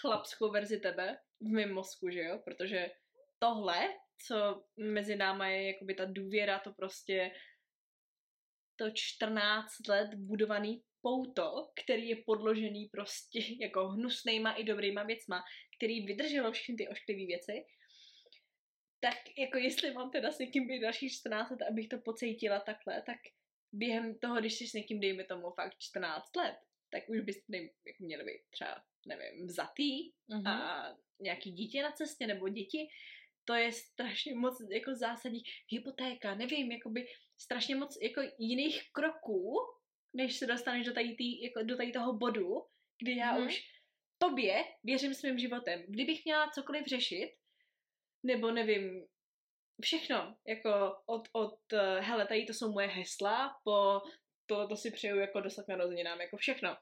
chlapskou 0.00 0.50
verzi 0.50 0.80
tebe 0.80 1.18
v 1.40 1.48
mém 1.48 1.72
mozku, 1.74 2.10
že 2.10 2.20
jo? 2.20 2.38
Protože 2.44 2.90
tohle, 3.38 3.88
co 4.26 4.64
mezi 4.76 5.16
náma 5.16 5.48
je, 5.48 5.66
jakoby 5.72 5.94
ta 5.94 6.04
důvěra, 6.04 6.58
to 6.58 6.72
prostě 6.72 7.30
to 8.82 8.90
14 8.94 9.88
let 9.88 10.14
budovaný 10.14 10.82
pouto, 11.02 11.70
který 11.84 12.08
je 12.08 12.16
podložený 12.26 12.88
prostě 12.92 13.40
jako 13.60 13.88
hnusnýma 13.88 14.52
i 14.52 14.64
dobrýma 14.64 15.02
věcma, 15.02 15.42
který 15.76 16.06
vydrželo 16.06 16.52
všechny 16.52 16.74
ty 16.76 16.88
ošklivé 16.88 17.26
věci, 17.26 17.64
tak 19.00 19.18
jako 19.38 19.58
jestli 19.58 19.94
mám 19.94 20.10
teda 20.10 20.30
s 20.30 20.38
někým 20.38 20.66
být 20.66 20.80
dalších 20.80 21.12
14 21.12 21.50
let, 21.50 21.62
abych 21.70 21.88
to 21.88 21.98
pocítila 21.98 22.60
takhle, 22.60 23.02
tak 23.06 23.18
během 23.72 24.18
toho, 24.18 24.40
když 24.40 24.54
jsi 24.54 24.66
s 24.66 24.72
někým, 24.72 25.00
dejme 25.00 25.24
tomu 25.24 25.50
fakt 25.50 25.74
14 25.78 26.36
let, 26.36 26.56
tak 26.90 27.08
už 27.08 27.20
byste 27.20 27.56
jako 27.56 28.04
měli 28.04 28.24
být 28.24 28.42
třeba, 28.50 28.84
nevím, 29.06 29.46
vzatý 29.46 30.12
Mhm. 30.28 30.46
a 30.46 30.86
nějaký 31.20 31.50
dítě 31.52 31.82
na 31.82 31.92
cestě 31.92 32.26
nebo 32.26 32.48
děti, 32.48 32.88
to 33.44 33.54
je 33.54 33.72
strašně 33.72 34.34
moc 34.34 34.62
jako 34.70 34.94
zásadní. 34.94 35.42
Hypotéka, 35.68 36.34
nevím, 36.34 36.72
jakoby 36.72 37.06
strašně 37.42 37.76
moc 37.76 37.98
jako 38.02 38.20
jiných 38.38 38.92
kroků, 38.92 39.54
než 40.16 40.36
se 40.38 40.46
dostaneš 40.46 40.86
do 40.86 40.92
tady, 40.94 41.14
tý, 41.14 41.42
jako 41.42 41.62
do 41.62 41.76
tady 41.76 41.92
toho 41.92 42.12
bodu, 42.12 42.62
kdy 43.02 43.16
já 43.16 43.32
Mhm. 43.32 43.46
už 43.46 43.60
tobě 44.18 44.64
věřím 44.84 45.14
svým 45.14 45.38
životem. 45.38 45.84
Kdybych 45.88 46.24
měla 46.24 46.50
cokoliv 46.50 46.86
řešit, 46.86 47.30
nebo 48.26 48.50
nevím, 48.50 49.06
všechno, 49.82 50.36
jako 50.46 50.96
od, 51.06 51.28
od 51.32 51.72
eh, 51.72 52.00
hele, 52.00 52.26
tady 52.26 52.44
to 52.46 52.54
jsou 52.54 52.72
moje 52.72 52.86
hesla, 52.86 53.56
po 53.64 54.02
to, 54.46 54.68
to 54.68 54.76
si 54.76 54.90
přeju 54.90 55.16
jako 55.16 55.40
dostat 55.40 55.68
narozeninám, 55.68 56.20
jako 56.20 56.36
všechno. 56.36 56.76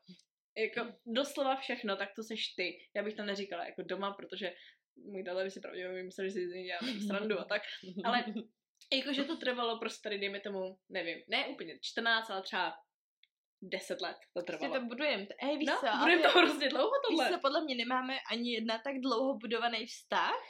Jako 0.56 0.92
doslova 1.06 1.56
všechno, 1.56 1.96
tak 1.96 2.08
to 2.16 2.22
seš 2.22 2.54
ty. 2.54 2.78
Já 2.96 3.02
bych 3.02 3.14
to 3.14 3.22
neříkala 3.22 3.64
jako 3.64 3.82
doma, 3.82 4.12
protože 4.12 4.52
můj 4.96 5.24
táta 5.24 5.44
by 5.44 5.50
si 5.50 5.60
pravděpodobně 5.60 6.02
myslel, 6.02 6.26
že 6.26 6.32
si 6.32 6.48
z 6.48 6.52
dělám 6.52 7.00
srandu 7.06 7.38
a 7.38 7.44
tak. 7.44 7.62
Ale 8.04 8.24
jakože 8.92 9.24
to 9.24 9.36
trvalo 9.36 9.78
prostě 9.78 10.02
tady, 10.02 10.18
dejme 10.18 10.40
tomu, 10.40 10.78
nevím, 10.88 11.18
ne 11.28 11.46
úplně 11.48 11.78
14, 11.82 12.30
ale 12.30 12.42
třeba 12.42 12.74
10 13.62 14.00
let 14.00 14.16
to 14.34 14.42
Prostě 14.42 14.66
trvalo. 14.66 14.80
to 14.82 14.86
budujeme. 14.86 15.26
Hej, 15.40 15.58
víš 15.58 15.68
No, 15.68 15.76
co, 15.80 15.98
budeme 15.98 16.22
to 16.22 16.28
hrozně 16.28 16.68
dlouho 16.68 16.90
víš 17.10 17.18
tohle. 17.18 17.30
co, 17.30 17.38
podle 17.40 17.64
mě 17.64 17.74
nemáme 17.74 18.18
ani 18.32 18.52
jedna 18.54 18.78
tak 18.84 18.94
dlouho 19.00 19.38
budovaný 19.38 19.86
vztah, 19.86 20.42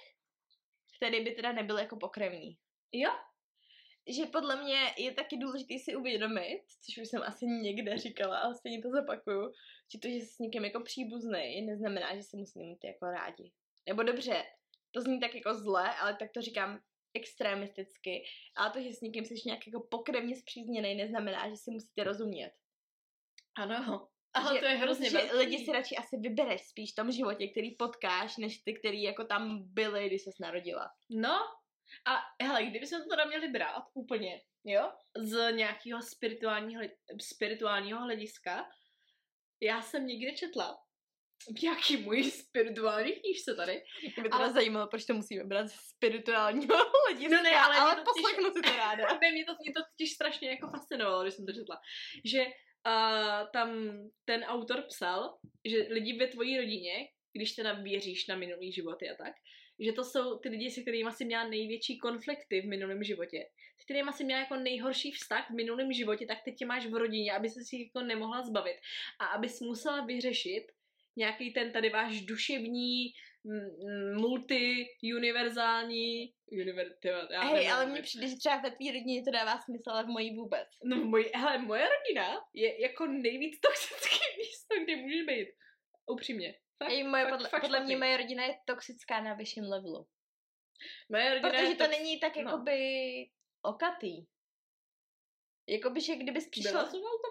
který 0.97 1.25
by 1.25 1.31
teda 1.31 1.53
nebyl 1.53 1.79
jako 1.79 1.97
pokrevní. 1.97 2.57
Jo? 2.93 3.11
že 4.19 4.27
podle 4.27 4.62
mě 4.62 4.95
je 4.99 5.12
taky 5.14 5.37
důležité 5.37 5.75
si 5.79 5.97
uvědomit, 5.97 6.62
což 6.85 7.03
už 7.03 7.09
jsem 7.09 7.23
asi 7.23 7.47
někde 7.47 7.99
říkala, 7.99 8.38
ale 8.38 8.55
stejně 8.55 8.83
to 8.83 8.88
zapakuju, 8.90 9.53
že 9.93 9.99
to, 9.99 10.09
že 10.09 10.14
jsi 10.14 10.27
s 10.27 10.38
někým 10.38 10.64
jako 10.64 10.81
příbuzný, 10.81 11.62
neznamená, 11.66 12.16
že 12.16 12.23
se 12.23 12.37
musí 12.37 12.59
mít 12.59 12.85
jako 12.85 13.07
rádi. 13.07 13.53
Nebo 13.88 14.03
dobře, 14.03 14.45
to 14.90 15.01
zní 15.01 15.21
tak 15.21 15.35
jako 15.35 15.55
zle, 15.55 15.95
ale 15.97 16.16
tak 16.16 16.31
to 16.35 16.40
říkám 16.40 16.81
extremisticky. 17.14 18.25
A 18.57 18.70
to, 18.70 18.81
že 18.81 18.92
s 18.92 19.01
někým 19.01 19.25
jsi 19.25 19.35
nějak 19.46 19.66
jako 19.66 19.81
pokrevně 19.90 20.37
zpřízněný, 20.37 20.94
neznamená, 20.94 21.49
že 21.49 21.57
si 21.57 21.70
musíte 21.70 22.05
rozumět. 22.05 22.53
Ano. 23.57 24.09
Ale 24.35 24.55
že, 24.55 24.61
to 24.61 24.66
je 24.66 24.77
hrozně 24.77 25.11
že 25.11 25.16
velký. 25.16 25.37
lidi 25.37 25.64
si 25.64 25.73
radši 25.73 25.96
asi 25.96 26.16
vybereš 26.16 26.61
spíš 26.61 26.92
v 26.92 26.94
tom 26.94 27.12
životě, 27.12 27.49
který 27.49 27.70
potkáš, 27.70 28.37
než 28.37 28.59
ty, 28.59 28.75
který 28.75 29.03
jako 29.03 29.25
tam 29.25 29.62
byli, 29.75 30.07
když 30.07 30.23
ses 30.23 30.38
narodila. 30.38 30.90
No, 31.11 31.38
a 32.07 32.44
hele, 32.44 32.64
kdybychom 32.64 33.03
to 33.03 33.09
teda 33.09 33.25
měli 33.25 33.49
brát 33.49 33.85
úplně, 33.94 34.42
jo, 34.64 34.92
z 35.16 35.53
nějakého 35.53 36.03
spirituálního, 36.03 36.83
spirituálního 37.20 38.01
hlediska, 38.01 38.68
já 39.61 39.83
jsem 39.83 40.07
někde 40.07 40.33
četla 40.33 40.79
v 41.59 41.62
nějaký 41.62 41.96
můj 41.96 42.24
spirituální 42.31 43.12
knížce 43.12 43.55
tady. 43.55 43.72
Mě 44.03 44.12
by 44.16 44.22
teda 44.22 44.37
Ale- 44.37 44.53
zajímalo, 44.53 44.87
proč 44.87 45.05
to 45.05 45.14
musíme 45.14 45.44
brát 45.44 45.68
z 45.68 45.74
spirituálního 45.74 46.76
hlediska, 47.07 47.37
No 47.37 47.42
ne, 47.42 47.57
ale 47.57 47.76
ale 47.76 47.96
to 47.96 48.03
poslechnu 48.05 48.50
si 48.53 48.62
to 48.62 48.76
ráda. 48.76 49.07
Ne, 49.22 49.33
mě 49.33 49.44
to, 49.44 49.53
mě 49.62 49.72
to 49.76 49.83
totiž 49.92 50.12
strašně 50.12 50.50
jako 50.50 50.68
fascinovalo, 50.68 51.22
když 51.22 51.35
jsem 51.35 51.46
to 51.46 51.53
četla. 51.53 51.81
Že 52.24 52.46
uh, 52.46 53.50
tam 53.53 53.68
ten 54.24 54.44
autor 54.44 54.83
psal, 54.88 55.38
že 55.64 55.87
lidi 55.90 56.18
ve 56.18 56.26
tvojí 56.26 56.59
rodině, 56.59 57.09
když 57.33 57.53
teda 57.53 57.72
věříš 57.72 58.26
na 58.26 58.37
minulý 58.37 58.72
životy 58.72 59.11
a 59.11 59.14
tak, 59.14 59.35
že 59.81 59.92
to 59.92 60.05
jsou 60.05 60.38
ty 60.38 60.48
lidi, 60.48 60.70
se 60.70 60.81
kterými 60.81 61.09
asi 61.09 61.24
měla 61.24 61.48
největší 61.48 61.98
konflikty 61.98 62.61
v 62.61 62.68
minulém 62.68 63.03
životě, 63.03 63.44
s 63.81 63.85
kterými 63.85 64.09
asi 64.09 64.24
měla 64.24 64.40
jako 64.40 64.57
nejhorší 64.57 65.12
vztah 65.12 65.50
v 65.50 65.55
minulém 65.55 65.92
životě, 65.92 66.26
tak 66.26 66.38
teď 66.44 66.55
tě 66.57 66.66
máš 66.66 66.87
v 66.87 66.94
rodině, 66.94 67.33
aby 67.33 67.48
se 67.48 67.61
si 67.64 67.76
jako 67.76 68.07
nemohla 68.07 68.42
zbavit 68.42 68.76
a 69.20 69.26
abys 69.26 69.61
musela 69.61 70.05
vyřešit 70.05 70.66
nějaký 71.16 71.53
ten 71.53 71.73
tady 71.73 71.90
váš 71.90 72.20
duševní, 72.20 73.12
multi-univerzální, 74.14 76.35
univer, 76.53 76.94
Hej, 77.31 77.55
nevím, 77.55 77.73
ale 77.73 77.87
mně 77.87 78.03
přijde, 78.03 78.29
že 78.29 78.37
třeba 78.37 78.57
ve 78.57 78.70
tvý 78.70 78.90
rodině 78.90 79.23
to 79.25 79.31
dává 79.31 79.59
smysl, 79.59 79.90
ale 79.90 80.05
v 80.05 80.07
mojí 80.07 80.37
vůbec. 80.37 80.68
No, 80.85 80.96
můj, 80.96 81.31
hele, 81.35 81.59
moje 81.59 81.88
rodina 81.88 82.40
je 82.55 82.83
jako 82.83 83.07
nejvíc 83.07 83.61
toxický 83.61 84.18
místo, 84.38 84.75
kde 84.85 84.96
můžeš 84.96 85.23
být. 85.23 85.49
Upřímně. 86.07 86.55
Fakt, 86.79 86.90
Hej, 86.90 87.05
moje, 87.05 87.25
fakt, 87.25 87.33
podle, 87.33 87.49
fakt 87.49 87.61
podle 87.61 87.79
špatný. 87.79 87.87
mě 87.87 87.96
moje 87.96 88.16
rodina 88.16 88.44
je 88.44 88.59
toxická 88.64 89.20
na 89.20 89.35
vyšším 89.35 89.64
levelu. 89.64 90.07
Moje 91.11 91.35
rodina 91.35 91.51
Protože 91.51 91.62
je 91.62 91.77
to 91.77 91.85
tox- 91.85 91.99
není 91.99 92.20
tak 92.20 92.37
no. 92.37 92.42
jakoby 92.42 92.79
okatý. 93.62 94.27
Jakoby, 95.68 96.01
že 96.01 96.16
kdybys 96.16 96.49
přišla, 96.49 96.70
Vylazoval 96.70 97.12
to? 97.12 97.31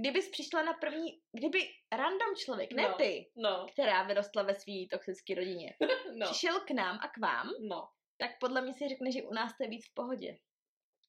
Kdybys 0.00 0.30
přišla 0.30 0.62
na 0.62 0.72
první, 0.72 1.20
kdyby 1.32 1.58
random 1.92 2.36
člověk, 2.44 2.72
ne 2.72 2.82
No. 2.88 2.94
ty, 2.96 3.30
No, 3.36 3.66
která 3.72 4.02
vyrostla 4.02 4.42
ve 4.42 4.54
své 4.54 4.72
toxické 4.90 5.34
rodině, 5.34 5.74
no, 6.18 6.26
přišel 6.30 6.60
k 6.60 6.70
nám 6.70 6.98
a 7.02 7.08
k 7.08 7.18
vám, 7.18 7.50
no. 7.68 7.88
tak 8.18 8.30
podle 8.40 8.62
mě 8.62 8.74
si 8.74 8.88
řekne, 8.88 9.12
že 9.12 9.22
u 9.22 9.32
nás 9.34 9.56
to 9.56 9.62
je 9.64 9.68
víc 9.70 9.86
v 9.90 9.94
pohodě. 9.94 10.36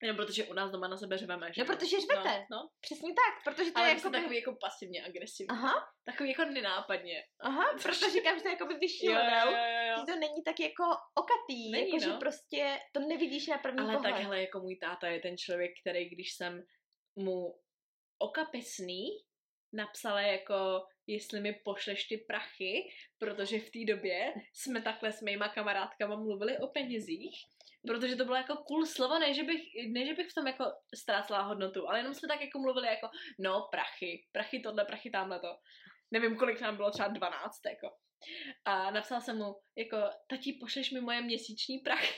Jenom 0.04 0.18
protože 0.18 0.44
u 0.44 0.54
nás 0.54 0.72
doma 0.72 0.88
na 0.88 0.98
sebe 0.98 1.18
řveme, 1.18 1.54
že 1.54 1.62
No, 1.62 1.66
protože 1.66 2.00
řvete. 2.00 2.46
No, 2.52 2.58
no. 2.58 2.70
Přesně 2.82 3.10
tak, 3.14 3.44
protože 3.54 3.72
to 3.72 3.80
ale 3.80 3.90
je 3.90 3.96
jako 3.96 4.10
takový 4.10 4.36
jako 4.36 4.56
pasivně 4.62 5.04
agresivní. 5.06 5.50
Aha, 5.50 5.74
Takový 6.06 6.30
jako 6.30 6.46
nenápadně. 6.46 7.24
aha, 7.40 7.64
proto 7.84 8.10
říkám, 8.10 8.36
že 8.38 8.42
to 8.44 8.48
je 8.48 8.54
jakoby 8.54 8.74
vyšší 8.76 9.06
Jo, 9.06 9.12
jo, 9.12 9.18
level. 9.20 9.52
jo, 9.54 9.58
jo, 9.58 9.90
jo. 9.90 9.96
Že 10.00 10.14
to 10.14 10.20
není 10.20 10.44
tak 10.46 10.60
jako 10.60 10.84
okatý, 11.16 11.72
Není, 11.72 11.90
jako 11.90 12.00
že 12.04 12.10
no. 12.10 12.20
prostě 12.20 12.78
to 12.94 13.00
nevidíš 13.00 13.48
na 13.48 13.58
první 13.58 13.80
Ale 13.80 13.94
pohled. 13.94 14.12
takhle 14.14 14.42
jako 14.42 14.60
můj 14.60 14.76
táta 14.78 15.08
je 15.08 15.20
ten 15.20 15.38
člověk, 15.38 15.72
který 15.82 16.10
když 16.10 16.34
jsem 16.36 16.64
mu 17.20 17.60
okapesný 18.18 19.08
napsala 19.74 20.22
jako 20.22 20.84
jestli 21.08 21.42
mi 21.42 21.54
pošleš 21.54 22.08
ty 22.08 22.18
prachy, 22.18 22.90
protože 23.18 23.60
v 23.60 23.70
té 23.70 23.94
době 23.94 24.34
jsme 24.54 24.82
takhle 24.82 25.12
s 25.12 25.22
mýma 25.22 25.48
kamarádkama 25.50 26.16
mluvili 26.16 26.58
o 26.58 26.68
penězích, 26.68 27.36
protože 27.88 28.16
to 28.16 28.26
bylo 28.26 28.36
jako 28.36 28.56
cool 28.56 28.86
slovo, 28.86 29.20
ne 29.20 29.34
že 29.34 29.44
bych, 29.44 29.62
ne, 29.88 30.06
že 30.06 30.14
bych 30.14 30.32
v 30.32 30.34
tom 30.34 30.48
jako 30.48 30.64
ztrácela 30.96 31.42
hodnotu, 31.42 31.90
ale 31.90 32.00
jenom 32.00 32.14
jsme 32.14 32.28
tak 32.28 32.42
jako 32.42 32.60
mluvili 32.60 32.88
jako, 32.88 33.10
no 33.40 33.68
prachy, 33.72 34.26
prachy 34.32 34.60
tohle, 34.60 34.86
prachy 34.86 35.10
tamhle 35.10 35.40
to. 35.40 35.58
Nevím, 36.12 36.38
kolik 36.38 36.62
nám 36.62 36.76
bylo, 36.76 36.92
třeba 36.92 37.08
12, 37.08 37.60
jako. 37.70 37.96
A 38.66 38.92
napsala 38.92 39.22
jsem 39.22 39.38
mu, 39.38 39.56
jako, 39.78 39.98
tati, 40.30 40.58
pošleš 40.62 40.92
mi 40.92 41.02
moje 41.02 41.22
měsíční 41.22 41.80
prachy. 41.80 42.14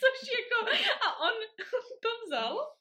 Což 0.00 0.28
jako, 0.38 0.70
a 1.06 1.18
on 1.20 1.32
to 2.02 2.08
vzal, 2.26 2.76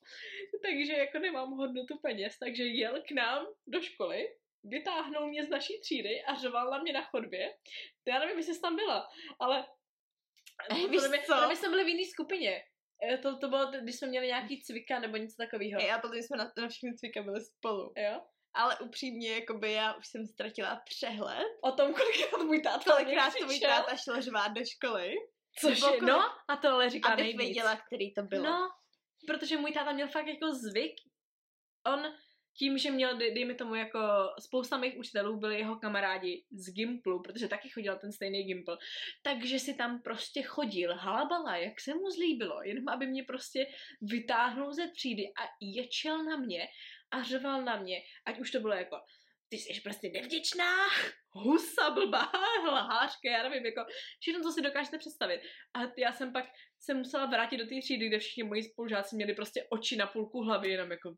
takže 0.62 0.94
jako 0.94 1.20
nemám 1.20 1.52
hodnotu 1.52 1.98
peněz, 2.02 2.38
takže 2.40 2.64
jel 2.64 3.02
k 3.08 3.12
nám 3.12 3.48
do 3.68 3.82
školy, 3.82 4.36
vytáhnul 4.64 5.28
mě 5.28 5.46
z 5.46 5.50
naší 5.50 5.80
třídy 5.82 6.24
a 6.24 6.36
řoval 6.36 6.70
na 6.72 6.78
mě 6.78 6.94
na 6.94 7.04
chodbě. 7.04 7.54
Já 8.08 8.20
nevím, 8.20 8.38
jestli 8.38 8.54
jsi 8.54 8.62
tam 8.62 8.76
byla, 8.76 9.08
ale 9.40 9.68
Ej, 10.70 10.82
to- 10.82 10.88
víš 10.88 11.02
to 11.02 11.10
my, 11.10 11.20
co? 11.26 11.34
to 11.42 11.48
my 11.48 11.56
jsme 11.56 11.70
byli 11.70 11.84
v 11.84 11.88
jiné 11.88 12.06
skupině. 12.12 12.64
Eh, 13.04 13.18
To, 13.18 13.38
to 13.38 13.50
bylo, 13.50 13.72
když 13.72 13.96
jsme 13.96 14.08
měli 14.08 14.28
nějaký 14.28 14.62
cvika 14.64 15.00
nebo 15.00 15.18
něco 15.18 15.36
takového. 15.38 15.82
A 15.96 16.00
potom 16.00 16.18
jsme 16.18 16.38
na, 16.38 16.52
na 16.58 16.68
všechny 16.68 16.96
cvika 16.98 17.22
byli 17.24 17.42
spolu. 17.42 17.94
Jo? 17.98 18.22
Ale 18.54 18.80
upřímně, 18.80 19.36
jakoby 19.36 19.72
já 19.72 19.94
už 19.94 20.08
jsem 20.08 20.26
ztratila 20.28 20.82
přehled. 20.86 21.48
O 21.62 21.72
tom, 21.72 21.94
kolikrát 22.00 22.44
můj 22.44 22.62
táta 22.62 22.96
mě 22.96 23.04
Kolikrát 23.04 23.34
to 23.40 23.46
můj 23.46 23.60
táta 23.60 23.96
šel 23.98 24.22
řvát 24.22 24.52
do 24.52 24.62
školy, 24.66 25.16
Což 25.60 25.82
je, 25.82 26.02
no, 26.02 26.20
a 26.48 26.58
to 26.58 26.70
ale 26.70 26.90
říká 26.90 27.10
abych 27.10 27.24
nejvíc. 27.24 27.40
věděla, 27.40 27.76
který 27.76 28.14
to 28.14 28.24
bylo. 28.24 28.44
No, 28.44 28.70
protože 29.28 29.58
můj 29.58 29.72
táta 29.72 29.92
měl 29.92 30.08
fakt 30.08 30.28
jako 30.28 30.54
zvyk, 30.54 30.96
on 31.86 32.14
tím, 32.58 32.78
že 32.78 32.92
měl, 32.92 33.18
dej, 33.18 33.34
dejme 33.34 33.56
tomu, 33.56 33.76
jako 33.76 34.00
spousta 34.40 34.78
mých 34.78 34.98
učitelů 34.98 35.40
byli 35.40 35.60
jeho 35.60 35.76
kamarádi 35.76 36.46
z 36.52 36.74
Gimplu, 36.74 37.22
protože 37.22 37.48
taky 37.48 37.70
chodil 37.70 37.98
ten 37.98 38.12
stejný 38.12 38.44
Gimpl, 38.44 38.78
takže 39.22 39.60
si 39.60 39.74
tam 39.74 40.02
prostě 40.02 40.42
chodil, 40.42 40.96
halabala, 40.96 41.56
jak 41.56 41.80
se 41.82 41.94
mu 41.94 42.10
zlíbilo, 42.10 42.64
jenom 42.64 42.90
aby 42.90 43.08
mě 43.08 43.24
prostě 43.24 43.68
vytáhnul 44.02 44.74
ze 44.74 44.88
třídy 44.88 45.24
a 45.24 45.48
ječel 45.62 46.24
na 46.24 46.38
mě 46.38 46.68
a 47.12 47.24
řval 47.24 47.64
na 47.64 47.76
mě, 47.76 48.02
ať 48.26 48.40
už 48.40 48.52
to 48.52 48.60
bylo 48.60 48.74
jako 48.74 48.98
ty 49.52 49.58
jsi 49.58 49.82
prostě 49.82 50.10
nevděčná, 50.10 50.76
husa, 51.32 51.90
blbá, 51.90 52.32
lhářka, 52.68 53.30
já 53.32 53.50
nevím, 53.50 53.66
jako 53.66 53.82
všechno, 54.20 54.44
co 54.44 54.52
si 54.52 54.62
dokážete 54.62 54.98
představit. 54.98 55.42
A 55.74 55.80
já 55.98 56.14
jsem 56.14 56.34
pak 56.34 56.46
se 56.80 56.94
musela 56.94 57.26
vrátit 57.26 57.58
do 57.58 57.68
té 57.68 57.76
třídy, 57.82 58.08
kde 58.08 58.20
všichni 58.20 58.44
moji 58.44 58.64
spolužáci 58.64 59.16
měli 59.16 59.34
prostě 59.34 59.68
oči 59.70 59.96
na 59.96 60.08
půlku 60.08 60.42
hlavy, 60.42 60.70
jenom 60.70 60.92
jako, 60.92 61.10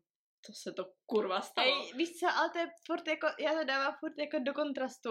to 0.46 0.52
se 0.52 0.72
to 0.72 0.84
kurva 1.06 1.40
stalo. 1.40 1.68
Ej, 1.68 1.92
víš 1.96 2.10
co, 2.20 2.26
ale 2.26 2.50
to 2.50 2.58
je 2.58 2.66
furt 2.86 3.08
jako, 3.08 3.26
já 3.40 3.54
to 3.54 3.64
dávám 3.64 3.94
furt 4.00 4.18
jako 4.18 4.38
do 4.38 4.54
kontrastu. 4.54 5.10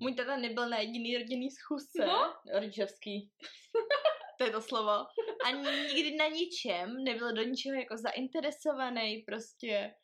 Můj 0.00 0.14
tata 0.14 0.36
nebyl 0.36 0.68
na 0.68 0.78
jediný 0.78 1.18
rodinný 1.18 1.50
schůzce. 1.50 2.06
No. 2.06 2.34
Rodičovský. 2.54 3.30
to 4.38 4.44
je 4.44 4.50
to 4.50 4.60
slovo. 4.60 5.06
A 5.44 5.50
nikdy 5.94 6.16
na 6.16 6.26
ničem 6.26 7.04
nebyl 7.04 7.32
do 7.32 7.42
ničeho 7.42 7.74
jako 7.74 7.96
zainteresovaný 7.96 9.24
prostě. 9.26 9.94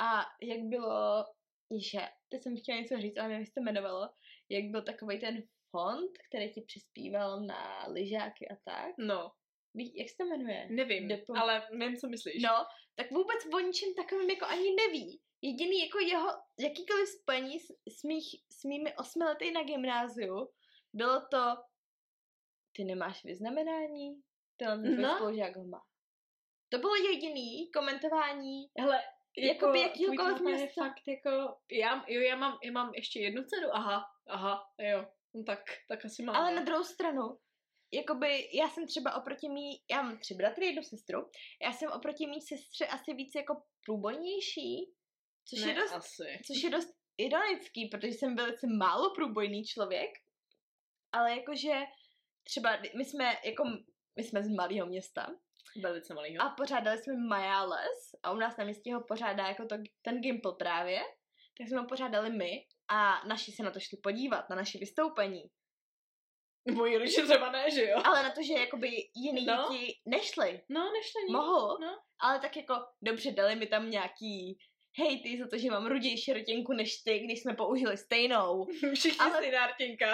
A 0.00 0.22
jak 0.42 0.60
bylo, 0.62 1.24
že 1.70 1.98
teď 2.28 2.42
jsem 2.42 2.56
chtěla 2.56 2.78
něco 2.78 2.96
říct, 3.00 3.16
ale 3.18 3.28
nevím, 3.28 3.40
jak 3.40 3.48
se 3.48 3.54
to 3.54 3.60
jmenovalo, 3.60 4.08
jak 4.48 4.64
byl 4.64 4.82
takový 4.82 5.20
ten 5.20 5.42
fond, 5.70 6.10
který 6.28 6.52
ti 6.52 6.60
přispíval 6.60 7.40
na 7.40 7.86
lyžáky 7.86 8.48
a 8.48 8.56
tak. 8.64 8.94
No, 8.98 9.32
Ví, 9.74 9.96
jak 9.98 10.08
se 10.08 10.16
to 10.16 10.24
jmenuje? 10.24 10.66
nevím, 10.70 11.08
Depo- 11.08 11.40
ale 11.40 11.68
vím, 11.72 11.96
co 11.96 12.08
myslíš. 12.08 12.42
No, 12.42 12.64
tak 12.94 13.10
vůbec 13.10 13.38
o 13.54 13.60
ničem 13.60 13.94
takovým 13.94 14.30
jako 14.30 14.46
ani 14.46 14.74
neví. 14.74 15.20
Jediný 15.42 15.80
jako 15.80 15.98
jeho 15.98 16.28
jakýkoliv 16.60 17.08
spojení 17.08 17.60
s, 17.60 17.66
s, 17.98 18.02
mých, 18.02 18.26
s 18.52 18.64
mými 18.64 18.96
osmi 18.96 19.24
lety 19.24 19.50
na 19.50 19.62
gymnáziu 19.62 20.48
bylo 20.92 21.20
to, 21.30 21.56
ty 22.76 22.84
nemáš 22.84 23.24
vyznamenání, 23.24 24.22
ten 24.56 25.00
No. 25.02 25.14
spolužák 25.16 25.56
ho 25.56 25.64
má. 25.64 25.80
To 26.68 26.78
bylo 26.78 26.94
jediný 26.96 27.70
komentování. 27.70 28.66
Hele, 28.78 29.02
jako, 29.36 29.66
Jakoby 29.66 29.80
jakýhokoliv 29.80 30.60
je 30.60 30.68
fakt 30.68 31.08
jako, 31.08 31.56
já, 31.72 32.04
jo, 32.08 32.20
já 32.20 32.36
mám, 32.36 32.58
já 32.62 32.72
mám 32.72 32.94
ještě 32.94 33.20
jednu 33.20 33.42
dceru, 33.44 33.68
aha, 33.72 34.04
aha, 34.26 34.70
jo, 34.78 35.06
no 35.34 35.44
tak, 35.44 35.60
tak 35.88 36.04
asi 36.04 36.22
mám. 36.22 36.36
Ale 36.36 36.54
na 36.54 36.62
druhou 36.62 36.84
stranu, 36.84 37.38
jakoby 37.92 38.48
já 38.52 38.68
jsem 38.68 38.86
třeba 38.86 39.14
oproti 39.14 39.48
mý, 39.48 39.82
já 39.90 40.02
mám 40.02 40.18
tři 40.18 40.34
bratry, 40.34 40.66
jednu 40.66 40.82
sestru, 40.82 41.30
já 41.62 41.72
jsem 41.72 41.90
oproti 41.92 42.26
mý 42.26 42.40
sestře 42.40 42.86
asi 42.86 43.14
víc 43.14 43.34
jako 43.34 43.62
průbojnější, 43.84 44.92
což 45.44 45.60
ne, 45.60 45.68
je 45.68 45.74
dost 45.74 45.92
asi. 45.92 46.40
Což 46.46 46.62
je 46.62 46.70
dost 46.70 46.88
ironický, 47.18 47.88
protože 47.88 48.12
jsem 48.12 48.36
velice 48.36 48.66
málo 48.66 49.14
průbojný 49.14 49.64
člověk, 49.64 50.10
ale 51.12 51.36
jakože 51.36 51.72
třeba 52.44 52.78
my 52.96 53.04
jsme 53.04 53.36
jako 53.44 53.64
my 54.16 54.24
jsme 54.24 54.42
z 54.42 54.48
malého 54.48 54.86
města 54.86 55.26
Velice 55.82 56.14
malýho. 56.14 56.42
a 56.44 56.48
pořádali 56.50 56.98
jsme 56.98 57.14
Majales 57.28 58.10
a 58.22 58.30
u 58.32 58.36
nás 58.36 58.56
na 58.56 58.64
městě 58.64 58.94
ho 58.94 59.04
pořádá 59.08 59.46
jako 59.48 59.66
to, 59.66 59.76
ten 60.02 60.20
Gimple 60.20 60.52
právě, 60.58 61.00
tak 61.58 61.68
jsme 61.68 61.80
ho 61.80 61.86
pořádali 61.86 62.30
my 62.30 62.66
a 62.88 63.26
naši 63.28 63.52
se 63.52 63.62
na 63.62 63.70
to 63.70 63.80
šli 63.80 63.98
podívat, 64.02 64.50
na 64.50 64.56
naše 64.56 64.78
vystoupení. 64.78 65.42
Moji 66.74 66.98
rodiče 66.98 67.22
třeba 67.22 67.50
ne, 67.50 67.70
že 67.70 67.84
jo? 67.88 68.00
Ale 68.04 68.22
na 68.22 68.30
to, 68.30 68.42
že 68.42 68.52
jakoby 68.54 68.88
jiný 69.14 69.46
No. 69.46 69.68
děti 69.70 69.94
nešli. 70.06 70.60
No, 70.68 70.80
nešli 70.92 71.22
ní. 71.28 71.32
Mohl, 71.32 71.78
No. 71.80 71.98
ale 72.20 72.40
tak 72.40 72.56
jako 72.56 72.74
dobře, 73.02 73.32
dali 73.32 73.56
mi 73.56 73.66
tam 73.66 73.90
nějaký 73.90 74.58
hejty 74.98 75.38
za 75.38 75.48
to, 75.48 75.58
že 75.58 75.70
mám 75.70 75.86
rudější 75.86 76.32
rotěnku 76.32 76.72
než 76.72 77.02
ty, 77.02 77.18
když 77.18 77.42
jsme 77.42 77.54
použili 77.54 77.96
stejnou. 77.96 78.64
Všichni 78.94 79.18
ale... 79.20 79.36
stejná 79.36 79.66
rtěnka. 79.66 80.12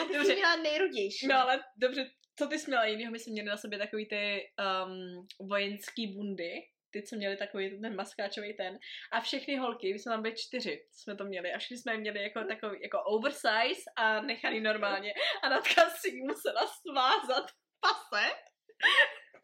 A 0.00 0.04
ty 0.06 0.12
Dobře. 0.12 0.24
jsi 0.30 0.34
měla 0.34 0.56
nejrudější. 0.56 1.26
No 1.26 1.40
ale 1.40 1.64
dobře, 1.76 2.10
co 2.38 2.46
ty 2.46 2.58
jsi 2.58 2.70
měla 2.70 2.84
jinýho? 2.84 3.12
My 3.12 3.18
jsme 3.18 3.32
měli 3.32 3.48
na 3.48 3.56
sobě 3.56 3.78
takový 3.78 4.08
ty 4.08 4.42
um, 4.86 5.26
vojenský 5.48 6.06
bundy, 6.06 6.52
ty, 6.90 7.02
co 7.02 7.16
měli 7.16 7.36
takový 7.36 7.80
ten 7.80 7.96
maskáčový 7.96 8.56
ten. 8.56 8.78
A 9.12 9.20
všechny 9.20 9.56
holky, 9.56 9.92
my 9.92 9.98
jsme 9.98 10.12
tam 10.12 10.22
byli 10.22 10.34
čtyři, 10.36 10.86
jsme 10.92 11.16
to 11.16 11.24
měli. 11.24 11.52
A 11.52 11.58
všichni 11.58 11.78
jsme 11.78 11.92
je 11.92 11.98
měli 11.98 12.22
jako 12.22 12.44
takový, 12.44 12.78
jako 12.82 12.98
oversize 13.02 13.82
a 13.96 14.20
nechaný 14.20 14.60
normálně. 14.60 15.14
A 15.42 15.48
Natka 15.48 15.90
si 15.90 16.12
musela 16.28 16.66
svázat 16.66 17.46
pase. 17.80 18.30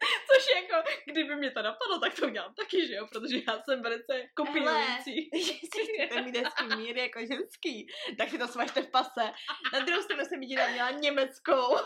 Což 0.01 0.45
jako, 0.55 0.89
kdyby 1.11 1.35
mě 1.35 1.51
to 1.51 1.61
napadlo, 1.61 1.99
tak 1.99 2.15
to 2.15 2.25
udělám 2.25 2.53
taky, 2.53 2.87
že 2.87 2.93
jo? 2.93 3.07
Protože 3.11 3.37
já 3.47 3.61
jsem 3.61 3.81
velice 3.81 4.13
kopírující. 4.35 5.29
si 5.43 5.81
chcete 5.85 6.21
mít 6.21 6.37
hezký 6.37 6.75
mír 6.75 6.97
jako 6.97 7.19
ženský, 7.19 7.87
tak 8.17 8.29
si 8.29 8.37
to 8.37 8.47
svažte 8.47 8.81
v 8.81 8.91
pase. 8.91 9.31
Na 9.73 9.79
druhou 9.79 10.01
stranu 10.01 10.25
jsem 10.25 10.41
jediná 10.41 10.67
měla 10.67 10.91
německou. 10.91 11.77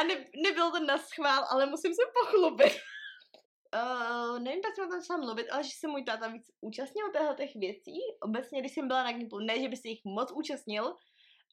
A 0.00 0.02
ne, 0.02 0.26
nebylo 0.42 0.70
to 0.70 0.80
na 0.80 0.98
schvál, 0.98 1.44
ale 1.50 1.66
musím 1.66 1.94
se 1.94 2.02
pochlubit. 2.20 2.72
Uh, 3.74 4.38
nevím, 4.42 4.60
proč 4.62 4.74
jsem 4.74 4.84
o 4.84 4.90
tom 4.90 5.00
začala 5.00 5.20
mluvit, 5.20 5.48
ale 5.50 5.64
že 5.64 5.70
se 5.78 5.88
můj 5.88 6.04
táta 6.04 6.28
víc 6.28 6.50
účastnil 6.60 7.12
těchto 7.12 7.34
těch 7.34 7.56
věcí. 7.56 7.98
Obecně, 8.22 8.60
když 8.60 8.74
jsem 8.74 8.88
byla 8.88 9.02
na 9.04 9.12
Gimplu, 9.12 9.38
ne, 9.38 9.60
že 9.60 9.68
by 9.68 9.76
se 9.76 9.88
jich 9.88 10.00
moc 10.04 10.32
účastnil, 10.32 10.96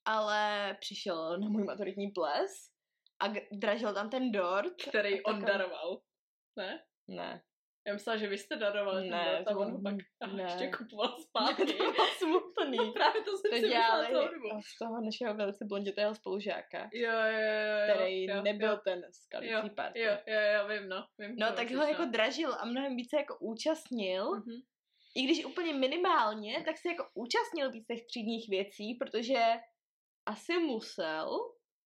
ale 0.06 0.74
přišel 0.80 1.40
na 1.40 1.50
můj 1.50 1.64
maturitní 1.64 2.08
ples 2.12 2.52
a 3.20 3.28
dražil 3.52 3.94
tam 3.94 4.10
ten 4.10 4.32
dort. 4.32 4.74
Který 4.90 5.24
on 5.24 5.34
Takový- 5.34 5.58
daroval. 5.58 6.02
Ne? 6.58 6.84
Ne. 7.08 7.42
Já 7.88 7.94
myslela, 7.94 8.18
že 8.18 8.28
vy 8.28 8.38
jste 8.38 8.56
darovali 8.56 9.02
ten 9.02 9.12
Ne, 9.12 9.36
dort 9.38 9.48
a 9.48 9.60
on 9.60 9.72
ho 9.72 9.82
pak 9.82 9.96
ne. 10.34 10.44
ještě 10.44 10.72
kupoval 10.78 11.18
zpátky. 11.22 11.66
to 11.66 11.92
bylo 11.92 12.06
smutný. 12.18 12.78
No 12.78 12.92
právě 12.94 13.22
to 13.22 13.38
jsem 13.38 13.52
To 13.52 13.56
si 13.58 13.62
myslela 13.62 14.10
dělali 14.10 14.30
z 14.76 14.78
toho 14.80 15.02
našeho 15.02 15.34
velice 15.36 15.66
blondětého 15.66 16.16
spolužáka, 16.16 16.90
Jo, 16.94 17.12
jo, 17.12 17.20
jo, 17.28 17.88
jo. 17.88 17.94
který 17.96 18.26
jo, 18.26 18.42
nebyl 18.42 18.70
Jo, 18.70 18.80
ten 18.84 19.02
z 19.12 19.28
kalicí 19.28 19.70
party. 19.76 20.00
jo, 20.00 20.12
jo, 20.28 20.40
jo, 20.54 20.68
vím, 20.68 20.90
no. 20.90 21.06
Vím, 21.20 21.36
No, 21.38 21.54
tak 21.54 21.72
ho 21.72 21.82
jako 21.84 21.96
šla. 21.96 22.06
dražil 22.06 22.54
a 22.60 22.66
mnohem 22.66 22.96
více 22.96 23.16
jako 23.18 23.38
účastnil, 23.40 24.32
Mhm. 24.36 24.56
i 25.16 25.22
když 25.22 25.46
úplně 25.46 25.74
minimálně, 25.74 26.64
tak 26.66 26.78
se 26.78 26.90
jako 26.90 27.08
účastnil 27.14 27.72
víc 27.72 27.86
těch 27.88 28.06
třídních 28.06 28.50
věcí, 28.50 28.94
protože 28.94 29.44
asi 30.26 30.60
musel, 30.60 31.40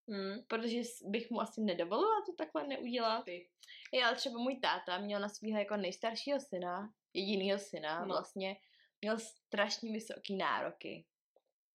Mm. 0.07 0.35
protože 0.47 0.77
bych 1.05 1.31
mu 1.31 1.41
asi 1.41 1.61
nedovolila 1.61 2.21
to 2.25 2.33
takhle 2.37 2.67
neudělat. 2.67 3.23
Ty. 3.25 3.47
Je, 3.91 4.05
ale 4.05 4.15
třeba 4.15 4.39
můj 4.39 4.59
táta 4.59 4.97
měl 4.97 5.19
na 5.19 5.29
svého 5.29 5.59
jako 5.59 5.77
nejstaršího 5.77 6.39
syna, 6.39 6.93
jedinýho 7.13 7.59
syna 7.59 7.99
No. 7.99 8.07
vlastně, 8.07 8.57
měl 9.01 9.19
strašně 9.19 9.91
vysoký 9.91 10.35
nároky. 10.35 11.05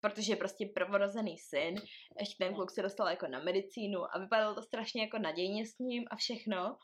Protože 0.00 0.32
je 0.32 0.36
prostě 0.36 0.66
prvorozený 0.74 1.38
syn, 1.38 1.74
ještě 2.20 2.44
ten 2.44 2.52
No. 2.52 2.56
kluk 2.56 2.70
se 2.70 2.82
dostal 2.82 3.08
jako 3.08 3.26
na 3.26 3.38
medicínu 3.42 4.14
a 4.14 4.18
vypadalo 4.18 4.54
to 4.54 4.62
strašně 4.62 5.02
jako 5.02 5.18
nadějně 5.18 5.66
s 5.66 5.78
ním 5.78 6.04
a 6.10 6.16
všechno. 6.16 6.78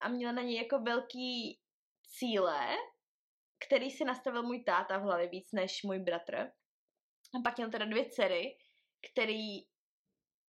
A 0.00 0.08
měl 0.08 0.32
na 0.32 0.42
něj 0.42 0.56
jako 0.56 0.78
velký 0.78 1.60
cíle, 2.02 2.76
který 3.66 3.90
si 3.90 4.04
nastavil 4.04 4.42
můj 4.42 4.64
táta 4.64 4.98
v 4.98 5.02
hlavě 5.02 5.28
víc 5.28 5.52
než 5.52 5.82
můj 5.82 5.98
bratr. 5.98 6.36
A 7.34 7.40
pak 7.44 7.56
měl 7.56 7.70
teda 7.70 7.84
dvě 7.84 8.10
dcery, 8.10 8.58
který 9.12 9.60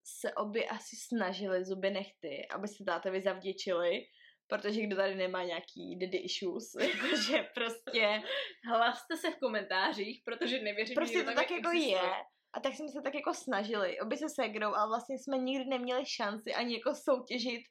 se 0.04 0.34
obě 0.34 0.65
asi 0.67 0.95
snažili 0.95 1.65
zuby 1.65 1.91
nechty, 1.91 2.48
aby 2.48 2.67
se 2.67 2.84
tátovi 2.84 3.21
zavděčili, 3.21 4.06
protože 4.47 4.81
kdo 4.81 4.95
tady 4.95 5.15
nemá 5.15 5.43
nějaký 5.43 5.99
daddy 5.99 6.17
issues, 6.17 6.75
jakože 6.79 7.47
prostě, 7.53 8.21
Hlaste 8.69 9.17
se 9.17 9.31
v 9.31 9.39
komentářích, 9.39 10.21
protože 10.25 10.60
nevěřím, 10.60 10.95
prostě 10.95 11.17
že 11.17 11.23
to 11.23 11.34
tak 11.34 11.51
jako 11.51 11.69
existuje. 11.69 12.03
je. 12.03 12.12
A 12.53 12.60
tak 12.60 12.73
jsme 12.73 12.88
se 12.88 13.01
tak 13.01 13.15
jako 13.15 13.34
snažili, 13.34 13.99
obě 13.99 14.17
se 14.17 14.29
segrou, 14.29 14.73
ale 14.73 14.88
vlastně 14.88 15.19
jsme 15.19 15.38
nikdy 15.38 15.65
neměli 15.65 16.05
šanci 16.05 16.53
ani 16.53 16.73
jako 16.73 16.95
soutěžit 16.95 17.62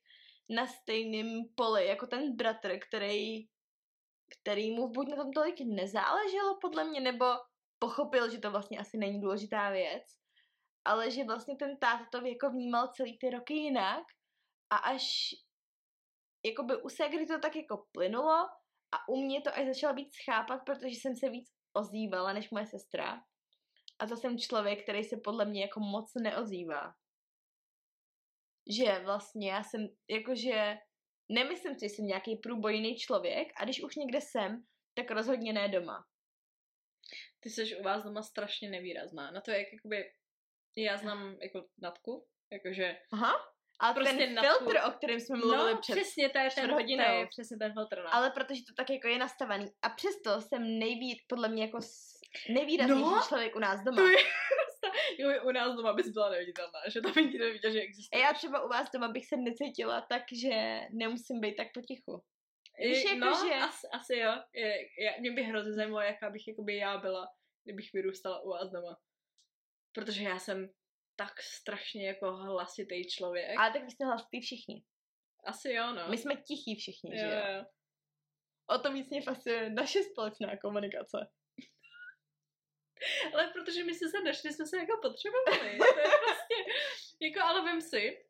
na 0.48 0.66
stejném 0.66 1.42
poli 1.54 1.86
jako 1.86 2.06
ten 2.06 2.36
bratr, 2.36 2.78
který, 2.88 3.48
který 4.40 4.70
mu 4.70 4.88
buď 4.88 5.08
na 5.08 5.16
tom 5.16 5.32
tolik 5.32 5.54
nezáleželo 5.60 6.58
podle 6.60 6.84
mě, 6.84 7.00
nebo 7.00 7.24
pochopil, 7.78 8.30
že 8.30 8.38
to 8.38 8.50
vlastně 8.50 8.78
asi 8.78 8.96
není 8.98 9.20
důležitá 9.20 9.70
věc, 9.70 10.02
ale 10.84 11.10
že 11.10 11.24
vlastně 11.24 11.56
ten 11.56 11.76
táta 11.78 12.06
to 12.12 12.26
jako 12.26 12.50
vnímal 12.50 12.88
celý 12.88 13.18
ty 13.18 13.30
roky 13.30 13.54
jinak 13.54 14.02
a 14.70 14.76
až 14.76 15.34
jakoby 16.44 16.76
u 16.76 16.88
Segry 16.88 17.26
to 17.26 17.38
tak 17.38 17.56
jako 17.56 17.86
plynulo 17.92 18.48
a 18.92 19.08
u 19.08 19.16
mě 19.16 19.40
to 19.40 19.56
až 19.56 19.66
začalo 19.66 19.94
být 19.94 20.14
schápat, 20.14 20.60
protože 20.66 20.96
jsem 20.96 21.16
se 21.16 21.28
víc 21.30 21.50
ozývala 21.72 22.32
než 22.32 22.50
moje 22.50 22.66
sestra. 22.66 23.22
A 23.98 24.06
to 24.06 24.16
jsem 24.16 24.38
člověk, 24.38 24.82
který 24.82 25.04
se 25.04 25.16
podle 25.16 25.44
mě 25.44 25.62
jako 25.62 25.80
moc 25.80 26.12
neozývá. 26.14 26.94
Že 28.78 28.98
vlastně 29.04 29.50
já 29.50 29.62
jsem, 29.62 29.88
jakože 30.10 30.78
nemyslím 31.28 31.74
si, 31.74 31.80
že 31.80 31.88
jsem 31.88 32.06
nějaký 32.06 32.36
průbojný 32.36 32.96
člověk 32.96 33.48
a 33.56 33.64
když 33.64 33.82
už 33.82 33.96
někde 33.96 34.20
jsem, 34.20 34.64
tak 34.94 35.10
rozhodně 35.10 35.52
ne 35.52 35.68
doma. 35.68 36.06
Ty 37.40 37.50
jsi 37.50 37.76
u 37.76 37.82
vás 37.82 38.04
doma 38.04 38.22
strašně 38.22 38.70
nevýrazná. 38.70 39.30
Na 39.30 39.40
to, 39.40 39.50
jak 39.50 39.72
jakoby, 39.72 40.12
já 40.76 40.96
znám 40.96 41.36
jako 41.42 41.68
Natku, 41.78 42.26
jakože 42.52 42.96
Aha. 43.12 43.53
Ale 43.80 43.94
Prostě 43.94 44.10
prostě 44.12 44.26
ten 44.34 44.40
filtr, 44.44 44.80
o 44.88 44.90
kterém 44.90 45.20
jsme 45.20 45.38
mluvili 45.38 45.72
no, 45.72 45.78
před 45.80 45.92
přesně, 45.96 46.28
to 46.28 46.38
je 46.38 46.50
ten, 46.54 46.68
to 46.68 46.74
hodinou. 46.74 47.04
je 47.04 47.26
přesně 47.26 47.56
ten 47.56 47.72
filtr, 47.72 47.98
no. 48.02 48.14
Ale 48.14 48.30
protože 48.30 48.60
to 48.68 48.74
tak 48.76 48.90
jako 48.90 49.08
je 49.08 49.18
nastavený. 49.18 49.66
A 49.82 49.88
přesto 49.88 50.40
jsem 50.40 50.78
nejvíc, 50.78 51.18
podle 51.28 51.48
mě 51.48 51.62
jako 51.64 51.78
nejvýraznější 52.54 53.02
No, 53.02 53.22
člověk 53.28 53.56
u 53.56 53.58
nás 53.58 53.84
doma. 53.84 53.96
to 53.96 54.08
je 54.08 54.16
jo, 55.18 55.44
u 55.44 55.50
nás 55.50 55.76
doma 55.76 55.92
bys 55.92 56.08
byla 56.08 56.30
neviditelná, 56.30 56.80
že 56.88 57.00
tam 57.00 57.12
nikdy 57.16 57.38
neviděl, 57.38 57.72
že 57.72 57.78
A 57.80 57.82
existuje. 57.82 58.22
já 58.22 58.32
třeba 58.32 58.64
u 58.64 58.68
vás 58.68 58.90
doma 58.90 59.08
bych 59.08 59.26
se 59.26 59.36
necítila 59.36 60.00
tak, 60.00 60.22
že 60.42 60.80
nemusím 60.92 61.40
být 61.40 61.56
tak 61.56 61.66
potichu. 61.74 62.22
Víš, 62.78 63.04
jako 63.04 63.18
no, 63.18 63.46
že- 63.48 63.54
asi, 63.54 63.86
asi 63.92 64.16
jo. 64.16 64.32
Je, 64.54 64.74
je, 64.98 65.14
mě 65.20 65.30
by 65.32 65.42
hrozně 65.42 65.72
zajímalo, 65.72 66.00
jaká 66.00 66.30
bych 66.30 66.48
jakoby 66.48 66.76
já 66.76 66.98
byla, 66.98 67.26
kdybych 67.64 67.92
vyrůstala 67.92 68.40
u 68.40 68.48
vás 68.50 68.70
doma. 68.70 68.96
Protože 69.94 70.22
já 70.24 70.38
jsem 70.38 70.68
tak 71.16 71.42
strašně 71.42 72.06
jako 72.06 72.36
hlasitý 72.36 73.08
člověk. 73.08 73.58
Ale 73.58 73.72
tak 73.72 73.84
vy 73.84 73.90
jste 73.90 74.04
hlasitý 74.04 74.40
všichni. 74.40 74.84
Asi 75.44 75.72
jo, 75.72 75.92
no. 75.92 76.08
My 76.08 76.18
jsme 76.18 76.36
tichí 76.36 76.76
všichni, 76.76 77.18
že 77.18 77.24
jo, 77.24 77.30
jo? 77.30 77.58
jo. 77.58 77.64
O 78.66 78.78
to 78.78 78.92
víc 78.92 79.10
mě 79.10 79.22
fascinuje 79.22 79.70
naše 79.70 80.02
společná 80.02 80.56
komunikace. 80.56 81.18
Ale 83.34 83.52
protože 83.52 83.84
my 83.84 83.94
jsme 83.94 84.08
se 84.08 84.20
našli, 84.24 84.52
jsme 84.52 84.66
se 84.66 84.76
jako 84.76 84.98
potřebovali. 85.02 85.78
To 85.78 85.84
je 85.84 86.10
prostě, 86.26 86.54
jako 87.20 87.40
ale 87.40 87.64
vem 87.64 87.80
si, 87.80 88.24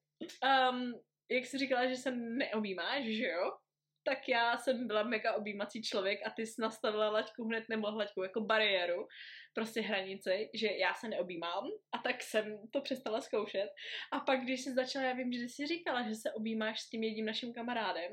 um, 0.71 1.01
jak 1.31 1.47
jsi 1.47 1.59
říkala, 1.59 1.87
že 1.87 1.97
se 1.97 2.11
neobjímáš, 2.11 3.05
že 3.05 3.27
jo? 3.27 3.59
Tak 4.05 4.29
já 4.29 4.59
jsem 4.59 4.87
byla 4.87 5.03
mega 5.03 5.33
objímací 5.35 5.83
člověk 5.83 6.21
a 6.27 6.31
ty 6.31 6.47
jsi 6.47 6.61
nastavila 6.61 7.11
laťku 7.11 7.45
hned, 7.45 7.65
nebo 7.69 7.91
laťku 7.91 8.23
jako 8.23 8.41
bariéru, 8.41 9.07
prostě 9.55 9.81
hranici, 9.81 10.51
že 10.55 10.69
já 10.79 10.95
se 10.95 11.09
neobjímám 11.09 11.65
a 11.95 11.99
tak 11.99 12.23
jsem 12.23 12.59
to 12.73 12.81
přestala 12.81 13.21
zkoušet. 13.21 13.69
A 14.13 14.21
pak, 14.21 14.41
když 14.41 14.61
jsi 14.61 14.75
začala, 14.75 15.05
já 15.05 15.13
vím, 15.13 15.33
že 15.33 15.41
jsi 15.41 15.67
říkala, 15.67 16.09
že 16.09 16.15
se 16.15 16.33
objímáš 16.33 16.81
s 16.81 16.91
tím 16.91 17.03
jedním 17.03 17.27
naším 17.27 17.53
kamarádem. 17.53 18.13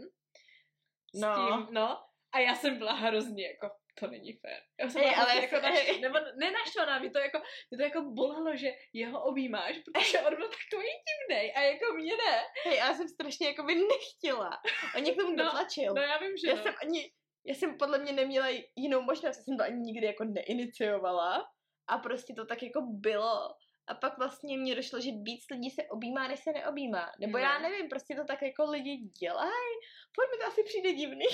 S 1.13 1.19
No. 1.21 1.35
Tím, 1.35 1.73
no. 1.73 1.97
A 2.33 2.39
já 2.39 2.55
jsem 2.55 2.77
byla 2.77 2.93
hrozně 2.93 3.47
jako, 3.47 3.69
to 3.99 4.07
není 4.07 4.33
fér. 4.33 4.61
Já 4.79 4.89
jsem 4.89 5.01
byla 5.01 5.15
ale 5.15 5.35
jako 5.35 5.55
naštvaná, 5.55 5.99
nebo 6.01 6.17
ne 6.35 6.51
naštvaná, 6.51 6.99
mě 6.99 7.09
to 7.11 7.19
jako, 7.19 7.37
mě 7.71 7.77
to 7.77 7.83
jako 7.83 8.01
bolelo, 8.01 8.55
že 8.55 8.71
jeho 8.93 9.23
objímáš, 9.23 9.75
protože 9.85 10.19
on 10.19 10.35
byl 10.35 10.49
takový 10.49 10.87
divnej 11.07 11.53
a 11.55 11.61
jako 11.61 11.93
mě 11.93 12.13
ne. 12.17 12.41
Hej, 12.65 12.77
já 12.77 12.93
jsem 12.93 13.07
strašně 13.07 13.47
jako 13.47 13.63
by 13.63 13.75
nechtěla. 13.75 14.49
On 14.95 15.01
mě 15.01 15.13
k 15.13 15.17
tomu 15.17 15.35
No, 15.35 15.43
dotlačil. 15.43 15.93
No 15.93 16.01
já 16.01 16.17
vím, 16.17 16.37
že 16.37 16.47
já 16.49 16.55
no. 16.55 16.63
jsem 16.63 16.73
ani, 16.81 17.11
já 17.45 17.55
jsem 17.55 17.77
podle 17.77 17.99
mě 17.99 18.11
neměla 18.11 18.47
jinou 18.75 19.01
možnost, 19.01 19.37
já 19.37 19.43
jsem 19.43 19.57
to 19.57 19.63
ani 19.63 19.79
nikdy 19.81 20.05
jako 20.07 20.23
neiniciovala 20.23 21.45
a 21.87 21.97
prostě 21.97 22.33
to 22.33 22.45
tak 22.45 22.63
jako 22.63 22.81
bylo. 22.81 23.55
A 23.87 23.95
pak 23.95 24.17
vlastně 24.17 24.57
mě 24.57 24.75
došlo, 24.75 24.99
že 25.01 25.09
víc 25.23 25.45
lidí 25.51 25.69
se 25.69 25.81
objímá, 25.89 26.27
než 26.27 26.39
se 26.39 26.51
neobjímá. 26.51 27.11
Nebo 27.19 27.37
já 27.37 27.59
No. 27.59 27.69
nevím, 27.69 27.89
prostě 27.89 28.15
to 28.15 28.23
tak 28.25 28.41
jako 28.41 28.63
lidi 28.71 28.97
dělají. 29.19 29.71
Furt 30.15 30.31
mi 30.31 30.37
to 30.37 30.47
asi 30.47 30.63
přijde 30.63 30.93
divný. 30.93 31.25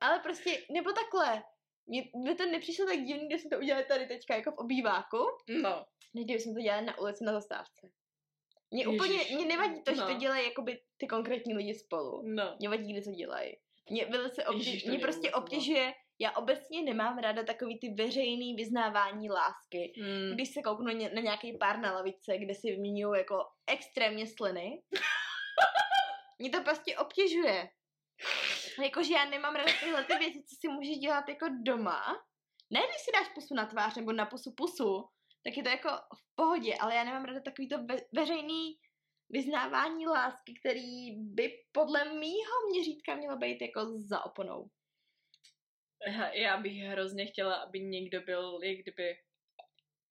Ale 0.00 0.18
prostě, 0.18 0.62
nebo 0.70 0.92
takhle. 0.92 1.42
Mně 2.14 2.34
to 2.34 2.46
nepřišlo 2.46 2.86
tak 2.86 2.98
divný, 3.04 3.28
když 3.28 3.40
jsme 3.40 3.50
to 3.50 3.58
udělali 3.58 3.84
tady 3.84 4.06
teďka 4.06 4.36
jako 4.36 4.50
v 4.50 4.58
obýváku, 4.58 5.18
No, 5.62 5.84
než 6.14 6.24
kdyby 6.24 6.40
jsme 6.40 6.54
to 6.54 6.60
dělali 6.60 6.84
na 6.86 6.98
ulici 6.98 7.24
na 7.24 7.32
zastávce. 7.32 7.90
Mně 8.70 8.82
Ježiš. 8.84 8.94
úplně, 9.00 9.18
mě 9.36 9.44
nevadí 9.46 9.82
to, 9.82 9.94
že 9.94 10.00
to 10.00 10.08
No. 10.12 10.18
dělají 10.18 10.44
jakoby 10.44 10.82
ty 10.96 11.06
konkrétní 11.06 11.54
lidi 11.54 11.74
spolu. 11.74 12.22
no. 12.24 12.56
Mě 12.58 12.68
vadí, 12.68 12.92
kde 12.92 13.02
to 13.02 13.10
dělají. 13.10 13.56
Mě 13.90 14.06
velice 14.06 14.44
obtěž, 14.46 14.66
Ježiš, 14.66 14.84
mě 14.84 14.90
mě 14.92 15.00
prostě 15.00 15.26
nebaví. 15.26 15.44
obtěžuje, 15.44 15.94
já 16.18 16.30
obecně 16.36 16.82
nemám 16.82 17.18
ráda 17.18 17.42
takový 17.42 17.78
ty 17.78 17.88
veřejný 17.88 18.54
vyznávání 18.54 19.30
lásky. 19.30 19.92
Mm. 19.98 20.34
Když 20.34 20.48
se 20.54 20.62
kouknu 20.62 20.86
na 21.14 21.20
nějaký 21.20 21.56
pár 21.58 21.78
na 21.78 21.92
lavice, 21.92 22.38
kde 22.38 22.54
si 22.54 22.70
vyměňují 22.70 23.18
jako 23.18 23.44
extrémně 23.66 24.26
sliny, 24.26 24.82
mě 26.38 26.50
to 26.50 26.62
prostě 26.62 26.96
obtěžuje. 26.98 27.68
Jakože 28.82 29.14
já 29.14 29.24
nemám 29.24 29.54
ráda 29.54 29.72
tyhle 29.80 30.04
ty 30.04 30.16
věci, 30.18 30.42
co 30.48 30.56
si 30.60 30.68
můžeš 30.68 30.98
dělat 30.98 31.28
jako 31.28 31.46
doma. 31.62 32.02
Ne, 32.70 32.80
když 32.80 33.02
si 33.04 33.12
dáš 33.12 33.28
pusu 33.34 33.54
na 33.54 33.66
tvář 33.66 33.96
nebo 33.96 34.12
na 34.12 34.26
pusu 34.26 34.52
pusu, 34.56 35.08
tak 35.44 35.56
je 35.56 35.62
to 35.62 35.68
jako 35.68 35.88
v 35.88 36.34
pohodě, 36.34 36.74
ale 36.80 36.94
já 36.94 37.04
nemám 37.04 37.24
ráda 37.24 37.40
takový 37.40 37.68
to 37.68 37.84
ve- 37.84 38.02
veřejný 38.14 38.78
vyznávání 39.30 40.06
lásky, 40.06 40.54
který 40.60 41.16
by 41.16 41.52
podle 41.72 42.04
mýho 42.04 42.52
měřítka 42.70 43.14
mělo 43.14 43.36
být 43.36 43.62
jako 43.62 43.80
za 44.08 44.24
oponou. 44.24 44.70
Já- 46.06 46.28
Já 46.32 46.56
bych 46.56 46.72
hrozně 46.82 47.26
chtěla, 47.26 47.54
aby 47.54 47.80
někdo 47.80 48.20
byl, 48.20 48.58
jak 48.62 48.76
kdyby 48.78 49.16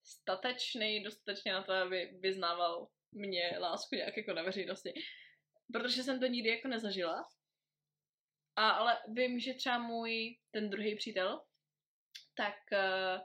statečný, 0.06 1.04
dostatečně 1.04 1.54
na 1.54 1.64
to, 1.64 1.74
aby 1.74 2.06
vyznával 2.20 2.88
mě 3.12 3.58
lásku 3.60 3.96
nějak 3.96 4.18
jako 4.18 4.34
na 4.34 4.44
veřejnosti. 4.44 4.94
Protože 5.74 6.04
jsem 6.04 6.20
to 6.20 6.26
nikdy 6.26 6.50
jako 6.50 6.68
nezažila. 6.68 7.24
A, 8.56 8.70
ale 8.70 8.98
vím, 9.08 9.40
že 9.40 9.54
třeba 9.54 9.78
můj, 9.78 10.38
ten 10.52 10.70
druhý 10.70 10.96
přítel, 10.96 11.42
tak 12.38 12.56
uh, 12.72 13.22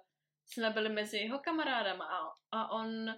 jsme 0.46 0.70
byli 0.70 0.88
mezi 0.88 1.18
jeho 1.18 1.38
kamarádama 1.38 2.04
a, 2.04 2.28
a 2.52 2.70
on, 2.72 3.14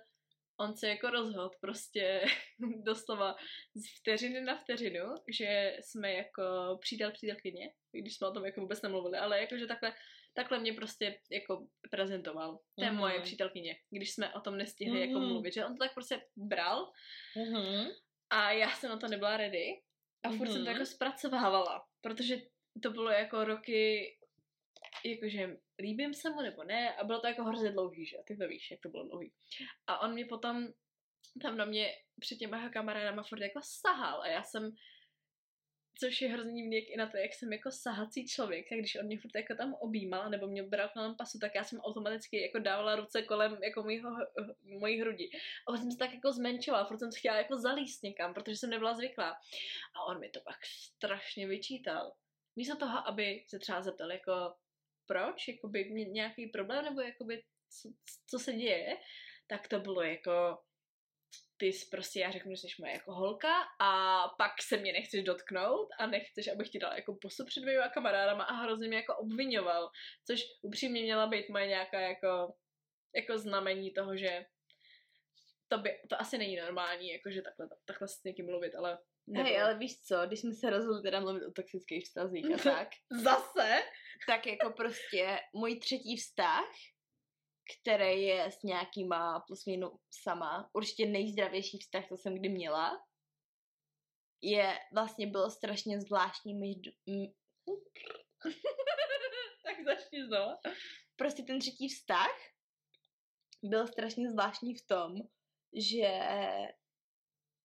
on 0.60 0.76
se 0.76 0.88
jako 0.88 1.10
rozhodl 1.10 1.50
prostě 1.60 2.24
doslova 2.84 3.36
z 3.74 3.98
vteřiny 4.00 4.40
na 4.40 4.56
vteřinu, 4.58 5.14
že 5.38 5.76
jsme 5.80 6.12
jako 6.12 6.42
přítel 6.80 7.12
přítelkyně, 7.12 7.72
i 7.94 8.00
když 8.00 8.16
jsme 8.16 8.28
o 8.28 8.32
tom 8.32 8.44
jako 8.44 8.60
vůbec 8.60 8.82
nemluvili, 8.82 9.18
ale 9.18 9.40
jakože 9.40 9.66
takhle 9.66 9.94
Takhle 10.34 10.58
mě 10.58 10.72
prostě 10.72 11.20
jako 11.30 11.66
prezentoval. 11.90 12.58
To 12.78 12.84
je 12.84 12.90
Mhm. 12.90 13.00
moje 13.00 13.20
přítelkyně, 13.20 13.76
když 13.90 14.14
jsme 14.14 14.34
o 14.34 14.40
tom 14.40 14.56
nestihli 14.56 15.00
jako 15.00 15.18
Mhm. 15.18 15.28
mluvit, 15.28 15.54
že 15.54 15.64
on 15.66 15.76
to 15.76 15.84
tak 15.84 15.94
prostě 15.94 16.20
bral 16.36 16.92
Mhm. 17.36 17.90
a 18.30 18.50
já 18.52 18.70
jsem 18.70 18.90
na 18.90 18.96
to 18.98 19.08
nebyla 19.08 19.36
ready 19.36 19.66
a 20.24 20.30
furt 20.30 20.46
jsem 20.46 20.54
to 20.54 20.60
Mhm. 20.60 20.72
jako 20.72 20.86
zpracovávala, 20.86 21.86
protože 22.00 22.36
to 22.82 22.90
bylo 22.90 23.10
jako 23.10 23.44
roky, 23.44 24.08
jakože 25.04 25.56
líbím 25.78 26.14
se 26.14 26.30
mu 26.30 26.40
nebo 26.42 26.64
ne 26.64 26.94
a 26.96 27.04
bylo 27.04 27.20
to 27.20 27.26
jako 27.26 27.44
hrozně 27.44 27.70
dlouhý, 27.72 28.06
že? 28.06 28.16
Ty 28.26 28.36
to 28.36 28.48
víš, 28.48 28.70
jak 28.70 28.80
to 28.80 28.88
bylo 28.88 29.08
dlouhý. 29.08 29.32
A 29.86 29.98
on 30.00 30.12
mě 30.12 30.26
potom 30.26 30.68
tam 31.42 31.56
na 31.56 31.64
mě 31.64 31.92
před 32.20 32.36
těma 32.36 32.68
kamarádama 32.68 33.22
furt 33.22 33.40
jako 33.40 33.60
sahal 33.62 34.20
a 34.22 34.28
já 34.28 34.42
jsem 34.42 34.70
což 35.98 36.20
je 36.20 36.28
hrozně 36.28 36.62
divný 36.62 36.76
jak 36.76 36.90
i 36.90 36.96
na 36.96 37.06
to, 37.06 37.16
jak 37.16 37.34
jsem 37.34 37.52
jako 37.52 37.70
sahací 37.70 38.26
člověk, 38.26 38.68
tak 38.68 38.78
když 38.78 38.96
on 38.96 39.06
mě 39.06 39.18
furt 39.18 39.34
jako 39.34 39.54
tam 39.54 39.74
objímal 39.74 40.30
nebo 40.30 40.46
mě 40.46 40.62
bral 40.62 40.88
kolem 40.88 41.16
pasu, 41.16 41.38
tak 41.38 41.54
já 41.54 41.64
jsem 41.64 41.80
automaticky 41.80 42.42
jako 42.42 42.58
dávala 42.58 42.96
ruce 42.96 43.22
kolem 43.22 43.58
jako 43.62 43.82
mýho, 43.82 44.10
mojí 44.62 45.00
hrudi. 45.00 45.30
A 45.68 45.76
jsem 45.76 45.90
se 45.90 45.98
tak 45.98 46.14
jako 46.14 46.32
zmenšovala, 46.32 46.84
furt 46.84 46.98
jsem 46.98 47.12
se 47.12 47.18
chtěla 47.18 47.36
jako 47.36 47.56
zalíst 47.56 48.02
někam, 48.02 48.34
protože 48.34 48.56
jsem 48.56 48.70
nebyla 48.70 48.94
zvyklá. 48.94 49.36
A 49.94 50.04
on 50.04 50.20
mi 50.20 50.28
to 50.28 50.40
pak 50.40 50.56
strašně 50.64 51.46
vyčítal. 51.46 52.12
Místo 52.56 52.76
toho, 52.76 53.08
aby 53.08 53.44
se 53.48 53.58
třeba 53.58 53.82
zeptal 53.82 54.12
jako 54.12 54.54
proč, 55.06 55.48
jakoby 55.48 55.84
nějaký 55.90 56.46
problém, 56.46 56.84
nebo 56.84 57.00
jakoby 57.00 57.42
co, 57.70 57.88
co 58.26 58.38
se 58.38 58.52
děje, 58.52 58.96
tak 59.46 59.68
to 59.68 59.80
bylo 59.80 60.02
jako 60.02 60.58
ty 61.62 61.72
jsi 61.72 61.86
prostě, 61.90 62.20
já 62.20 62.30
řeknu, 62.30 62.54
že 62.54 62.60
jsi 62.60 62.68
moje 62.80 62.92
jako 62.92 63.12
holka 63.14 63.54
a 63.80 64.22
pak 64.38 64.52
se 64.62 64.76
mě 64.76 64.92
nechceš 64.92 65.22
dotknout 65.22 65.88
a 65.98 66.06
nechceš, 66.06 66.48
abych 66.48 66.68
ti 66.68 66.78
dala 66.78 66.96
jako 66.96 67.14
pusu 67.14 67.44
před 67.46 67.60
dvěma 67.60 67.88
kamarádama 67.88 68.44
a 68.44 68.54
hrozně 68.54 68.88
mě 68.88 68.96
jako 68.96 69.16
obvinoval, 69.16 69.90
což 70.26 70.40
upřímně 70.62 71.02
měla 71.02 71.26
být 71.26 71.48
moje 71.48 71.66
nějaká 71.66 72.00
jako, 72.00 72.54
jako 73.16 73.38
znamení 73.38 73.92
toho, 73.92 74.16
že 74.16 74.44
to, 75.68 75.78
by, 75.78 75.90
to 76.10 76.20
asi 76.20 76.38
není 76.38 76.56
normální, 76.56 77.12
jakože 77.12 77.42
takhle, 77.42 77.68
takhle 77.84 78.08
s 78.08 78.24
někým 78.24 78.46
mluvit, 78.46 78.74
ale 78.74 78.90
Hej, 79.34 79.44
nebylo. 79.44 79.64
ale 79.64 79.78
víš 79.78 80.00
co, 80.00 80.26
když 80.26 80.40
jsme 80.40 80.54
se 80.54 80.70
rozhodli 80.70 81.02
teda 81.02 81.20
mluvit 81.20 81.46
o 81.46 81.52
toxických 81.52 82.04
vztazích 82.04 82.46
a 82.54 82.58
tak, 82.76 82.88
Zase? 83.22 83.82
tak 84.26 84.46
jako 84.46 84.70
prostě 84.70 85.38
můj 85.54 85.78
třetí 85.78 86.16
vztah, 86.16 86.70
který 87.80 88.22
je 88.22 88.44
s 88.44 88.62
nějakýma 88.62 89.40
plus 89.40 89.66
minus 89.66 90.00
sama, 90.10 90.70
určitě 90.72 91.06
nejzdravější 91.06 91.78
vztah, 91.78 92.08
co 92.08 92.16
jsem 92.16 92.34
kdy 92.34 92.48
měla, 92.48 93.04
je, 94.42 94.78
vlastně 94.94 95.26
bylo 95.26 95.50
strašně 95.50 96.00
zvláštní, 96.00 96.54
myž- 96.54 96.96
m- 97.08 97.32
tak 99.64 99.84
začni 99.84 100.24
znova. 100.24 100.58
prostě 101.16 101.42
ten 101.42 101.58
třetí 101.58 101.88
vztah 101.88 102.36
byl 103.62 103.86
strašně 103.86 104.30
zvláštní 104.30 104.74
v 104.74 104.86
tom, 104.86 105.14
že 105.90 106.20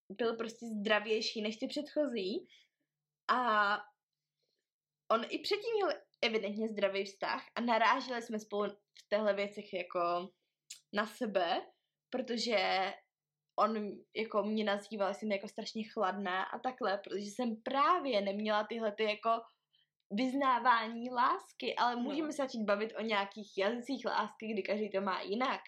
byl 0.09 0.35
prostě 0.37 0.65
zdravější 0.65 1.41
než 1.41 1.57
ty 1.57 1.67
předchozí 1.67 2.47
a 3.27 3.73
on 5.11 5.25
i 5.29 5.39
předtím 5.39 5.73
měl 5.75 6.06
evidentně 6.21 6.67
zdravý 6.69 7.05
vztah 7.05 7.45
a 7.55 7.61
naráželi 7.61 8.21
jsme 8.21 8.39
spolu 8.39 8.69
v 8.69 9.07
těchto 9.09 9.33
věcech 9.33 9.73
jako 9.73 10.29
na 10.93 11.05
sebe, 11.05 11.61
protože 12.09 12.93
on 13.59 13.91
jako 14.15 14.43
mě 14.43 14.63
nazýval, 14.63 15.13
že 15.13 15.19
jsem 15.19 15.31
jako 15.31 15.47
strašně 15.47 15.83
chladná 15.93 16.43
a 16.43 16.59
takhle, 16.59 16.97
protože 16.97 17.25
jsem 17.25 17.55
právě 17.63 18.21
neměla 18.21 18.63
tyhle 18.63 18.91
ty 18.91 19.03
jako 19.03 19.29
vyznávání 20.11 21.09
lásky, 21.09 21.75
ale 21.75 21.95
No. 21.95 22.01
můžeme 22.01 22.31
se 22.31 22.37
začít 22.43 22.63
bavit 22.63 22.93
o 22.97 23.01
nějakých 23.01 23.57
jazycích 23.57 24.05
lásky, 24.05 24.47
kdy 24.53 24.63
každý 24.63 24.89
to 24.89 25.01
má 25.01 25.21
jinak. 25.21 25.61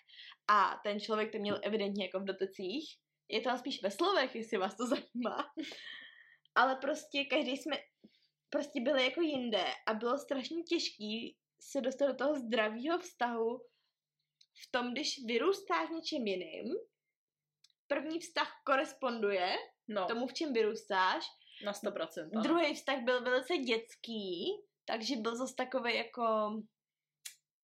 A 0.48 0.80
ten 0.84 1.00
člověk 1.00 1.32
to 1.32 1.38
měl 1.38 1.60
evidentně 1.64 2.06
jako 2.06 2.20
v 2.20 2.24
dotecích. 2.24 2.98
Je 3.30 3.42
to 3.42 3.58
spíš 3.58 3.84
ve 3.84 3.92
slovech, 3.92 4.36
jestli 4.36 4.58
vás 4.58 4.78
to 4.78 4.88
zajímá. 4.88 5.52
Ale 6.56 6.76
prostě 6.76 7.26
každý 7.26 7.58
jsme 7.58 7.78
prostě 8.50 8.82
byli 8.82 9.04
jako 9.04 9.22
jinde 9.22 9.66
a 9.88 9.94
bylo 9.94 10.18
strašně 10.18 10.64
těžký 10.64 11.38
se 11.62 11.82
dostat 11.82 12.08
do 12.08 12.16
toho 12.16 12.36
zdravého 12.36 13.00
vztahu 13.00 13.62
v 14.64 14.72
tom, 14.72 14.92
když 14.92 15.26
vyrůstáš 15.26 15.90
něčím 15.90 16.28
jiným, 16.28 16.74
první 17.88 18.20
vztah 18.20 18.62
koresponduje 18.66 19.56
No, 19.90 20.06
tomu, 20.06 20.28
v 20.28 20.34
čem 20.34 20.54
vyrůstáš, 20.54 21.26
na 21.66 21.72
100%. 21.72 22.30
ano. 22.34 22.44
Druhý 22.44 22.76
vztah 22.76 23.04
byl 23.04 23.24
velice 23.24 23.58
dětský, 23.58 24.46
takže 24.86 25.16
byl 25.16 25.36
zase 25.36 25.56
takový 25.56 25.96
jako 25.96 26.24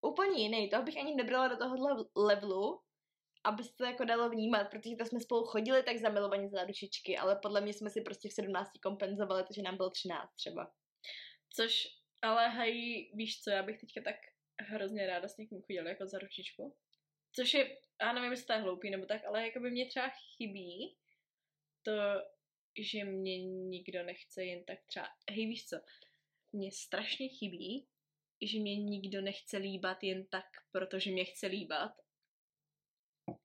úplně 0.02 0.42
jiný. 0.42 0.70
Toho 0.70 0.84
bych 0.84 0.98
ani 0.98 1.16
nebrala 1.16 1.48
do 1.48 1.58
tohohle 1.58 2.06
levelu, 2.16 2.82
aby 3.46 3.64
se 3.64 3.76
to 3.76 3.86
jako 3.86 4.06
dalo 4.06 4.30
vnímat, 4.30 4.70
protože 4.70 4.96
to 4.96 5.06
jsme 5.06 5.20
spolu 5.20 5.46
chodili 5.46 5.84
tak 5.84 5.98
zamilovaně 5.98 6.50
za 6.50 6.64
ručičky, 6.64 7.18
ale 7.18 7.40
podle 7.42 7.62
mě 7.62 7.74
jsme 7.74 7.90
si 7.90 8.02
prostě 8.02 8.30
v 8.30 8.34
17 8.34 8.72
kompenzovali, 8.84 9.44
takže 9.44 9.62
nám 9.62 9.78
bylo 9.78 9.90
13 9.90 10.34
třeba. 10.36 10.74
Což, 11.54 11.88
ale 12.22 12.50
hej, 12.50 13.12
víš 13.14 13.42
co, 13.42 13.50
já 13.50 13.64
bych 13.64 13.80
teďka 13.80 14.02
tak 14.02 14.16
hrozně 14.60 15.08
ráda 15.08 15.28
s 15.28 15.38
někým 15.38 15.62
chodila 15.62 15.90
jako 15.90 16.08
za 16.08 16.20
ručičku. 16.20 16.76
Což 17.36 17.54
je, 17.54 17.78
já 18.02 18.14
nevím, 18.14 18.32
jestli 18.32 18.46
to 18.46 18.54
je 18.54 18.60
hloupý 18.60 18.90
nebo 18.90 19.06
tak, 19.06 19.26
ale 19.26 19.48
jako 19.48 19.60
by 19.60 19.72
mě 19.72 19.86
třeba 19.86 20.10
chybí 20.10 20.98
to, 21.84 21.92
že 22.80 23.04
mě 23.04 23.44
nikdo 23.44 24.04
nechce 24.04 24.46
jen 24.46 24.64
tak 24.66 24.80
třeba, 24.86 25.08
hej, 25.32 25.48
víš 25.48 25.66
co, 25.68 25.78
mě 26.54 26.72
strašně 26.72 27.28
chybí, 27.30 27.88
že 28.42 28.60
mě 28.60 28.76
nikdo 28.76 29.22
nechce 29.22 29.58
líbat 29.58 30.04
jen 30.04 30.26
tak, 30.26 30.46
protože 30.72 31.12
mě 31.12 31.26
chce 31.26 31.48
líbat, 31.48 32.05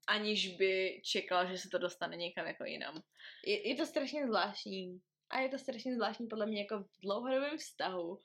aniž 0.06 0.56
by 0.56 1.00
čekal, 1.04 1.46
že 1.46 1.58
se 1.58 1.68
to 1.68 1.78
dostane 1.78 2.16
někam 2.16 2.46
jako 2.46 2.64
jinam. 2.64 3.02
Je, 3.46 3.68
je 3.68 3.74
to 3.74 3.86
strašně 3.86 4.26
zvláštní. 4.26 5.00
A 5.30 5.40
je 5.40 5.48
to 5.48 5.58
strašně 5.58 5.94
zvláštní 5.94 6.26
podle 6.26 6.46
mě 6.46 6.60
jako 6.60 6.78
v 6.78 7.00
dlouhodobém 7.02 7.58
vztahu. 7.58 8.18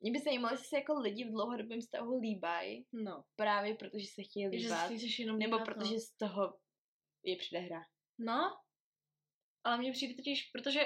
Mě 0.00 0.12
by 0.12 0.18
zajímalo, 0.18 0.54
jestli 0.54 0.66
se 0.66 0.76
jako 0.76 1.00
lidi 1.00 1.24
v 1.24 1.30
dlouhodobém 1.30 1.80
vztahu 1.80 2.20
líbají, 2.20 2.86
No. 2.92 3.24
právě 3.36 3.74
protože 3.74 4.06
se 4.06 4.22
chtějí 4.22 4.44
Že 4.44 4.50
líbat, 4.50 4.90
chceš 4.90 5.18
jenom 5.18 5.38
nebo 5.38 5.56
líbat, 5.56 5.68
no. 5.68 5.74
protože 5.74 5.98
z 5.98 6.10
toho 6.10 6.58
je 7.22 7.36
předehra. 7.36 7.80
No, 8.18 8.56
ale 9.64 9.78
mně 9.78 9.92
přijde 9.92 10.14
totiž, 10.14 10.50
protože 10.52 10.80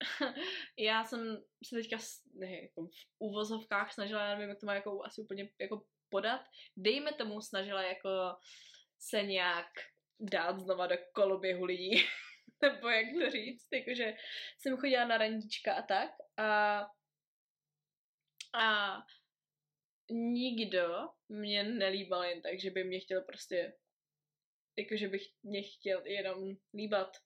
já 0.78 1.04
jsem 1.04 1.42
se 1.64 1.76
teďka 1.76 1.96
ne, 2.34 2.62
jako 2.62 2.86
v 2.86 2.90
úvozovkách 3.18 3.92
snažila, 3.92 4.24
já 4.24 4.34
nevím, 4.34 4.48
jak 4.48 4.60
to 4.60 4.66
má 4.66 4.74
jako 4.74 5.04
asi 5.04 5.20
úplně 5.20 5.50
jako 5.60 5.82
podat, 6.08 6.40
dejme 6.76 7.12
tomu 7.12 7.40
snažila 7.40 7.82
jako 7.82 8.08
se 9.00 9.22
nějak 9.22 9.66
dát 10.20 10.58
znova 10.58 10.86
do 10.86 10.96
koloběhu 11.12 11.64
lidí, 11.64 11.90
nebo 12.62 12.88
jak 12.88 13.06
to 13.14 13.30
říct, 13.30 13.68
jakože 13.72 14.14
jsem 14.58 14.76
chodila 14.76 15.04
na 15.04 15.18
randíčka 15.18 15.74
a 15.74 15.82
tak 15.82 16.10
a 16.36 16.80
a 18.54 18.96
nikdo 20.10 21.08
mě 21.28 21.64
nelíbal 21.64 22.24
jen 22.24 22.42
tak, 22.42 22.60
že 22.60 22.70
by 22.70 22.84
mě 22.84 23.00
chtěl 23.00 23.22
prostě 23.22 23.72
jakože 24.78 25.08
bych 25.08 25.22
mě 25.42 25.62
chtěl 25.62 26.06
jenom 26.06 26.56
líbat. 26.74 27.16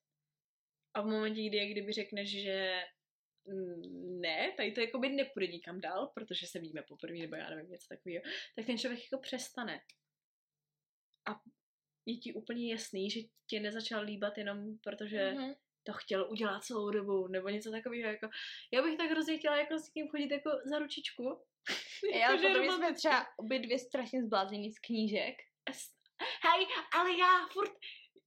A 0.93 1.01
v 1.01 1.05
momentě, 1.05 1.49
kdy 1.49 1.71
kdyby 1.71 1.93
řekneš, 1.93 2.31
že 2.31 2.83
ne, 4.21 4.53
tady 4.57 4.71
to 4.71 4.81
jako 4.81 4.99
by 4.99 5.09
nepůjde 5.09 5.47
nikam 5.47 5.81
dál, 5.81 6.07
protože 6.07 6.47
se 6.47 6.59
vidíme 6.59 6.83
poprvé, 6.87 7.17
nebo 7.17 7.35
já 7.35 7.49
nevím, 7.49 7.71
něco 7.71 7.87
takového, 7.87 8.23
tak 8.55 8.65
ten 8.65 8.77
člověk 8.77 9.03
jako 9.03 9.21
přestane. 9.21 9.81
A 11.29 11.41
je 12.05 12.17
ti 12.17 12.33
úplně 12.33 12.71
jasný, 12.71 13.09
že 13.11 13.19
tě 13.49 13.59
nezačal 13.59 14.03
líbat 14.03 14.37
jenom 14.37 14.77
protože 14.83 15.31
Mhm. 15.31 15.53
to 15.83 15.93
chtěl 15.93 16.27
udělat 16.31 16.63
celou 16.63 16.89
dobu, 16.89 17.27
nebo 17.27 17.49
něco 17.49 17.71
takového, 17.71 18.09
jako, 18.11 18.29
já 18.73 18.81
bych 18.81 18.97
tak 18.97 19.09
hrozně 19.09 19.37
chtěla 19.37 19.57
jako 19.57 19.79
s 19.79 19.91
tím 19.91 20.07
chodit 20.07 20.31
jako 20.31 20.49
za 20.65 20.79
ručičku. 20.79 21.45
Já 22.13 22.19
Jakože 22.31 22.47
potom 22.47 22.71
jsme 22.75 22.93
třeba 22.93 23.25
obě 23.37 23.59
dvě 23.59 23.79
strašně 23.79 24.23
zblázení 24.23 24.71
z 24.71 24.79
knížek. 24.79 25.35
Hej, 26.43 26.67
ale 26.93 27.17
já 27.17 27.47
furt 27.51 27.71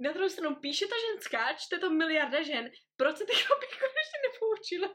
na 0.00 0.12
druhou 0.12 0.28
stranu 0.28 0.56
píše 0.56 0.86
ta 0.86 0.94
ženská, 1.10 1.54
čte 1.54 1.78
to 1.78 1.90
miliarda 1.90 2.42
žen, 2.42 2.70
proč 2.96 3.16
se 3.16 3.24
ty 3.26 3.32
chlapy 3.34 3.66
konečně 3.66 4.18
nepoučili? 4.32 4.88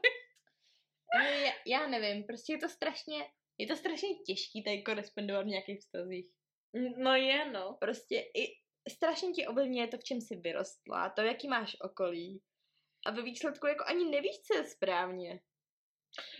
No, 1.18 1.24
já, 1.24 1.52
já 1.66 1.86
nevím, 1.86 2.24
prostě 2.24 2.52
je 2.52 2.58
to 2.58 2.68
strašně, 2.68 3.24
je 3.58 3.66
to 3.66 3.76
strašně 3.76 4.08
těžký 4.26 4.64
tady 4.64 4.82
korespondovat 4.82 5.44
v 5.44 5.48
nějakých 5.48 5.80
vztazích. 5.80 6.26
No 6.96 7.14
je, 7.14 7.50
no. 7.50 7.76
Prostě 7.80 8.20
i 8.34 8.46
strašně 8.88 9.30
ti 9.30 9.46
ovlivňuje 9.46 9.88
to, 9.88 9.98
v 9.98 10.04
čem 10.04 10.20
jsi 10.20 10.36
vyrostla, 10.36 11.10
to, 11.10 11.22
jaký 11.22 11.48
máš 11.48 11.76
okolí. 11.80 12.42
A 13.06 13.10
ve 13.10 13.22
výsledku 13.22 13.66
jako 13.66 13.84
ani 13.86 14.10
nevíš, 14.10 14.40
co 14.40 14.56
je 14.56 14.64
správně. 14.64 15.40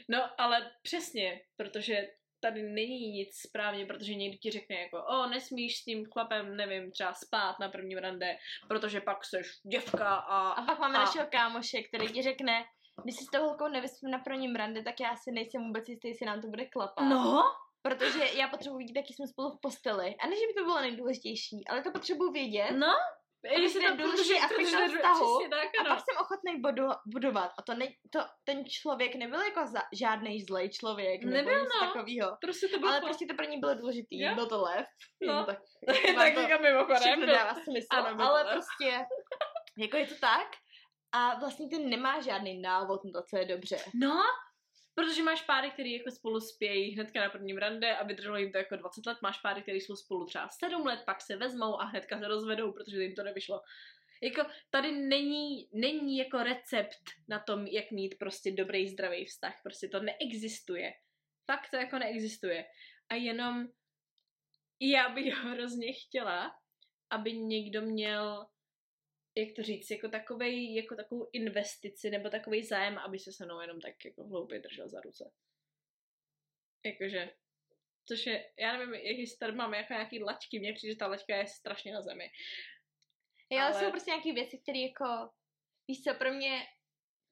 No, 0.09 0.41
ale 0.41 0.71
přesně, 0.83 1.41
protože 1.57 2.09
tady 2.41 2.63
není 2.63 3.13
nic 3.13 3.37
správně, 3.37 3.87
protože 3.87 4.15
někdo 4.15 4.39
ti 4.39 4.51
řekne 4.51 4.77
jako, 4.77 5.05
o, 5.05 5.27
nesmíš 5.27 5.77
s 5.77 5.85
tím 5.85 6.07
chlapem, 6.13 6.57
nevím, 6.57 6.91
třeba 6.91 7.15
spát 7.15 7.59
na 7.61 7.69
prvním 7.69 7.99
rande, 7.99 8.37
protože 8.69 9.01
pak 9.01 9.25
seš 9.25 9.47
děvka 9.71 10.15
a... 10.15 10.51
A 10.51 10.63
pak 10.63 10.79
máme 10.79 10.99
A- 10.99 11.01
našeho 11.01 11.27
kámoše, 11.31 11.83
který 11.83 12.13
ti 12.13 12.23
řekne, 12.23 12.65
když 13.03 13.17
si 13.17 13.25
s 13.25 13.31
tou 13.31 13.41
holkou 13.41 13.69
nevyspím 13.69 14.11
na 14.11 14.19
prvním 14.19 14.57
rande, 14.57 14.83
tak 14.83 15.01
já 15.01 15.17
si 15.17 15.33
nejsem 15.33 15.67
vůbec 15.67 15.89
jistý, 15.89 16.09
jestli 16.09 16.27
nám 16.27 16.41
to 16.41 16.49
bude 16.49 16.67
klapat. 16.67 17.09
No, 17.09 17.43
Protože 17.89 18.21
já 18.35 18.49
potřebuji 18.49 18.79
vidět, 18.79 18.97
jaký 18.97 19.15
jsme 19.15 19.27
spolu 19.27 19.51
v 19.51 19.61
posteli. 19.63 20.15
A 20.21 20.27
ne, 20.27 20.37
že 20.37 20.47
by 20.47 20.55
to 20.55 20.65
bylo 20.65 20.81
nejdůležitější, 20.81 21.57
ale 21.69 21.83
to 21.83 21.91
potřebuji 21.91 22.31
vědět. 22.33 22.71
No, 22.71 22.93
Když 23.57 23.73
si 23.73 23.81
to 23.81 23.87
to 23.97 24.03
důležitý 24.03 24.39
aspekt 24.41 24.57
protože- 24.57 24.77
toho 24.77 24.89
vztahu, 24.89 25.39
tak, 25.51 25.69
A 25.81 25.85
pak 25.89 25.99
jsem 25.99 26.17
ochotný 26.21 26.61
budu, 26.61 26.85
budovat. 27.07 27.51
A 27.59 27.63
to, 27.63 27.75
ne, 27.75 27.87
to 28.13 28.21
ten 28.45 28.65
člověk 28.69 29.15
nebyl 29.15 29.41
jako 29.41 29.67
za, 29.67 29.83
žádný 30.01 30.41
zlej 30.43 30.71
člověk. 30.71 31.25
Nebo 31.25 31.37
Nebyl, 31.37 31.61
nic 31.61 31.69
no. 31.81 31.87
takového. 31.87 32.37
Prostě 32.41 32.69
to 32.69 32.79
bylo 32.79 32.91
Ale 32.91 32.99
chlap. 33.01 33.09
prostě 33.09 33.27
to 33.27 33.35
pro 33.35 33.47
ní 33.47 33.59
bylo 33.59 33.75
důležitý. 33.75 34.21
Jo. 34.21 34.35
Byl 34.35 34.47
to 34.47 34.63
lev. 34.63 34.87
No. 35.27 35.35
No. 35.35 35.45
Tak, 35.47 35.59
tak 36.17 36.35
to 36.35 36.41
jako 36.41 36.63
mimochodem. 36.63 36.97
všechno 37.03 37.27
byl- 37.27 37.35
dává 37.35 37.55
smysl. 37.55 37.87
Ano, 37.91 38.07
ale 38.07 38.41
to 38.45 38.49
lev. 38.49 38.55
prostě, 38.55 39.05
jako 39.79 39.97
je 39.97 40.07
to 40.07 40.15
tak. 40.21 40.49
A 41.13 41.39
vlastně 41.39 41.69
ten 41.69 41.89
nemá 41.91 42.21
žádný 42.21 42.61
návod 42.61 43.01
na 43.05 43.11
to, 43.21 43.27
co 43.31 43.37
je 43.39 43.45
dobře. 43.45 43.77
No, 43.95 44.23
protože 44.95 45.23
máš 45.23 45.43
páry, 45.43 45.71
který 45.71 45.93
jako 45.93 46.11
spolu 46.11 46.41
spějí 46.41 46.95
hnedka 46.95 47.21
na 47.21 47.31
prvním 47.31 47.57
rande 47.57 47.97
a 47.97 48.05
vydrželo 48.05 48.37
jim 48.37 48.53
to 48.53 48.59
jako 48.59 48.77
20 48.77 49.07
let, 49.07 49.19
máš 49.23 49.39
páry, 49.39 49.63
který 49.63 49.81
jsou 49.81 49.97
spolu 49.97 50.27
třeba 50.27 50.49
7 50.49 50.87
let, 50.87 51.03
pak 51.07 51.21
se 51.21 51.37
vezmou 51.37 51.81
a 51.81 51.85
hnedka 51.85 52.19
se 52.19 52.29
rozvedou, 52.29 52.73
protože 52.73 53.03
jim 53.03 53.15
to 53.15 53.23
nevyšlo. 53.23 53.61
Jako 54.23 54.51
tady 54.71 54.93
není, 54.93 55.69
není 55.73 56.17
jako 56.17 56.43
recept 56.43 57.03
na 57.29 57.39
tom, 57.39 57.67
jak 57.67 57.91
mít 57.91 58.15
prostě 58.19 58.51
dobrý, 58.51 58.89
zdravý 58.89 59.25
vztah. 59.25 59.55
Prostě 59.63 59.89
to 59.89 60.01
neexistuje. 60.01 60.93
Fakt 61.47 61.71
to 61.71 61.77
jako 61.77 61.99
neexistuje. 61.99 62.65
A 63.09 63.15
jenom 63.15 63.69
já 64.81 65.09
bych 65.09 65.35
hrozně 65.35 65.93
chtěla, 65.93 66.55
aby 67.11 67.33
někdo 67.33 67.83
měl 67.83 68.47
jak 69.37 69.49
to 69.57 69.63
říct, 69.63 69.91
jako 69.91 70.09
takovej, 70.09 70.75
jako 70.75 70.97
takovou 70.97 71.29
investici 71.33 72.11
nebo 72.11 72.31
takový 72.31 72.63
zájem, 72.65 72.99
aby 72.99 73.19
se 73.19 73.33
se 73.33 73.45
mnou 73.45 73.61
jenom 73.61 73.81
tak 73.81 73.95
jako 74.05 74.25
hloupě 74.25 74.61
držel 74.61 74.89
za 74.89 75.01
ruce. 75.01 75.31
Jakože, 76.85 77.31
což 78.09 78.27
je, 78.27 78.53
já 78.59 78.77
nevím, 78.79 78.95
jestli 78.95 79.37
tady 79.39 79.53
máme 79.53 79.77
jako 79.77 79.93
nějaký 79.93 80.23
laťky, 80.23 80.59
mně 80.59 80.73
přijde, 80.73 80.93
že 80.93 80.99
ta 80.99 81.07
laťka 81.07 81.37
je 81.37 81.47
strašně 81.47 81.93
na 81.95 82.03
zemi. 82.03 82.31
Jo, 83.51 83.61
ale 83.61 83.75
jsou 83.75 83.91
prostě 83.91 84.11
nějaké 84.11 84.33
věci, 84.33 84.59
které 84.63 84.79
jako, 84.79 85.31
víš 85.89 86.03
co, 86.05 86.15
pro 86.15 86.33
mě, 86.33 86.63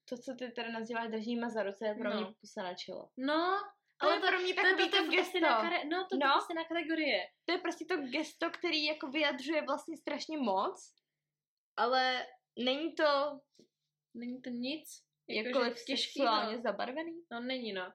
to, 0.09 0.17
co 0.17 0.35
ty 0.39 0.53
tady 0.53 0.73
nazýváš 0.73 1.09
držíme 1.11 1.51
za 1.51 1.63
ruce, 1.63 1.87
je 1.87 1.95
pro 1.95 2.11
No. 2.11 2.17
mě 2.17 2.27
pusa 2.41 2.63
na 2.63 2.75
čelo. 2.75 3.11
No, 3.17 3.59
To 4.01 4.07
ale 4.07 4.17
je 4.17 4.21
to, 4.21 4.27
pro 4.27 4.39
mě 4.39 4.55
to, 4.55 4.63
takový 4.63 4.91
to, 4.91 4.97
to, 4.97 5.05
to, 5.05 5.11
gesto. 5.11 5.29
stejná 5.29 5.61
kare, 5.63 5.85
no, 5.85 6.03
to, 6.05 6.09
to, 6.19 6.27
No. 6.27 6.33
to 6.35 6.41
stejná 6.41 6.65
kategorie. 6.65 7.27
To 7.45 7.53
je 7.53 7.59
prostě 7.59 7.85
to 7.85 7.97
gesto, 7.97 8.51
který 8.51 8.85
jako 8.85 9.07
vyjadřuje 9.11 9.63
vlastně 9.63 9.97
strašně 9.97 10.39
moc, 10.39 10.95
ale 11.77 12.27
není 12.59 12.95
to 12.95 13.41
Není 14.15 14.43
to 14.43 14.51
nic. 14.51 15.03
jakkoliv 15.29 15.79
že 15.79 15.85
těžký, 15.85 16.13
sexuálně 16.13 16.57
no. 16.57 16.63
zabarvený. 16.63 17.23
No 17.31 17.41
není, 17.41 17.73
no. 17.73 17.93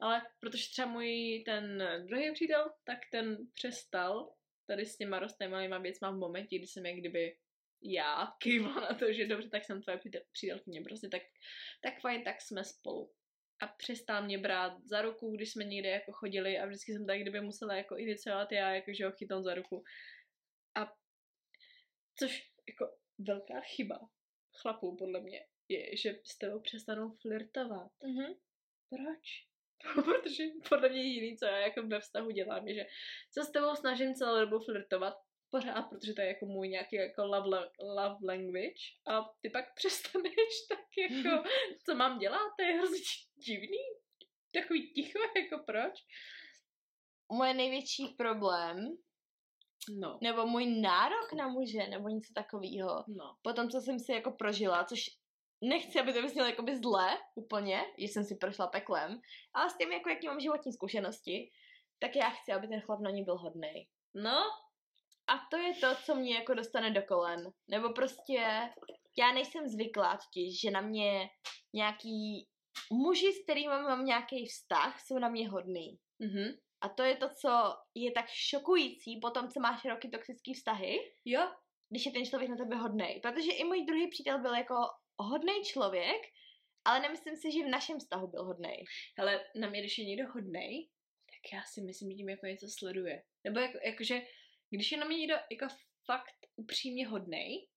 Ale 0.00 0.22
protože 0.40 0.70
třeba 0.70 0.88
můj 0.88 1.42
ten 1.46 1.88
druhý 2.06 2.32
přítel, 2.32 2.72
tak 2.84 2.98
ten 3.12 3.38
přestal 3.54 4.34
tady 4.66 4.86
s 4.86 4.96
těma 4.96 5.18
roztémalýma 5.18 5.78
věcma 5.78 6.10
v 6.10 6.18
momentě, 6.18 6.58
kdy 6.58 6.66
jsem 6.66 6.86
jak 6.86 6.96
kdyby 6.96 7.36
já 7.82 8.32
kývala 8.42 8.80
na 8.80 8.98
to, 8.98 9.12
že 9.12 9.26
dobře, 9.26 9.48
tak 9.48 9.64
jsem 9.64 9.82
tvoje 9.82 9.98
přítel, 9.98 10.20
přítelkyně, 10.32 10.82
prostě 10.82 11.08
tak, 11.08 11.22
tak 11.82 12.00
fajn, 12.00 12.24
tak 12.24 12.42
jsme 12.42 12.64
spolu. 12.64 13.12
A 13.60 13.66
přestal 13.66 14.24
mě 14.24 14.38
brát 14.38 14.72
za 14.84 15.02
ruku, 15.02 15.30
když 15.36 15.52
jsme 15.52 15.64
někde 15.64 15.88
jako 15.88 16.12
chodili 16.12 16.58
a 16.58 16.66
vždycky 16.66 16.92
jsem 16.92 17.06
tak 17.06 17.20
kdyby 17.20 17.40
musela 17.40 17.74
jako 17.74 17.96
iniciovat 17.96 18.52
já, 18.52 18.74
jakože 18.74 19.06
ho 19.06 19.12
chytnout 19.12 19.44
za 19.44 19.54
ruku. 19.54 19.84
A 20.74 20.92
což 22.18 22.49
jako 22.68 22.96
velká 23.18 23.60
chyba 23.60 23.98
chlapů 24.60 24.96
podle 24.96 25.20
mě 25.20 25.46
je, 25.68 25.96
že 25.96 26.20
s 26.24 26.38
tebou 26.38 26.60
přestanou 26.60 27.16
flirtovat. 27.22 27.92
Mhm. 28.02 28.34
Proč? 28.88 29.50
Protože 30.04 30.44
podle 30.68 30.88
mě 30.88 31.02
jediný, 31.02 31.36
co 31.36 31.44
já 31.44 31.58
jako 31.58 31.86
ve 31.86 32.00
vztahu 32.00 32.30
dělám, 32.30 32.68
je, 32.68 32.74
že 32.74 32.86
se 33.30 33.44
s 33.44 33.50
tebou 33.50 33.74
snažím 33.74 34.14
celou 34.14 34.40
dobu 34.40 34.64
flirtovat 34.64 35.14
pořád, 35.50 35.82
protože 35.82 36.14
to 36.14 36.20
je 36.20 36.28
jako 36.28 36.46
můj 36.46 36.68
nějaký 36.68 36.96
jako 36.96 37.26
love, 37.26 37.70
love 37.80 38.16
language 38.24 38.82
a 39.06 39.30
ty 39.40 39.50
pak 39.50 39.64
přestaneš 39.74 40.52
tak 40.68 40.86
jako, 40.98 41.48
co 41.86 41.94
mám 41.94 42.18
dělat, 42.18 42.52
to 42.58 42.64
je 42.64 42.72
hrozně 42.72 42.98
divný. 43.46 43.84
Takový 44.52 44.92
ticho, 44.92 45.18
jako 45.36 45.64
proč? 45.66 45.94
Moje 47.32 47.54
největší 47.54 48.08
problém, 48.18 48.76
No. 49.88 50.18
nebo 50.22 50.46
můj 50.46 50.80
nárok 50.80 51.32
na 51.32 51.48
muže, 51.48 51.86
nebo 51.86 52.08
něco 52.08 52.32
takového, 52.34 53.04
No. 53.08 53.36
po 53.42 53.52
tom, 53.52 53.68
co 53.70 53.80
jsem 53.80 53.98
si 53.98 54.12
jako 54.12 54.30
prožila, 54.30 54.84
což 54.84 55.00
nechci, 55.64 56.00
aby 56.00 56.12
to 56.12 56.22
vyznělo 56.22 56.48
jakoby 56.48 56.76
zle 56.76 57.18
úplně, 57.34 57.84
že 57.98 58.04
jsem 58.08 58.24
si 58.24 58.36
prošla 58.36 58.66
peklem, 58.66 59.20
ale 59.54 59.70
s 59.70 59.76
tím, 59.76 59.92
jako 59.92 60.08
jaký 60.08 60.26
mám 60.26 60.40
životní 60.40 60.72
zkušenosti, 60.72 61.50
tak 61.98 62.16
já 62.16 62.30
chci, 62.30 62.52
aby 62.52 62.68
ten 62.68 62.80
chlap 62.80 63.00
na 63.00 63.10
ní 63.10 63.24
byl 63.24 63.38
hodnej. 63.38 63.88
No, 64.14 64.40
A 65.26 65.38
to 65.50 65.56
je 65.56 65.74
to, 65.74 65.94
co 66.04 66.14
mě 66.14 66.34
jako 66.34 66.54
dostane 66.54 66.90
do 66.90 67.02
kolen. 67.02 67.50
Nebo 67.68 67.92
prostě 67.92 68.70
já 69.18 69.32
nejsem 69.32 69.68
zvyklá 69.68 70.16
totiž, 70.16 70.60
že 70.60 70.70
na 70.70 70.80
mě 70.80 71.28
nějaký 71.72 72.48
muži, 72.92 73.32
s 73.32 73.42
kterými 73.44 73.68
mám 73.68 74.04
nějaký 74.04 74.46
vztah, 74.46 75.00
jsou 75.00 75.18
na 75.18 75.28
mě 75.28 75.48
hodný. 75.48 75.98
mhm. 76.18 76.48
A 76.80 76.88
to 76.88 77.02
je 77.02 77.16
to, 77.16 77.28
co 77.28 77.76
je 77.94 78.12
tak 78.12 78.26
šokující 78.28 79.20
po 79.20 79.30
tom, 79.30 79.48
co 79.48 79.60
máš 79.60 79.84
roky 79.84 80.08
toxický 80.08 80.54
vztahy, 80.54 80.98
Jo, 81.24 81.52
když 81.90 82.06
je 82.06 82.12
ten 82.12 82.26
člověk 82.26 82.50
na 82.50 82.56
tebe 82.56 82.76
hodnej. 82.76 83.20
Protože 83.20 83.52
i 83.52 83.64
můj 83.64 83.84
druhý 83.86 84.08
přítel 84.08 84.40
byl 84.42 84.54
jako 84.54 84.74
hodnej 85.18 85.64
člověk, 85.64 86.22
ale 86.84 87.00
nemyslím 87.00 87.36
si, 87.36 87.52
že 87.52 87.64
v 87.64 87.68
našem 87.68 87.98
vztahu 87.98 88.26
byl 88.26 88.44
hodnej. 88.44 88.84
Hele, 89.18 89.44
na 89.56 89.68
mě, 89.68 89.80
když 89.80 89.98
je 89.98 90.04
někdo 90.04 90.32
hodnej, 90.32 90.88
tak 91.30 91.52
já 91.52 91.62
si 91.64 91.80
myslím, 91.80 92.10
že 92.10 92.16
tím 92.16 92.28
jako 92.28 92.46
něco 92.46 92.66
sleduje. 92.78 93.22
Nebo 93.44 93.60
jako, 93.60 93.78
jakože, 93.84 94.22
když 94.70 94.92
je 94.92 94.98
na 94.98 95.06
mě 95.06 95.18
někdo 95.18 95.34
jako 95.50 95.66
fakt 96.06 96.36
upřímně 96.56 97.08
hodnej, 97.08 97.68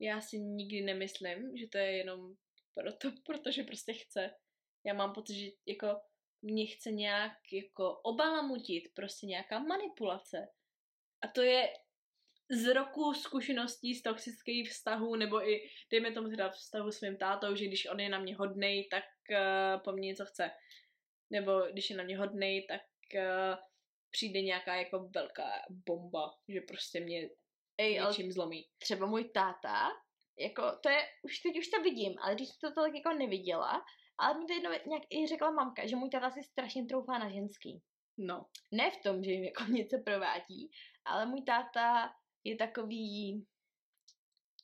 já 0.00 0.20
si 0.20 0.38
nikdy 0.38 0.80
nemyslím, 0.80 1.56
že 1.56 1.68
to 1.68 1.78
je 1.78 1.96
jenom 1.96 2.34
proto, 2.74 3.12
protože 3.26 3.62
prostě 3.62 3.92
chce. 3.92 4.30
Já 4.86 4.94
mám 4.94 5.12
pocit, 5.12 5.34
že 5.34 5.50
jako 5.66 6.00
mě 6.42 6.66
chce 6.66 6.90
nějak 6.90 7.52
jako 7.52 7.96
obalamutit, 7.96 8.94
prostě 8.94 9.26
nějaká 9.26 9.58
manipulace. 9.58 10.48
A 11.22 11.28
to 11.28 11.42
je 11.42 11.68
z 12.50 12.74
roku 12.74 13.14
zkušeností 13.14 13.94
z 13.94 14.02
toxických 14.02 14.70
vztahů, 14.70 15.16
nebo 15.16 15.48
i, 15.48 15.70
dejme 15.90 16.12
tomu 16.12 16.28
teda 16.28 16.50
vztahu 16.50 16.92
s 16.92 16.98
svým 16.98 17.16
tátou, 17.16 17.54
že 17.54 17.66
když 17.66 17.86
on 17.86 18.00
je 18.00 18.08
na 18.08 18.18
mě 18.18 18.36
hodnej, 18.36 18.88
tak 18.90 19.04
uh, 19.30 19.82
po 19.82 19.92
mně 19.92 20.06
něco 20.08 20.24
chce. 20.24 20.50
Nebo 21.30 21.60
když 21.72 21.90
je 21.90 21.96
na 21.96 22.04
mě 22.04 22.18
hodnej, 22.18 22.66
tak 22.66 22.82
uh, 23.14 23.56
přijde 24.10 24.40
nějaká 24.40 24.74
jako 24.74 25.08
velká 25.14 25.50
bomba, 25.86 26.30
že 26.48 26.60
prostě 26.60 27.00
mě 27.00 27.28
Ej, 27.78 28.00
něčím 28.08 28.32
zlomí. 28.32 28.68
třeba 28.78 29.06
můj 29.06 29.24
táta, 29.24 29.88
jako 30.40 30.62
to 30.82 30.88
je, 30.88 31.00
už 31.22 31.38
teď 31.38 31.58
už 31.58 31.68
to 31.68 31.82
vidím, 31.82 32.14
ale 32.22 32.34
když 32.34 32.48
to 32.60 32.72
tolik 32.72 32.94
jako 32.94 33.18
neviděla, 33.18 33.84
ale 34.18 34.38
mi 34.38 34.46
to 34.46 34.52
jednou 34.52 34.70
nějak 34.70 35.02
i 35.10 35.26
řekla 35.26 35.50
mamka, 35.50 35.86
že 35.86 35.96
můj 35.96 36.10
táta 36.10 36.30
si 36.30 36.42
strašně 36.42 36.86
troufá 36.86 37.18
na 37.18 37.28
ženský. 37.30 37.82
No. 38.18 38.46
Ne 38.72 38.90
v 38.90 39.02
tom, 39.02 39.24
že 39.24 39.30
jim 39.30 39.44
jako 39.44 39.64
něco 39.72 39.96
provádí, 40.04 40.70
ale 41.04 41.26
můj 41.26 41.42
táta 41.42 42.10
je 42.44 42.56
takový 42.56 43.46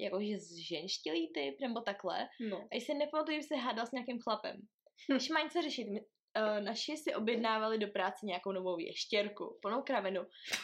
jakože 0.00 0.38
zženštilý 0.38 1.32
typ, 1.32 1.60
nebo 1.60 1.80
takhle. 1.80 2.28
No. 2.50 2.56
A 2.72 2.74
jestli 2.74 2.94
nepamatuju, 2.94 3.40
že 3.40 3.46
se 3.46 3.56
hádal 3.56 3.86
s 3.86 3.92
nějakým 3.92 4.20
chlapem. 4.20 4.56
Když 5.10 5.30
má 5.30 5.40
něco 5.40 5.62
řešit, 5.62 5.84
my, 5.84 6.00
uh, 6.00 6.64
naši 6.64 6.96
si 6.96 7.14
objednávali 7.14 7.78
do 7.78 7.88
práce 7.88 8.26
nějakou 8.26 8.52
novou 8.52 8.78
ještěrku, 8.78 9.58
plnou 9.62 9.82
kravenu 9.82 10.22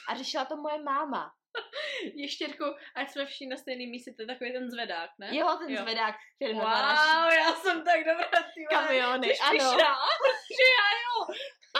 a 0.08 0.14
řešila 0.14 0.44
to 0.44 0.56
moje 0.56 0.82
máma. 0.82 1.30
Ještěrku, 2.14 2.64
ať 2.96 3.10
jsme 3.10 3.26
všichni 3.26 3.46
na 3.46 3.56
stejném 3.56 3.90
místě, 3.90 4.12
to 4.16 4.22
je 4.22 4.26
takový 4.26 4.52
ten 4.52 4.70
zvedák, 4.70 5.10
ne? 5.18 5.36
Jo, 5.36 5.56
ten 5.58 5.70
Jo. 5.70 5.82
zvedák, 5.82 6.14
který 6.36 6.52
Wow, 6.54 6.62
wow. 6.62 7.32
já 7.32 7.52
jsem 7.54 7.84
tak 7.84 7.98
dobrá, 8.04 8.28
ty 8.54 8.66
kamiony, 8.70 9.28
Jsi 9.28 9.38
ano. 9.42 9.70
že 10.58 10.66
já 10.78 10.88
jo. 11.04 11.34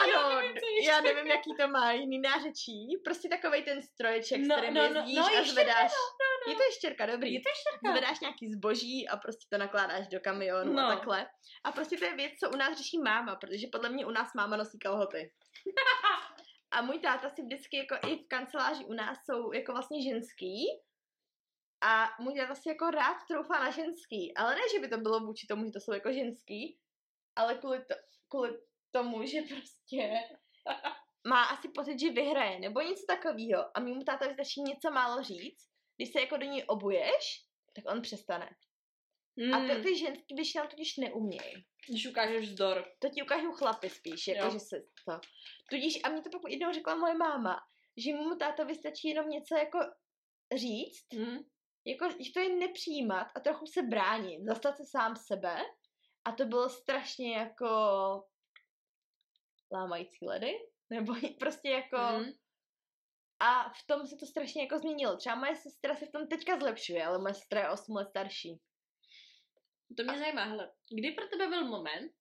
Já 0.09 0.17
Ano, 0.17 0.35
nevím, 0.35 0.57
co 0.59 0.65
je 0.65 0.85
já 0.85 0.95
ještě. 0.97 1.13
nevím, 1.13 1.31
jaký 1.31 1.49
to 1.59 1.67
má 1.67 1.91
jiný 1.91 2.19
nářečí. 2.19 2.87
Prostě 3.03 3.29
takový 3.29 3.63
ten 3.63 3.81
stroječek, 3.81 4.41
No, 4.41 4.55
s 4.55 4.57
kterým 4.57 4.73
no, 4.73 4.81
no, 4.89 4.99
jezdíš 4.99 5.15
no, 5.17 5.23
a 5.25 5.43
zvedáš. 5.43 5.91
no, 5.91 6.27
no. 6.47 6.51
Je 6.51 6.55
to 6.57 6.63
ještěrka, 6.63 7.05
dobrý. 7.05 7.33
Je 7.33 7.39
to 7.41 7.49
ještěrka. 7.49 7.91
Zvedáš 7.91 8.19
nějaký 8.19 8.51
zboží 8.51 9.07
a 9.07 9.17
prostě 9.17 9.45
to 9.51 9.57
nakládáš 9.57 10.07
do 10.07 10.19
kamionu 10.19 10.73
No. 10.73 10.85
a 10.87 10.95
takhle. 10.95 11.27
A 11.63 11.71
prostě 11.71 11.97
to 11.97 12.05
je 12.05 12.15
věc, 12.15 12.31
co 12.39 12.49
u 12.49 12.55
nás 12.55 12.77
řeší 12.77 12.97
máma, 12.97 13.35
protože 13.35 13.67
podle 13.71 13.89
mě 13.89 14.05
u 14.05 14.11
nás 14.11 14.33
máma 14.35 14.57
nosí 14.57 14.79
kalhoty. 14.79 15.31
A 16.71 16.81
můj 16.81 16.99
táta 16.99 17.29
si 17.29 17.41
vždycky 17.41 17.77
jako 17.77 17.95
i 18.07 18.15
v 18.15 18.27
kanceláři 18.27 18.85
u 18.85 18.93
nás 18.93 19.17
jsou 19.25 19.51
jako 19.53 19.71
vlastně 19.71 20.03
ženský. 20.03 20.65
A 21.81 22.09
můj 22.19 22.35
táta 22.35 22.55
si 22.55 22.69
jako 22.69 22.91
rád 22.91 23.17
troufá 23.27 23.59
na 23.59 23.71
ženský. 23.71 24.33
Ale 24.35 24.55
ne, 24.55 24.61
že 24.73 24.79
by 24.79 24.87
to 24.87 24.97
bylo 24.97 25.19
vůči 25.19 25.47
tomu, 25.47 25.65
že 25.65 25.71
to 25.71 25.79
jsou 25.79 25.93
jako 25.93 26.11
ženský, 26.11 26.79
ale 27.35 27.55
kvůli, 27.55 27.85
to, 27.85 27.95
kvůli 28.29 28.59
tomu, 28.91 29.25
že 29.25 29.41
prostě 29.41 30.13
má 31.27 31.43
asi 31.43 31.69
pocit, 31.69 31.99
že 31.99 32.11
vyhraje, 32.11 32.59
nebo 32.59 32.81
něco 32.81 33.03
takového. 33.07 33.77
A 33.77 33.79
mimo 33.79 34.03
táta 34.03 34.33
stačí 34.33 34.61
něco 34.61 34.91
málo 34.91 35.23
říct, 35.23 35.69
když 35.95 36.11
se 36.11 36.19
jako 36.19 36.37
do 36.37 36.45
ní 36.45 36.63
obuješ, 36.63 37.45
tak 37.75 37.93
on 37.93 38.01
přestane. 38.01 38.49
Mm. 39.35 39.53
A 39.53 39.75
ty, 39.75 39.81
ty 39.81 39.97
ženský 39.97 40.35
většinou 40.35 40.67
totiž 40.67 40.97
neumějí. 40.97 41.65
Když 41.89 42.07
ukážeš 42.07 42.49
vzdor. 42.49 42.85
To 42.99 43.09
ti 43.09 43.23
ukážou 43.23 43.51
chlapy 43.51 43.89
spíš, 43.89 44.27
jako 44.27 44.49
že 44.49 44.59
se 44.59 44.75
to. 45.05 45.19
Tudíž, 45.69 45.99
a 46.03 46.09
mě 46.09 46.21
to 46.21 46.29
pak 46.29 46.51
jednou 46.51 46.73
řekla 46.73 46.95
moje 46.95 47.13
máma, 47.13 47.59
že 47.97 48.13
mu 48.13 48.35
tátovi 48.35 48.75
stačí 48.75 49.07
jenom 49.07 49.29
něco 49.29 49.55
jako 49.55 49.79
říct, 50.55 51.13
Mm. 51.13 51.37
jako, 51.85 52.09
že 52.19 52.31
to 52.33 52.39
je 52.39 52.55
nepřijímat 52.55 53.27
a 53.35 53.39
trochu 53.39 53.65
se 53.65 53.81
bránit, 53.81 54.45
zastat 54.45 54.77
se 54.77 54.83
sám 54.85 55.15
sebe. 55.15 55.57
A 56.25 56.31
to 56.31 56.45
bylo 56.45 56.69
strašně 56.69 57.35
jako 57.37 57.67
lámající 59.73 60.25
ledy, 60.25 60.53
nebo 60.89 61.13
prostě 61.39 61.69
jako... 61.69 61.97
Mm. 61.97 62.31
A 63.39 63.69
v 63.69 63.87
tom 63.87 64.07
se 64.07 64.15
to 64.19 64.25
strašně 64.25 64.61
jako 64.63 64.79
změnilo. 64.79 65.17
Třeba 65.17 65.35
moje 65.35 65.55
sestra 65.55 65.95
se 65.95 66.05
v 66.05 66.11
tom 66.11 66.27
teďka 66.27 66.59
zlepšuje, 66.59 67.05
ale 67.05 67.19
moje 67.19 67.33
sestra 67.33 67.61
je 67.61 67.69
8 67.69 67.95
let 67.95 68.09
starší. 68.09 68.59
To 69.97 70.03
mě 70.03 70.19
zajímá, 70.19 70.43
hele, 70.43 70.71
kdy 70.91 71.11
pro 71.11 71.27
tebe 71.27 71.47
byl 71.47 71.67
moment, 71.67 72.11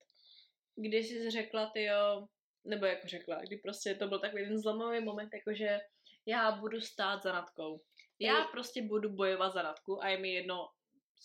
kdy 0.76 0.96
jsi 0.96 1.30
řekla, 1.30 1.70
ty 1.70 1.84
jo, 1.84 2.26
nebo 2.64 2.86
jako 2.86 3.08
řekla, 3.08 3.40
kdy 3.40 3.56
prostě 3.56 3.94
to 3.94 4.06
byl 4.06 4.18
takový 4.18 4.44
ten 4.44 4.58
zlomový 4.58 5.04
moment, 5.04 5.30
jakože 5.34 5.78
já 6.26 6.52
budu 6.52 6.80
stát 6.80 7.22
za 7.22 7.32
Natkou. 7.32 7.80
Já 8.18 8.34
Hej. 8.34 8.46
prostě 8.52 8.82
budu 8.82 9.08
bojovat 9.08 9.52
za 9.52 9.62
Natku 9.62 10.02
a 10.02 10.08
je 10.08 10.18
mi 10.18 10.32
jedno, 10.32 10.68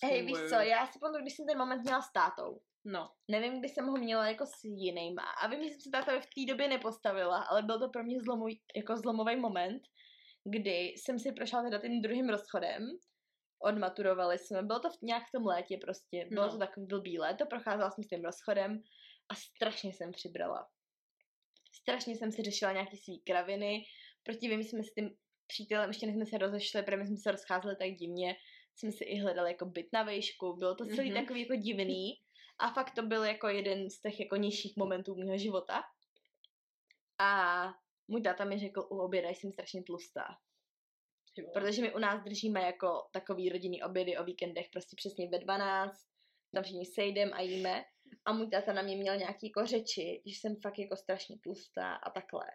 Hej, 0.03 0.21
víš 0.21 0.31
bojuju. 0.31 0.49
co, 0.49 0.55
já 0.55 0.87
si 0.87 0.99
pamatuju, 0.99 1.21
když 1.21 1.35
jsem 1.35 1.45
ten 1.45 1.57
moment 1.57 1.83
měla 1.83 2.01
s 2.01 2.11
tátou. 2.11 2.61
No, 2.85 3.09
Nevím, 3.27 3.59
kdy 3.59 3.69
jsem 3.69 3.85
ho 3.87 3.97
měla 3.97 4.27
jako 4.27 4.45
s 4.45 4.63
jinýma. 4.63 5.23
A 5.41 5.47
vím, 5.47 5.63
že 5.63 5.69
jsem 5.69 5.81
se 5.81 5.89
tátovi 5.91 6.21
v 6.21 6.25
té 6.25 6.51
době 6.53 6.67
nepostavila, 6.67 7.43
ale 7.43 7.61
byl 7.63 7.79
to 7.79 7.89
pro 7.89 8.03
mě 8.03 8.19
zlomový, 8.19 8.61
jako 8.75 8.97
zlomový 8.97 9.35
moment, 9.35 9.81
kdy 10.43 10.77
jsem 10.77 11.19
si 11.19 11.31
prošla 11.31 11.63
teda 11.63 11.79
tím 11.81 12.01
druhým 12.01 12.29
rozchodem. 12.29 12.89
Odmaturovali 13.59 14.37
jsme, 14.37 14.63
bylo 14.63 14.79
to 14.79 14.89
v 14.89 15.01
nějak 15.01 15.23
v 15.27 15.31
tom 15.31 15.45
létě 15.45 15.77
prostě, 15.81 16.25
bylo 16.29 16.45
No. 16.45 16.51
to 16.51 16.57
takový 16.57 16.85
blbý 16.85 17.19
léto, 17.19 17.45
procházela 17.45 17.91
jsem 17.91 18.03
s 18.03 18.07
tím 18.07 18.25
rozchodem 18.25 18.83
a 19.29 19.35
strašně 19.35 19.93
jsem 19.93 20.11
přibrala. 20.11 20.67
Strašně 21.71 22.15
jsem 22.15 22.31
si 22.31 22.43
řešila 22.43 22.71
nějaký 22.71 22.97
svý 22.97 23.19
kraviny, 23.21 23.85
proti 24.23 24.47
vím, 24.49 24.63
jsme 24.63 24.83
s 24.83 24.93
tím 24.93 25.15
přítelem, 25.47 25.89
ještě 25.89 26.05
než 26.05 26.15
jsme 26.15 26.25
se 26.25 26.37
rozešli, 26.37 26.83
protože 26.83 27.05
jsme 27.05 27.17
se 27.17 27.31
rozcházeli 27.31 27.75
tak 27.75 27.91
divně, 27.91 28.35
jsme 28.75 28.91
si 28.91 29.03
i 29.03 29.19
hledali 29.19 29.51
jako 29.51 29.65
byt 29.65 29.87
na 29.93 30.03
vejšku, 30.03 30.55
bylo 30.55 30.75
to 30.75 30.85
celý 30.85 31.11
Mhm. 31.11 31.21
takový 31.21 31.41
jako 31.41 31.55
divný 31.55 32.13
a 32.59 32.73
fakt 32.73 32.91
to 32.95 33.01
byl 33.03 33.23
jako 33.23 33.47
jeden 33.47 33.89
z 33.89 34.01
těch 34.01 34.19
jako 34.19 34.35
nižších 34.35 34.77
momentů 34.77 35.15
mého 35.15 35.37
života. 35.37 35.83
A 37.19 37.63
můj 38.07 38.21
táta 38.21 38.45
mi 38.45 38.59
řekl 38.59 38.79
u 38.89 38.97
oběda, 38.99 39.29
jsem 39.29 39.51
strašně 39.51 39.83
tlustá. 39.83 40.25
Protože 41.53 41.81
my 41.81 41.93
u 41.93 41.99
nás 41.99 42.23
držíme 42.23 42.61
jako 42.61 43.07
takový 43.11 43.49
rodinný 43.49 43.83
obědy 43.83 44.17
o 44.17 44.23
víkendech 44.23 44.65
prostě 44.73 44.95
přesně 44.95 45.29
ve 45.29 45.39
12, 45.39 45.91
tam 46.53 46.63
všichni 46.63 46.85
sejdem 46.85 47.29
a 47.33 47.41
jíme. 47.41 47.83
A 48.25 48.33
můj 48.33 48.49
táta 48.49 48.73
na 48.73 48.81
mě 48.81 48.95
měl 48.97 49.15
nějaký 49.17 49.47
jako 49.47 49.65
řeči, 49.65 50.21
že 50.25 50.35
jsem 50.35 50.55
fakt 50.63 50.79
jako 50.79 50.95
strašně 50.95 51.35
tlustá 51.43 51.95
a 51.95 52.09
takhle. 52.09 52.45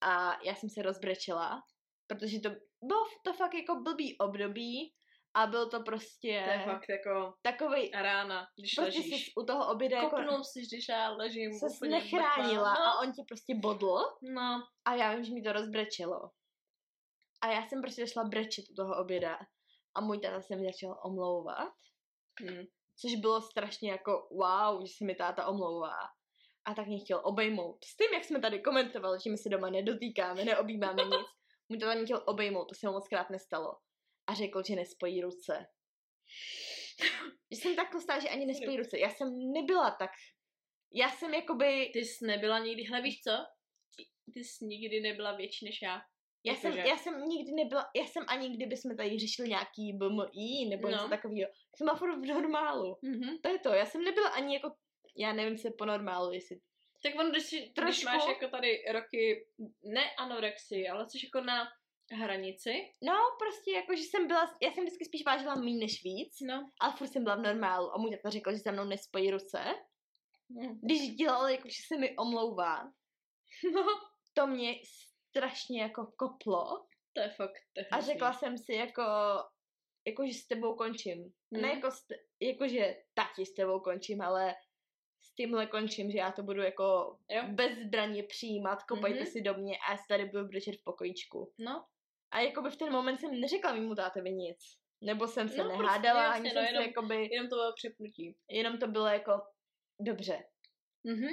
A 0.00 0.38
já 0.44 0.54
jsem 0.54 0.70
se 0.70 0.82
rozbrečela, 0.82 1.62
protože 2.06 2.40
to 2.40 2.50
bylo 2.84 3.04
to 3.24 3.32
fakt 3.32 3.54
jako 3.54 3.74
blbý 3.74 4.18
období 4.18 4.94
a 5.34 5.46
byl 5.46 5.70
to 5.70 5.82
prostě 5.82 6.42
To 6.44 6.50
je 6.50 6.62
fakt 6.64 6.88
jako 6.88 7.34
takový, 7.42 7.90
rána, 7.90 8.46
když 8.58 8.74
prostě 8.74 8.98
ležíš. 8.98 9.24
jsi 9.24 9.32
u 9.40 9.44
toho 9.46 9.72
oběda 9.72 9.96
jako 9.96 10.16
Kopnul 10.16 10.44
si, 10.44 10.60
když 10.60 10.88
já 10.88 11.10
ležím 11.10 11.58
se 11.58 11.66
úplně 11.76 11.90
nechránila 11.90 12.70
mrtvá. 12.72 12.90
a 12.90 13.00
on 13.00 13.12
tě 13.12 13.22
prostě 13.28 13.54
bodl 13.54 13.98
No, 14.22 14.62
a 14.84 14.94
já 14.94 15.14
vím, 15.14 15.24
že 15.24 15.34
mi 15.34 15.42
to 15.42 15.52
rozbrečelo. 15.52 16.30
A 17.40 17.52
já 17.52 17.66
jsem 17.66 17.82
prostě 17.82 18.06
šla 18.06 18.24
brečet 18.24 18.64
u 18.70 18.74
toho 18.74 19.02
oběda 19.02 19.38
a 19.94 20.00
můj 20.00 20.20
táta 20.20 20.42
se 20.42 20.56
mi 20.56 20.64
začal 20.64 21.00
omlouvat, 21.04 21.72
no. 22.40 22.52
Hm. 22.52 22.66
což 22.96 23.14
bylo 23.14 23.40
strašně 23.40 23.90
jako 23.90 24.28
wow, 24.30 24.86
že 24.86 24.92
se 24.96 25.04
mi 25.04 25.14
táta 25.14 25.46
omlouvá. 25.46 25.98
A 26.64 26.74
tak 26.74 26.86
mě 26.86 26.98
chtěl 26.98 27.20
obejmout. 27.24 27.84
S 27.84 27.96
tím, 27.96 28.14
jak 28.14 28.24
jsme 28.24 28.40
tady 28.40 28.60
komentovali, 28.60 29.18
že 29.24 29.30
my 29.30 29.38
se 29.38 29.48
doma 29.48 29.70
nedotýkáme, 29.70 30.44
neobjímáme 30.44 31.02
nic, 31.04 31.26
můj 31.68 31.78
táta 31.78 31.94
mě 31.94 32.04
chtěl 32.04 32.24
obejmout, 32.26 32.64
to 32.64 32.74
se 32.74 32.86
mu 32.86 32.92
moc 32.92 33.08
krát 33.08 33.30
nestalo. 33.30 33.72
A 34.26 34.34
řekl, 34.34 34.62
že 34.66 34.76
nespojí 34.76 35.22
ruce. 35.22 35.66
že 37.50 37.60
jsem 37.60 37.76
tak 37.76 37.90
tlustá, 37.90 38.20
že 38.20 38.28
ani 38.28 38.46
nespojí 38.46 38.76
ruce. 38.76 38.98
Já 38.98 39.10
jsem 39.10 39.52
nebyla 39.52 39.90
tak. 39.90 40.10
Já 40.92 41.10
jsem 41.10 41.34
jakoby... 41.34 41.90
Ty 41.92 41.98
jsi 41.98 42.26
nebyla 42.26 42.58
nikdy, 42.58 42.82
hele 42.82 43.02
víš 43.02 43.20
co? 43.20 43.32
Ty 44.34 44.44
jsi 44.44 44.64
nikdy 44.64 45.00
nebyla 45.00 45.36
větší 45.36 45.64
než 45.64 45.82
já. 45.82 46.00
Já 46.44 46.54
jsem, 46.54 46.72
já 46.72 46.96
jsem 46.96 47.24
nikdy 47.28 47.52
nebyla, 47.52 47.86
já 47.96 48.04
jsem 48.06 48.24
ani 48.28 48.56
kdyby 48.56 48.76
jsme 48.76 48.96
tady 48.96 49.18
řešili 49.18 49.48
nějaký 49.48 49.92
BMI 49.92 50.66
nebo 50.70 50.88
No. 50.88 50.90
něco 50.96 51.08
takového. 51.08 51.50
Jsem 51.76 51.84
byla 51.84 51.96
furt 51.96 52.16
v 52.18 52.26
normálu. 52.26 52.96
Mhm. 53.02 53.38
To 53.42 53.48
je 53.48 53.58
to, 53.58 53.68
já 53.68 53.86
jsem 53.86 54.04
nebyla 54.04 54.28
ani 54.28 54.54
jako, 54.54 54.74
já 55.16 55.32
nevím 55.32 55.58
se 55.58 55.70
po 55.78 55.84
normálu, 55.84 56.32
jestli 56.32 56.56
Tak 57.02 57.12
on, 57.20 57.30
když, 57.30 57.42
si, 57.42 57.56
když 57.60 57.72
Trošku. 57.74 58.04
máš 58.04 58.26
jako 58.28 58.48
tady 58.48 58.82
roky, 58.92 59.46
ne 59.84 60.10
anorexii, 60.18 60.88
ale 60.88 61.06
jsi 61.10 61.18
jako 61.26 61.40
na 61.46 61.68
hranici, 62.12 62.90
No, 63.02 63.14
prostě 63.38 63.72
jako, 63.72 63.94
že 63.96 64.02
jsem 64.02 64.26
byla, 64.26 64.54
já 64.62 64.70
jsem 64.72 64.84
vždycky 64.84 65.04
spíš 65.04 65.24
vážila 65.26 65.54
méně 65.54 65.78
než 65.78 66.04
víc, 66.04 66.36
no. 66.40 66.70
ale 66.80 66.92
furt 66.92 67.08
jsem 67.08 67.24
byla 67.24 67.36
v 67.36 67.42
normálu 67.42 67.94
a 67.94 67.98
můj 67.98 68.10
tata 68.10 68.30
řekl, 68.30 68.52
že 68.52 68.58
se 68.58 68.72
mnou 68.72 68.84
nespojí 68.84 69.30
ruce. 69.30 69.58
Hm. 70.50 70.80
Když 70.82 71.10
dělal, 71.10 71.48
jako, 71.48 71.68
že 71.68 71.82
se 71.86 71.96
mi 72.00 72.16
omlouvá, 72.16 72.92
No, 73.74 73.86
to 74.34 74.46
mě 74.46 74.72
strašně 75.38 75.82
jako 75.82 76.06
koplo 76.16 76.86
to 77.12 77.20
je 77.20 77.28
fakt 77.28 77.62
je 77.76 77.86
a 77.86 78.00
řekla 78.00 78.32
jsem 78.32 78.58
si 78.58 78.72
jako, 78.74 79.02
jako 80.06 80.26
že 80.26 80.32
s 80.34 80.46
tebou 80.46 80.74
končím. 80.74 81.32
Mhm. 81.50 81.62
Ne 81.62 81.68
jako, 81.68 81.88
jako, 82.40 82.68
že 82.68 82.96
tati 83.14 83.46
s 83.46 83.54
tebou 83.54 83.80
končím, 83.80 84.20
ale 84.22 84.54
s 85.20 85.34
tímhle 85.34 85.66
končím, 85.66 86.10
že 86.10 86.18
já 86.18 86.32
to 86.32 86.42
budu 86.42 86.62
jako 86.62 87.18
Jo. 87.30 87.42
bezbraně 87.48 88.22
přijímat, 88.22 88.82
kopejte 88.82 89.20
Mhm. 89.20 89.26
si 89.26 89.40
do 89.40 89.54
mě 89.54 89.78
a 89.78 89.90
já 89.92 89.96
si 89.98 90.04
tady 90.08 90.24
budu 90.24 90.44
brečet 90.48 90.72
v 90.76 90.84
pokojíčku. 90.84 91.52
No, 91.58 91.84
A 92.30 92.40
jakoby 92.40 92.70
v 92.70 92.76
ten 92.76 92.92
moment 92.92 93.18
jsem 93.20 93.40
neřekla 93.40 93.72
mýmu 93.74 93.94
tátovi 93.94 94.32
nic. 94.32 94.58
Nebo 95.00 95.26
jsem 95.28 95.48
se 95.48 95.56
No, 95.56 95.64
no, 95.64 95.68
prostě, 95.70 95.82
nehádala, 95.82 96.22
jasně, 96.22 96.34
ani 96.40 96.48
no, 96.48 96.52
jsem 96.54 96.64
jenom- 96.64 96.82
se 96.82 96.88
jakoby, 96.88 97.28
jenom 97.32 97.48
to 97.48 97.56
bylo 97.56 97.72
přepnutí. 97.74 98.36
jenom 98.48 98.78
to 98.78 98.86
bylo 98.86 99.06
jako, 99.06 99.32
dobře, 100.00 100.44
Mhm. 101.04 101.28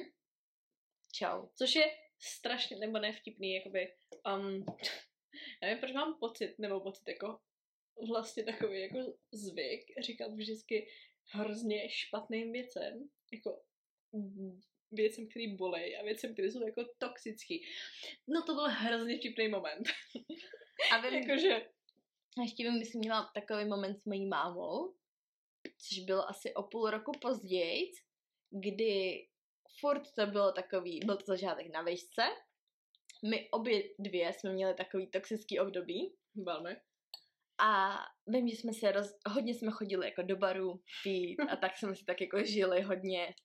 čau. 1.14 1.47
Což 1.56 1.76
je 1.76 1.86
strašně, 2.26 2.78
nebo 2.78 2.99
nevtipný, 2.99 3.53
jakoby, 3.53 3.93
um, 4.36 4.65
já 5.61 5.67
nevím, 5.67 5.80
proč 5.80 5.91
mám 5.93 6.17
pocit, 6.19 6.55
nebo 6.59 6.80
pocit 6.80 7.07
jako 7.07 7.39
vlastně 8.07 8.43
takový 8.43 8.82
jako 8.82 8.97
zvyk 9.32 9.82
říkat 10.01 10.32
vždycky 10.34 10.88
hrozně 11.32 11.89
špatným 11.89 12.51
věcem, 12.51 13.09
jako 13.34 13.61
věcem, 14.91 15.28
který 15.28 15.55
bolej 15.55 15.97
a 15.97 16.03
věcem, 16.03 16.34
které 16.34 16.51
jsou 16.51 16.67
jako 16.67 16.82
toxický. 16.97 17.65
No 18.28 18.43
to 18.43 18.53
byl 18.53 18.67
hrozně 18.69 19.17
vtipný 19.17 19.47
moment. 19.47 19.88
A 20.91 21.01
vím, 21.01 21.13
Jakože, 21.13 21.69
ještě 22.41 22.63
vím, 22.63 22.78
když 22.78 22.89
jsem 22.89 22.99
měla 22.99 23.32
takový 23.34 23.65
moment 23.65 24.01
s 24.01 24.05
mojí 24.05 24.26
mámou, 24.26 24.95
což 25.78 25.99
bylo 25.99 26.30
asi 26.30 26.53
o 26.53 26.63
půl 26.63 26.89
roku 26.89 27.11
později, 27.21 27.91
kdy 28.49 29.28
furt 29.80 30.03
to 30.16 30.28
bylo 30.28 30.51
takový, 30.51 30.99
byl 31.05 31.18
to 31.18 31.24
začátek 31.28 31.68
na 31.74 31.82
výšce, 31.82 32.24
my 33.30 33.49
obě 33.51 33.84
dvě 33.99 34.34
jsme 34.34 34.53
měli 34.53 34.74
takový 34.74 35.11
toxický 35.11 35.59
období 35.59 36.16
velmi. 36.45 36.76
a 37.59 37.97
vím, 38.28 38.47
že 38.47 38.55
jsme 38.55 38.74
se 38.74 38.91
roz, 38.91 39.16
hodně 39.28 39.53
jsme 39.53 39.72
chodili 39.72 40.05
jako 40.05 40.22
do 40.22 40.36
baru 40.36 40.82
pít 41.03 41.38
a 41.49 41.55
tak 41.55 41.78
jsme 41.78 41.95
si 41.95 42.05
tak 42.05 42.22
jako 42.22 42.43
žili 42.43 42.82
hodně, 42.82 43.36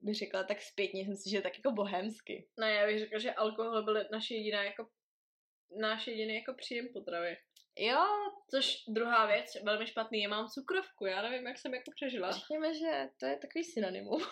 bych 0.00 0.14
řekla 0.14 0.44
tak 0.44 0.62
zpětně, 0.62 1.00
jsem 1.00 1.16
si 1.16 1.30
žili 1.30 1.42
tak 1.42 1.56
jako 1.58 1.70
bohemsky. 1.70 2.48
No 2.60 2.66
já 2.66 2.86
bych 2.86 2.98
řekla, 2.98 3.18
že 3.18 3.32
alkohol 3.32 3.82
byl 3.84 4.04
naše 4.12 4.34
jediná 4.34 4.64
jako 4.64 4.88
náš 5.80 6.06
jediný 6.06 6.34
jako 6.34 6.54
příjem 6.54 6.88
potravy. 6.92 7.36
Jo, 7.78 8.04
Což 8.50 8.84
druhá 8.88 9.26
věc, 9.26 9.46
velmi 9.62 9.86
špatný, 9.86 10.22
já 10.22 10.28
mám 10.28 10.48
cukrovku, 10.48 11.06
já 11.06 11.22
nevím, 11.22 11.46
jak 11.46 11.58
jsem 11.58 11.74
jako 11.74 11.90
přežila. 11.94 12.30
řekněme, 12.30 12.74
že 12.74 13.08
to 13.20 13.26
je 13.26 13.38
takový 13.38 13.64
synonymum. 13.64 14.22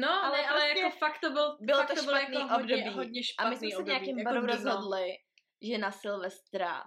No, 0.00 0.08
Ale 0.24 0.24
ale, 0.24 0.46
ale 0.46 0.60
prostě 0.60 0.80
jako 0.80 0.96
fakt 0.96 1.20
to 1.20 1.30
byl, 1.30 1.56
bylo 1.60 1.78
fakt 1.78 1.88
to 1.88 1.94
to 1.94 2.02
bylo 2.02 2.16
jako 2.16 2.38
hodně, 2.54 2.74
období. 2.74 2.96
hodně 2.96 3.20
A 3.20 3.22
špatný 3.22 3.50
my 3.50 3.56
jsme 3.56 3.70
se 3.70 3.76
období, 3.76 3.90
nějakém 3.90 4.18
jako 4.18 4.46
rozhodli, 4.46 5.16
že 5.62 5.78
na 5.78 5.90
Silvestra 5.92 6.82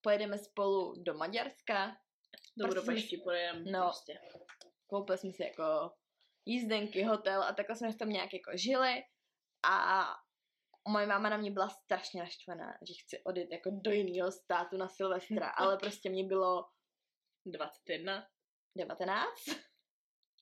pojedeme 0.00 0.38
spolu 0.38 0.94
do 1.02 1.14
Maďarska. 1.14 1.96
Do 2.58 2.64
prostě 2.68 2.80
Budapešti 2.80 3.16
pojedeme 3.16 3.70
No. 3.70 3.80
prostě. 3.80 4.20
Koupili 4.86 5.18
jsme 5.18 5.32
si 5.32 5.42
jako 5.42 5.90
jízdenky, 6.46 7.02
hotel 7.02 7.42
a 7.42 7.52
takhle 7.52 7.76
jsme 7.76 7.92
v 7.92 7.98
tom 7.98 8.08
nějak 8.08 8.32
jako 8.32 8.50
žili. 8.54 9.02
A 9.68 10.06
moje 10.88 11.06
máma 11.06 11.28
na 11.28 11.36
mě 11.36 11.50
byla 11.50 11.68
strašně 11.68 12.20
naštvaná, 12.20 12.78
že 12.88 12.94
chci 13.02 13.22
odjet 13.24 13.48
jako 13.52 13.70
do 13.72 13.90
jiného 13.90 14.32
státu 14.32 14.76
na 14.76 14.88
Silvestra, 14.88 15.48
ale 15.58 15.76
prostě 15.76 16.10
mě 16.10 16.24
bylo 16.24 16.64
21. 17.46 18.26
19. 18.76 19.28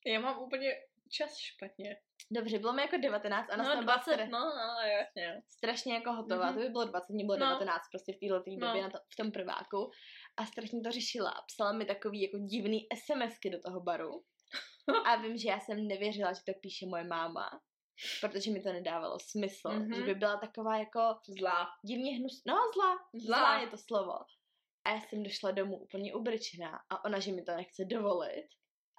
Já 0.07 0.21
mám 0.21 0.39
úplně 0.43 0.75
čas 1.11 1.37
špatně. 1.39 1.97
Dobře, 2.31 2.59
bylo 2.59 2.73
mi 2.73 2.83
jako 2.83 2.97
19 2.97 3.51
a 3.51 3.57
na 3.57 3.75
no, 3.75 3.83
20, 3.83 4.17
no, 4.17 4.39
no, 4.39 4.81
jasně. 4.99 5.43
strašně 5.51 5.95
jako 5.95 6.13
hotová. 6.13 6.47
Mhm. 6.47 6.55
To 6.55 6.61
by 6.61 6.69
bylo 6.69 6.85
20, 6.85 7.13
mě 7.13 7.25
bylo 7.25 7.37
No. 7.39 7.47
19 7.47 7.83
prostě 7.93 8.13
v 8.13 8.19
této 8.21 8.35
No. 8.59 8.67
době 8.67 8.83
na 8.83 8.91
to, 8.91 8.99
v 9.13 9.17
tom 9.17 9.33
prváku. 9.33 9.91
A 10.37 10.47
strašně 10.47 10.81
to 10.81 10.91
řešila. 10.91 11.35
Psala 11.47 11.73
mi 11.73 11.85
takový 11.85 12.23
jako 12.23 12.39
divný 12.39 12.87
SMSky 12.95 13.51
do 13.51 13.61
toho 13.61 13.81
baru. 13.81 14.25
A 15.05 15.17
vím, 15.23 15.39
že 15.39 15.49
já 15.49 15.61
jsem 15.61 15.87
nevěřila, 15.89 16.33
že 16.33 16.41
to 16.47 16.53
píše 16.61 16.87
moje 16.87 17.05
máma, 17.05 17.61
protože 18.21 18.51
mi 18.51 18.63
to 18.63 18.73
nedávalo 18.73 19.19
smysl. 19.19 19.69
Mhm. 19.69 19.83
Mm-hmm. 19.89 19.97
Že 19.97 20.03
by 20.03 20.15
byla 20.15 20.37
taková 20.37 20.77
jako 20.79 21.01
Zlá. 21.39 21.67
divně 21.85 22.13
hnus... 22.17 22.43
No, 22.47 22.55
zlá. 22.75 22.99
Zlá. 23.25 23.39
Zlá 23.39 23.61
je 23.61 23.67
to 23.67 23.77
slovo. 23.79 24.13
A 24.87 24.91
já 24.91 25.01
jsem 25.01 25.23
došla 25.23 25.51
domů 25.51 25.77
úplně 25.79 26.15
ubrčená 26.15 26.81
a 26.91 27.05
ona, 27.05 27.19
že 27.19 27.33
mi 27.33 27.43
to 27.43 27.53
nechce 27.53 27.85
dovolit. 27.85 28.49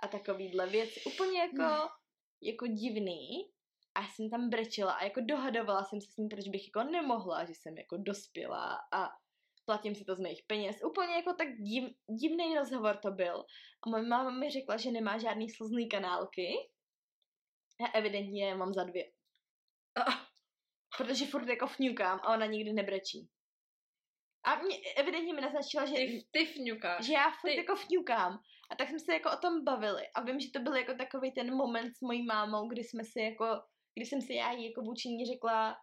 A 0.04 0.08
takovýhle 0.08 0.68
věci 0.68 1.02
úplně 1.04 1.40
jako, 1.40 1.56
Hmm. 1.56 1.88
jako 2.42 2.68
divný. 2.68 3.52
A 3.96 4.02
já 4.02 4.08
jsem 4.08 4.30
tam 4.30 4.50
brečela 4.50 4.94
a 4.94 5.04
jako 5.04 5.22
dohadovala 5.22 5.84
jsem 5.84 6.02
se 6.02 6.12
s 6.12 6.18
ním, 6.18 6.30
proč 6.30 6.48
bych 6.48 6.68
jako 6.68 6.92
nemohla, 6.92 7.46
že 7.46 7.54
jsem 7.56 7.78
jako 7.78 7.98
dospělá 7.98 8.78
a 8.94 9.10
platím 9.66 9.96
si 9.96 10.06
to 10.06 10.16
z 10.16 10.20
mých 10.20 10.44
peněz. 10.48 10.76
Úplně 10.86 11.14
jako 11.14 11.34
tak 11.34 11.48
div, 11.58 11.84
divný 12.20 12.56
rozhovor 12.58 12.98
to 12.98 13.12
byl. 13.12 13.46
A 13.86 13.90
moje 13.90 14.04
máma 14.04 14.30
mi 14.30 14.50
řekla, 14.50 14.78
že 14.78 14.92
nemá 14.92 15.18
žádný 15.18 15.50
slzný 15.50 15.90
kanálky. 15.90 16.54
Já 17.82 17.88
evidentně 17.94 18.46
je 18.46 18.56
mám 18.56 18.74
za 18.74 18.84
dvě. 18.84 19.12
Protože 20.98 21.26
furt 21.26 21.48
jako 21.48 21.68
fňukám 21.68 22.20
a 22.24 22.34
ona 22.34 22.46
nikdy 22.46 22.74
nebrečí. 22.74 23.30
A 24.46 24.56
mě, 24.62 24.78
evidentně 24.98 25.34
mi 25.34 25.42
naznačila, 25.42 25.86
že, 25.86 25.94
Ty, 25.96 26.26
ty 26.32 26.46
fňukáš. 26.46 27.06
že 27.06 27.14
já 27.14 27.32
furt 27.42 27.52
ty- 27.52 27.58
jako 27.58 27.76
fňukám. 27.76 28.40
A 28.72 28.76
tak 28.76 28.90
jsme 28.90 29.00
se 29.00 29.14
jako 29.14 29.30
o 29.32 29.38
tom 29.38 29.64
bavili. 29.64 30.04
A 30.16 30.22
vím, 30.22 30.40
že 30.40 30.52
to 30.52 30.60
byl 30.60 30.76
jako 30.76 30.94
takový 30.94 31.32
ten 31.32 31.56
moment 31.56 31.96
s 31.98 32.02
mojí 32.02 32.26
mámou, 32.26 32.68
kdy 32.68 32.84
jsme 32.84 33.04
si 33.04 33.20
jako, 33.20 33.46
kdy 33.96 34.06
jsem 34.06 34.22
si 34.22 34.34
já 34.34 34.52
jí 34.52 34.66
jako 34.70 34.82
vůči 34.82 35.10
ní 35.10 35.26
řekla, 35.26 35.78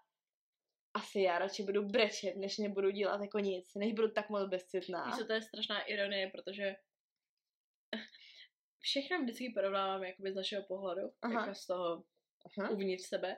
asi 0.95 1.21
já 1.21 1.39
radši 1.39 1.63
budu 1.63 1.83
brečet, 1.89 2.37
než 2.37 2.59
nebudu 2.59 2.91
dělat 2.91 3.21
jako 3.21 3.39
nic, 3.39 3.75
než 3.75 3.93
budu 3.93 4.11
tak 4.11 4.29
moc 4.31 4.49
bezcitná. 4.49 5.05
Víš, 5.07 5.27
to 5.27 5.33
je 5.33 5.43
strašná 5.43 5.83
ironie, 5.83 6.31
protože 6.31 6.75
všechno 8.79 9.23
vždycky 9.23 9.51
porovnáváme 9.55 10.07
jakoby 10.09 10.33
z 10.33 10.35
našeho 10.35 10.63
pohledu, 10.69 11.03
Aha. 11.23 11.41
jako 11.41 11.55
z 11.55 11.67
toho 11.67 12.05
Aha. 12.59 12.71
uvnitř 12.71 13.05
sebe. 13.09 13.37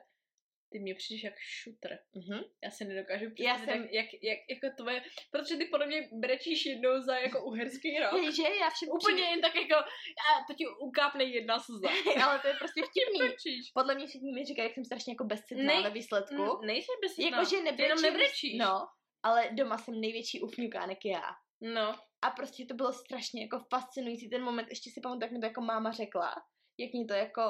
Ty 0.75 0.79
mě 0.79 0.95
přijdeš 0.95 1.23
jak 1.23 1.33
šutr. 1.39 1.89
Mhm. 2.15 2.43
Já 2.63 2.71
si 2.71 2.85
nedokážu 2.85 3.25
Já 3.25 3.31
představit, 3.55 3.65
jsem- 3.65 3.89
jak, 3.91 4.05
jak, 4.13 4.23
jak, 4.23 4.39
jako 4.49 4.75
tvoje, 4.77 5.03
protože 5.31 5.55
ty 5.57 5.65
podle 5.65 5.87
mě 5.87 6.09
brečíš 6.11 6.65
jednou 6.65 7.01
za 7.01 7.15
jako 7.17 7.43
uherský 7.45 7.99
rok. 7.99 8.11
Hej, 8.13 8.35
že 8.35 8.43
já 8.43 8.69
všem 8.69 8.89
Úplně 8.89 9.23
jen 9.23 9.41
tak 9.41 9.55
jako, 9.55 9.75
a 9.75 10.29
to 10.47 10.53
ti 10.53 10.63
ukápne 10.81 11.23
jedna 11.23 11.59
slza. 11.59 11.87
přijde- 11.89 12.23
Ale 12.23 12.39
to 12.39 12.47
je 12.47 12.53
prostě 12.53 12.81
vtipný. 12.89 13.35
Podle 13.73 13.95
mě 13.95 14.07
všichni 14.07 14.33
mi 14.33 14.45
říkají, 14.45 14.65
jak 14.67 14.73
jsem 14.73 14.85
strašně 14.85 15.11
jako 15.13 15.23
bezcitná 15.23 15.63
Nej- 15.63 15.83
ve 15.83 15.89
výsledku. 15.89 16.35
Mm, 16.35 16.65
Nejsi 16.65 16.91
bezcitná. 17.01 17.37
Jakože 17.37 17.55
Ty 17.55 17.63
jenom 17.63 17.75
nebrečím. 18.01 18.03
nebrečíš. 18.03 18.57
No, 18.59 18.87
ale 19.23 19.49
doma 19.51 19.77
jsem 19.77 20.01
největší 20.01 20.41
ufňukánek 20.41 21.05
já. 21.05 21.23
no. 21.61 21.95
A 22.21 22.29
prostě 22.29 22.65
to 22.65 22.73
bylo 22.73 22.93
strašně 22.93 23.41
jako 23.41 23.65
fascinující 23.73 24.29
ten 24.29 24.43
moment. 24.43 24.67
Ještě 24.69 24.89
si 24.89 25.01
pamatuju, 25.01 25.23
jak 25.23 25.31
mi 25.31 25.39
to 25.39 25.45
jako 25.45 25.61
máma 25.61 25.91
řekla. 25.91 26.35
Jak 26.79 26.93
mě 26.93 27.05
to 27.05 27.13
jako, 27.13 27.41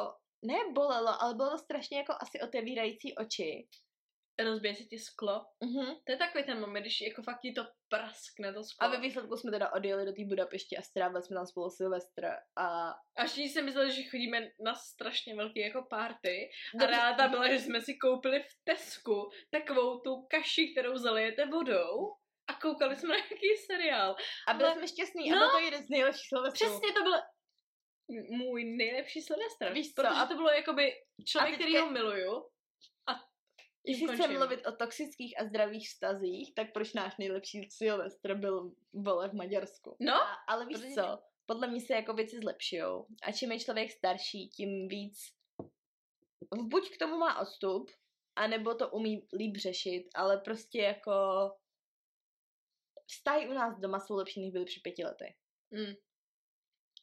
ne 0.45 0.57
bolelo, 0.73 1.21
ale 1.21 1.33
bylo 1.33 1.49
to 1.49 1.57
strašně 1.57 1.97
jako 1.97 2.13
asi 2.21 2.41
otevírající 2.41 3.15
oči. 3.15 3.67
rozbije 4.43 4.75
se 4.75 4.83
ti 4.83 4.99
sklo. 4.99 5.45
Mhm. 5.63 5.85
To 6.05 6.11
je 6.11 6.17
takový 6.17 6.43
ten 6.43 6.59
moment, 6.59 6.81
když 6.81 7.01
jako 7.01 7.23
fakt 7.23 7.39
ti 7.41 7.51
to 7.51 7.63
praskne 7.89 8.53
to 8.53 8.63
sklo. 8.63 8.87
A 8.87 8.91
ve 8.91 8.99
výsledku 8.99 9.37
jsme 9.37 9.51
teda 9.51 9.73
odjeli 9.73 10.05
do 10.05 10.11
té 10.11 10.25
Budapešti 10.25 10.77
a 10.77 10.81
strávili 10.81 11.23
jsme 11.23 11.35
tam 11.35 11.45
spolu 11.47 11.69
Silvestr 11.69 12.25
a 12.55 12.89
A 13.17 13.25
všichni 13.25 13.49
si 13.49 13.61
mysleli, 13.61 13.91
že 13.91 14.09
chodíme 14.09 14.41
na 14.65 14.75
strašně 14.75 15.35
velký 15.35 15.59
jako 15.59 15.87
party. 15.89 16.49
A 16.81 16.85
ráda 16.85 17.27
byla, 17.27 17.47
že 17.47 17.59
jsme 17.59 17.81
si 17.81 17.97
koupili 17.97 18.39
v 18.39 18.53
Tesku 18.63 19.29
takovou 19.51 19.99
tu 19.99 20.25
kaši, 20.29 20.71
kterou 20.71 20.97
zalijete 20.97 21.45
vodou 21.45 22.15
a 22.47 22.53
koukali 22.53 22.95
jsme 22.95 23.09
na 23.09 23.15
nějaký 23.15 23.47
seriál. 23.65 24.15
a 24.47 24.53
byli 24.53 24.69
Ale- 24.69 24.77
jsme 24.77 24.87
šťastní 24.87 25.29
no, 25.29 25.37
a 25.37 25.39
byl 25.39 25.49
to 25.49 25.59
jeden 25.59 25.83
z 25.85 25.89
nejlepších 25.89 26.29
Silvestrů. 26.29 26.67
Přesně 26.67 26.93
to 26.93 27.03
bylo 27.03 27.17
můj 28.29 28.63
nejlepší 28.63 29.21
Silvestr. 29.21 29.73
Víš 29.73 29.87
co, 29.87 29.93
Protože 30.01 30.07
a- 30.15 30.25
to 30.25 30.35
bylo 30.35 30.49
jakoby 30.49 30.93
člověk, 31.25 31.51
teďka- 31.57 31.63
který 31.65 31.77
ho 31.77 31.91
miluju. 31.91 32.45
Jestli 33.87 33.99
tím 33.99 34.07
chceme 34.07 34.23
končím. 34.23 34.39
mluvit 34.39 34.65
o 34.67 34.71
toxických 34.71 35.39
a 35.39 35.45
zdravých 35.45 35.87
vztazích, 35.89 36.53
tak 36.55 36.73
proč 36.73 36.93
náš 36.93 37.17
nejlepší 37.17 37.69
Silvestr 37.71 38.35
byl 38.35 38.71
vole 38.93 39.29
v 39.29 39.33
Maďarsku? 39.33 39.95
No, 39.99 40.13
A, 40.13 40.33
ale 40.47 40.65
víš 40.65 40.77
protože- 40.77 40.93
co, 40.93 41.19
podle 41.45 41.67
mě 41.67 41.81
se 41.81 41.93
jako 41.93 42.13
věci 42.13 42.39
zlepšujou. 42.39 43.07
A 43.23 43.31
čím 43.31 43.51
je 43.51 43.59
člověk 43.59 43.91
starší, 43.91 44.49
tím 44.49 44.87
víc 44.87 45.17
buď 46.63 46.89
k 46.89 46.97
tomu 46.97 47.17
má 47.17 47.39
odstup, 47.41 47.91
anebo 48.35 48.75
to 48.75 48.89
umí 48.89 49.27
líp 49.37 49.55
řešit, 49.57 50.03
ale 50.15 50.37
prostě 50.37 50.81
jako 50.81 51.11
vztahy 53.07 53.49
u 53.49 53.53
nás 53.53 53.79
doma 53.79 53.99
jsou 53.99 54.15
lepší, 54.15 54.41
než 54.41 54.51
byly 54.51 54.65
před 54.65 54.83
pěti 54.83 55.03
lety. 55.05 55.35
Mm. 55.71 55.93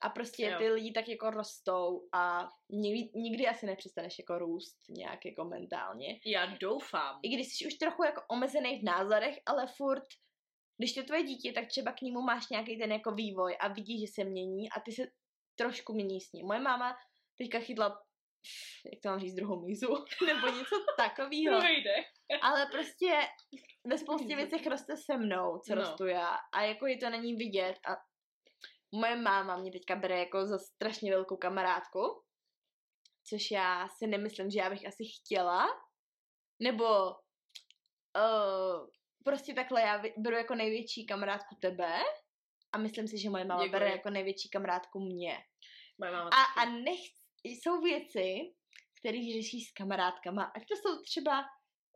A 0.02 0.08
prostě 0.08 0.44
Jo. 0.46 0.58
ty 0.58 0.68
lidi 0.70 0.92
tak 0.92 1.08
jako 1.08 1.30
rostou 1.30 2.08
a 2.14 2.48
nikdy, 2.70 3.10
nikdy 3.20 3.46
asi 3.48 3.66
nepřestaneš 3.66 4.18
jako 4.18 4.38
růst 4.38 4.76
nějak 4.88 5.24
jako 5.24 5.44
mentálně. 5.44 6.20
já 6.26 6.46
doufám. 6.46 7.20
I 7.22 7.28
když 7.28 7.46
jsi 7.46 7.66
už 7.66 7.74
trochu 7.74 8.04
jako 8.04 8.22
omezený 8.30 8.78
v 8.78 8.84
názorech, 8.84 9.38
ale 9.46 9.66
furt, 9.66 10.02
když 10.78 10.94
to 10.94 11.00
je 11.00 11.04
tvoje 11.04 11.22
dítě, 11.22 11.52
tak 11.52 11.66
třeba 11.66 11.92
k 11.92 12.00
němu 12.02 12.20
máš 12.22 12.48
nějaký 12.48 12.78
ten 12.78 12.92
jako 12.92 13.10
vývoj 13.12 13.56
a 13.60 13.68
vidíš, 13.68 14.00
že 14.00 14.06
se 14.14 14.24
mění 14.24 14.70
a 14.70 14.80
ty 14.80 14.92
se 14.92 15.02
trošku 15.58 15.92
mění 15.94 16.20
s 16.20 16.32
ním. 16.32 16.46
Moje 16.46 16.60
máma 16.60 16.96
teďka 17.38 17.58
chytla, 17.60 17.88
jak 18.92 19.02
to 19.02 19.08
mám 19.08 19.20
říct, 19.20 19.34
druhou 19.34 19.60
mízu, 19.60 19.86
nebo 20.26 20.46
něco 20.46 20.76
takového. 20.96 21.60
Ale 22.42 22.66
prostě 22.66 23.18
ve 23.86 23.98
spoustě 23.98 24.36
věcech 24.36 24.66
roste 24.66 24.96
se 24.96 25.16
mnou, 25.16 25.58
co 25.58 25.74
No. 25.74 25.80
rostu 25.82 26.06
já. 26.06 26.36
A 26.54 26.62
jako 26.62 26.86
je 26.86 26.96
to 26.98 27.10
není 27.10 27.34
vidět. 27.36 27.74
A 27.88 27.96
moje 28.92 29.16
máma 29.16 29.56
mě 29.56 29.72
teďka 29.72 29.96
bere 29.96 30.18
jako 30.18 30.46
za 30.46 30.58
strašně 30.58 31.10
velkou 31.10 31.36
kamarádku. 31.36 32.22
Což 33.28 33.50
já 33.50 33.88
si 33.88 34.06
nemyslím, 34.06 34.50
že 34.50 34.58
já 34.58 34.70
bych 34.70 34.86
asi 34.86 35.04
chtěla. 35.04 35.66
Nebo 36.62 37.10
uh, 38.16 38.88
prostě 39.24 39.54
takhle 39.54 39.80
já 39.80 40.02
beru 40.16 40.36
jako 40.36 40.54
největší 40.54 41.06
kamarádku 41.06 41.54
tebe. 41.60 41.98
A 42.72 42.78
myslím 42.78 43.08
si, 43.08 43.18
že 43.18 43.30
moje 43.30 43.44
máma 43.44 43.62
Děkuji. 43.62 43.72
bere 43.72 43.90
jako 43.90 44.10
největší 44.10 44.48
kamarádku 44.50 45.00
mě. 45.00 45.38
Moje 45.98 46.12
máma 46.12 46.30
A, 46.30 46.60
a 46.60 46.64
nech, 46.64 47.00
jsou 47.44 47.80
věci, 47.80 48.54
které 49.00 49.18
řeší 49.32 49.60
s 49.60 49.72
kamarádkama, 49.72 50.44
ať 50.44 50.62
to 50.68 50.76
jsou 50.76 51.02
třeba 51.02 51.44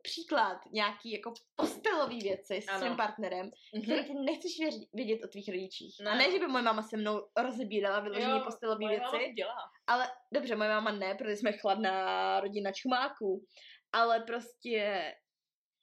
příklad, 0.03 0.57
nějaký 0.71 1.11
jako 1.11 1.33
postelový 1.55 2.19
věci 2.19 2.61
s 2.61 2.77
svým 2.79 2.95
partnerem, 2.95 3.51
Mhm. 3.73 3.83
které 3.83 4.03
ty 4.03 4.13
nechceš 4.13 4.59
věř- 4.59 4.87
vědět 4.93 5.19
o 5.23 5.27
tvých 5.27 5.49
rodičích. 5.49 5.95
Ne. 6.03 6.11
A 6.11 6.15
ne, 6.15 6.31
že 6.31 6.39
by 6.39 6.47
moje 6.47 6.63
máma 6.63 6.81
se 6.81 6.97
mnou 6.97 7.27
rozebírala 7.37 7.99
vyloženě 7.99 8.39
postelové 8.45 8.87
věci, 8.87 9.33
dělá. 9.35 9.55
ale 9.87 10.07
dobře, 10.33 10.55
moje 10.55 10.69
máma 10.69 10.91
ne, 10.91 11.15
protože 11.15 11.35
jsme 11.35 11.51
chladná 11.51 12.39
rodina 12.39 12.71
čumáků, 12.71 13.45
ale 13.91 14.19
prostě 14.19 15.13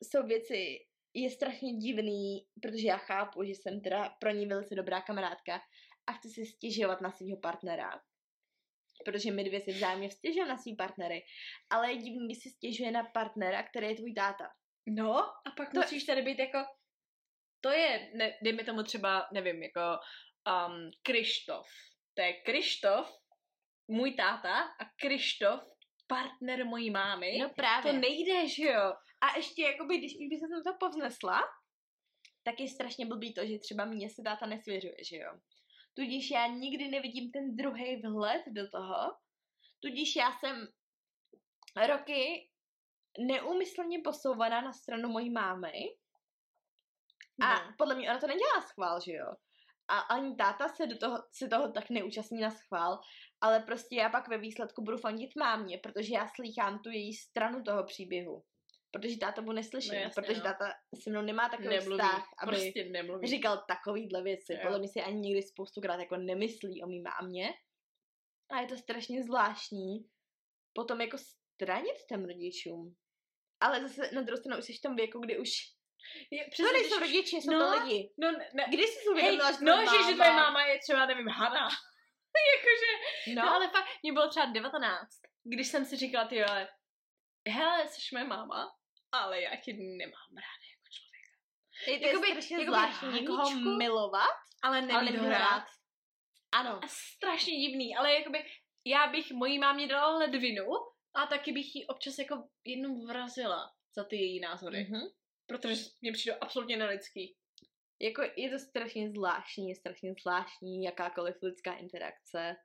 jsou 0.02 0.22
věci, 0.26 0.78
je 1.14 1.30
strašně 1.30 1.72
divný, 1.72 2.46
protože 2.62 2.86
já 2.86 2.96
chápu, 2.96 3.44
že 3.44 3.50
jsem 3.50 3.80
teda 3.80 4.08
pro 4.20 4.30
ní 4.30 4.46
velice 4.46 4.74
dobrá 4.74 5.00
kamarádka 5.00 5.60
a 6.06 6.12
chci 6.12 6.28
si 6.28 6.46
stěžovat 6.46 7.00
na 7.00 7.10
svého 7.10 7.36
partnera. 7.42 8.00
Protože 9.04 9.30
my 9.32 9.44
dvě 9.44 9.60
si 9.60 9.72
vzájemně 9.72 10.10
stěžujeme 10.10 10.50
na 10.50 10.56
svý 10.58 10.76
partnery. 10.76 11.22
Ale 11.70 11.90
je 11.92 11.96
divný, 11.96 12.26
když 12.26 12.42
si 12.42 12.50
stěžuje 12.50 12.90
na 12.90 13.04
partnera, 13.04 13.62
který 13.62 13.86
je 13.86 13.94
tvůj 13.96 14.14
táta. 14.14 14.48
No, 14.88 15.18
a 15.18 15.50
pak 15.56 15.72
To- 15.72 15.80
musíš 15.80 16.04
tady 16.04 16.22
být 16.22 16.38
jako, 16.38 16.58
to 17.60 17.70
je, 17.70 18.10
ne, 18.14 18.38
dejme 18.42 18.64
tomu 18.64 18.82
třeba, 18.82 19.28
nevím, 19.32 19.62
jako 19.62 19.80
um, 20.68 20.90
Krištof. 21.02 21.66
To 22.14 22.22
je 22.22 22.32
Krištof, 22.32 23.12
můj 23.88 24.14
táta 24.14 24.58
a 24.60 24.84
Krištof, 25.00 25.60
partner 26.06 26.66
mojí 26.66 26.90
mámy. 26.90 27.38
No 27.38 27.50
právě. 27.56 27.92
to 27.92 27.98
nejde, 27.98 28.48
že 28.48 28.64
jo? 28.64 28.92
A 29.20 29.36
ještě, 29.36 29.62
jakoby, 29.62 29.98
když 29.98 30.12
bych 30.12 30.38
se 30.38 30.46
to 30.70 30.76
povznesla, 30.80 31.40
tak 32.42 32.60
je 32.60 32.68
strašně 32.68 33.06
blbý 33.06 33.34
to, 33.34 33.46
že 33.46 33.58
třeba 33.58 33.84
mě 33.84 34.10
se 34.10 34.22
táta 34.22 34.46
nesvěřuje, 34.46 34.96
že 35.10 35.16
jo. 35.16 35.30
Tudíž 35.94 36.30
já 36.30 36.46
nikdy 36.46 36.88
nevidím 36.88 37.30
ten 37.30 37.56
druhý 37.56 38.02
vhled 38.02 38.42
do 38.46 38.70
toho. 38.70 39.16
Tudíž 39.80 40.16
já 40.16 40.32
jsem 40.32 40.68
roky 41.88 42.50
neúmyslně 43.18 43.98
posouvaná 44.04 44.60
na 44.60 44.72
stranu 44.72 45.08
mojí 45.08 45.30
mámy. 45.30 45.72
A 47.42 47.54
No. 47.54 47.74
podle 47.78 47.94
mě 47.94 48.10
ona 48.10 48.20
to 48.20 48.26
nedělá 48.26 48.60
schvál, 48.60 49.00
že 49.00 49.12
jo. 49.12 49.34
A 49.88 49.98
ani 49.98 50.36
táta 50.36 50.68
se 50.68 50.86
do 50.86 50.98
toho, 50.98 51.22
se 51.32 51.48
toho 51.48 51.72
tak 51.72 51.90
neúčastní 51.90 52.40
na 52.40 52.50
schvál, 52.50 53.00
ale 53.40 53.60
prostě 53.60 53.96
já 53.96 54.08
pak 54.08 54.28
ve 54.28 54.38
výsledku 54.38 54.82
budu 54.84 54.98
fandit 54.98 55.36
mámě, 55.36 55.78
protože 55.82 56.14
já 56.14 56.28
slýchám 56.36 56.78
tu 56.78 56.90
její 56.90 57.14
stranu 57.14 57.62
toho 57.62 57.84
příběhu. 57.84 58.44
Protože 58.94 59.18
táta 59.18 59.40
mu 59.42 59.52
neslyším, 59.52 59.94
No 59.94 60.00
jasně, 60.00 60.22
protože 60.22 60.38
no. 60.38 60.44
táta 60.44 60.64
se 61.02 61.10
mnou 61.10 61.22
nemá 61.22 61.48
takový 61.48 61.68
nemluví, 61.68 61.98
vztah, 62.02 62.24
aby 62.42 62.56
prostě 62.56 62.84
nemluví. 62.84 63.26
říkal 63.28 63.64
takovýhle 63.68 64.22
věci. 64.22 64.52
Jo. 64.52 64.58
Podle 64.62 64.78
mě 64.78 64.88
si 64.88 65.00
ani 65.00 65.20
někdy 65.20 65.42
spoustukrát 65.42 66.00
jako 66.00 66.16
nemyslí 66.16 66.82
o 66.82 66.86
mý 66.86 67.00
mámě. 67.02 67.54
A 68.50 68.60
je 68.60 68.66
to 68.66 68.76
strašně 68.76 69.22
zvláštní 69.22 70.08
potom 70.74 71.00
jako 71.00 71.18
stranit 71.18 71.96
těm 72.08 72.24
rodičům. 72.24 72.96
Ale 73.60 73.88
zase 73.88 74.10
na 74.14 74.22
druhou 74.22 74.40
stranu 74.40 74.58
už 74.58 74.64
jsi 74.64 74.72
v 74.72 74.80
tom 74.80 74.96
věku, 74.96 75.18
kdy 75.20 75.38
už... 75.38 75.50
Je, 76.30 76.44
To 76.44 76.50
přesně, 76.50 76.72
nejsou 76.72 76.98
když- 76.98 77.10
rodiče, 77.10 77.36
jsou 77.36 77.52
no, 77.52 77.58
to 77.58 77.82
lidi. 77.84 78.12
No, 78.18 78.32
ne. 78.32 78.64
Kdy 78.68 78.82
jsi 78.82 79.08
uvědomila, 79.08 79.52
že 79.52 79.58
no, 79.62 79.76
že, 79.80 79.98
že 80.10 80.14
tvoje 80.14 80.30
máma 80.30 80.66
je 80.66 80.78
třeba, 80.78 81.06
nevím, 81.06 81.28
Hana. 81.28 81.68
Jakože, 82.56 82.92
no. 83.34 83.42
no 83.46 83.52
ale 83.52 83.68
fakt, 83.68 83.88
mě 84.02 84.12
bylo 84.12 84.28
třeba 84.28 84.46
19, 84.46 85.08
když 85.44 85.68
jsem 85.68 85.84
si 85.84 85.96
říkala, 85.96 86.28
ty 86.28 86.44
ale, 86.44 86.68
hele, 87.48 87.88
jsi 87.88 88.00
moje 88.12 88.24
máma, 88.24 88.72
ale 89.22 89.42
já 89.42 89.56
tě 89.56 89.72
nemám 89.72 90.30
ráda 90.36 90.64
jako 90.72 90.88
člověka. 90.96 91.32
Je 91.86 91.98
to 91.98 92.06
jakoby, 92.06 92.26
strašně 92.26 92.56
jakoby 92.56 92.66
zvláštní 92.66 93.20
někoho 93.20 93.50
milovat, 93.76 94.36
ale 94.62 94.82
nemít 94.82 95.18
ale 95.18 95.28
rád. 95.28 95.64
Ano. 96.52 96.80
A 96.84 96.88
strašně 96.88 97.56
divný, 97.56 97.96
ale 97.96 98.14
jakoby 98.14 98.44
já 98.86 99.06
bych 99.06 99.32
mojí 99.32 99.58
mámě 99.58 99.88
dala 99.88 100.18
ledvinu 100.18 100.66
a 101.14 101.26
taky 101.26 101.52
bych 101.52 101.74
ji 101.74 101.86
občas 101.86 102.18
jako 102.18 102.48
jednou 102.64 103.06
vrazila 103.06 103.72
za 103.96 104.04
ty 104.04 104.16
její 104.16 104.40
názory. 104.40 104.78
Mm-hmm. 104.78 105.10
Protože 105.46 105.82
mě 106.00 106.12
přijde 106.12 106.38
absolutně 106.38 106.76
nelidský. 106.76 107.36
Jako 108.00 108.22
je 108.36 108.50
to 108.50 108.58
strašně 108.58 109.10
zvláštní, 109.10 109.68
je 109.68 109.74
strašně 109.74 110.14
zvláštní 110.22 110.84
jakákoliv 110.84 111.36
lidská 111.42 111.74
interakce 111.74 112.56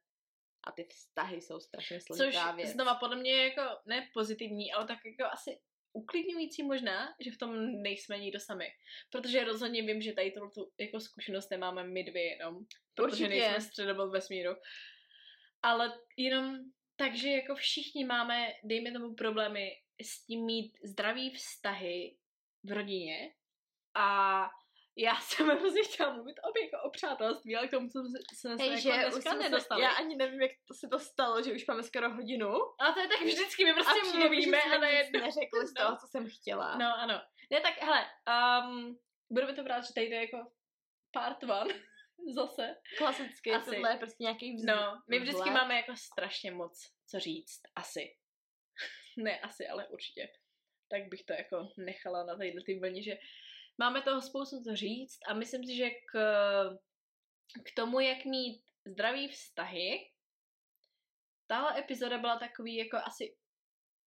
a 0.67 0.71
ty 0.71 0.83
vztahy 0.83 1.41
jsou 1.41 1.59
strašně 1.59 2.01
složitá 2.01 2.47
Což 2.47 2.55
věc. 2.55 2.69
znova 2.69 2.95
podle 2.95 3.15
mě 3.15 3.31
je 3.31 3.43
jako 3.43 3.61
ne 3.85 4.09
pozitivní, 4.13 4.73
ale 4.73 4.87
tak 4.87 4.97
jako 5.05 5.31
asi 5.33 5.61
uklidňující 5.93 6.63
možná, 6.63 7.15
že 7.19 7.31
v 7.31 7.37
tom 7.37 7.81
nejsme 7.81 8.17
nikdo 8.19 8.39
sami. 8.39 8.67
Protože 9.09 9.43
rozhodně 9.43 9.81
vím, 9.81 10.01
že 10.01 10.13
tady 10.13 10.31
tu 10.31 10.71
jako 10.79 10.99
zkušenost 10.99 11.51
nemáme 11.51 11.83
my 11.83 12.03
dvě 12.03 12.23
jenom. 12.23 12.55
Protože 12.95 13.25
Určitě. 13.25 13.29
nejsme 13.29 13.61
středobod 13.61 14.11
vesmíru. 14.11 14.55
Ale 15.61 15.99
jenom 16.17 16.59
takže 16.99 17.29
jako 17.29 17.55
všichni 17.55 18.05
máme, 18.05 18.47
dejme 18.63 18.91
tomu, 18.91 19.15
problémy 19.15 19.71
s 20.01 20.25
tím 20.25 20.45
mít 20.45 20.77
zdravý 20.83 21.31
vztahy 21.31 22.17
v 22.63 22.71
rodině 22.71 23.33
a 23.95 24.49
já 24.99 25.15
jsem 25.21 25.47
hrozně 25.47 25.83
chtěla 25.83 26.13
mluvit 26.13 26.39
o, 26.39 26.59
jako 26.63 26.87
o 26.87 26.89
přátelství, 26.89 27.55
ale 27.55 27.67
k 27.67 27.71
tomu 27.71 27.89
jsem 27.89 28.57
se 28.57 28.63
Hej, 28.63 28.69
jako 28.69 28.81
že 28.81 29.09
dneska 29.09 29.33
nedostali. 29.33 29.81
Já 29.81 29.89
ani 29.89 30.15
nevím, 30.15 30.41
jak 30.41 30.51
to 30.67 30.73
se 30.73 30.87
to 30.87 30.99
stalo, 30.99 31.43
že 31.43 31.53
už 31.53 31.65
máme 31.65 31.83
skoro 31.83 32.13
hodinu. 32.13 32.53
A 32.79 32.91
to 32.93 32.99
je 32.99 33.07
tak 33.07 33.21
vždycky, 33.21 33.65
my 33.65 33.73
prostě 33.73 33.99
a 34.01 34.17
mluvíme 34.17 34.61
a 34.61 34.77
nejedno. 34.77 35.19
neřekli 35.19 35.67
z 35.67 35.73
toho, 35.73 35.91
no. 35.91 35.97
co 35.97 36.07
jsem 36.07 36.29
chtěla. 36.29 36.77
No, 36.77 36.95
ano. 36.97 37.21
Ne, 37.51 37.61
tak 37.61 37.81
hele, 37.81 38.05
um, 38.63 38.99
budeme 39.31 39.53
to 39.53 39.63
brát, 39.63 39.81
že 39.87 39.93
tady 39.93 40.07
to 40.07 40.13
je 40.13 40.21
jako 40.21 40.51
part 41.13 41.43
one. 41.43 41.73
Zase. 42.35 42.75
Klasicky, 42.97 43.51
asi. 43.51 43.69
tohle 43.69 43.91
je 43.91 43.97
prostě 43.97 44.23
nějaký 44.23 44.55
vznik. 44.55 44.75
No, 44.75 45.01
my 45.09 45.19
vždycky 45.19 45.49
máme 45.49 45.75
jako 45.75 45.95
strašně 45.95 46.51
moc 46.51 46.91
co 47.07 47.19
říct. 47.19 47.61
Asi. 47.75 48.15
ne, 49.17 49.39
asi, 49.39 49.67
ale 49.67 49.87
určitě. 49.87 50.29
Tak 50.89 51.07
bych 51.09 51.23
to 51.23 51.33
jako 51.33 51.69
nechala 51.77 52.23
na 52.23 52.37
tady 52.37 52.53
ty 52.65 52.79
vlně, 52.79 53.03
že 53.03 53.17
máme 53.79 54.01
toho 54.01 54.21
spoustu 54.21 54.63
co 54.63 54.75
říct 54.75 55.19
a 55.27 55.33
myslím 55.33 55.63
si, 55.65 55.75
že 55.75 55.89
k, 55.89 56.19
k 57.63 57.75
tomu, 57.75 57.99
jak 57.99 58.25
mít 58.25 58.61
zdravý 58.85 59.27
vztahy, 59.27 60.11
tahle 61.47 61.79
epizoda 61.79 62.17
byla 62.17 62.39
takový 62.39 62.75
jako 62.75 62.97
asi 62.97 63.35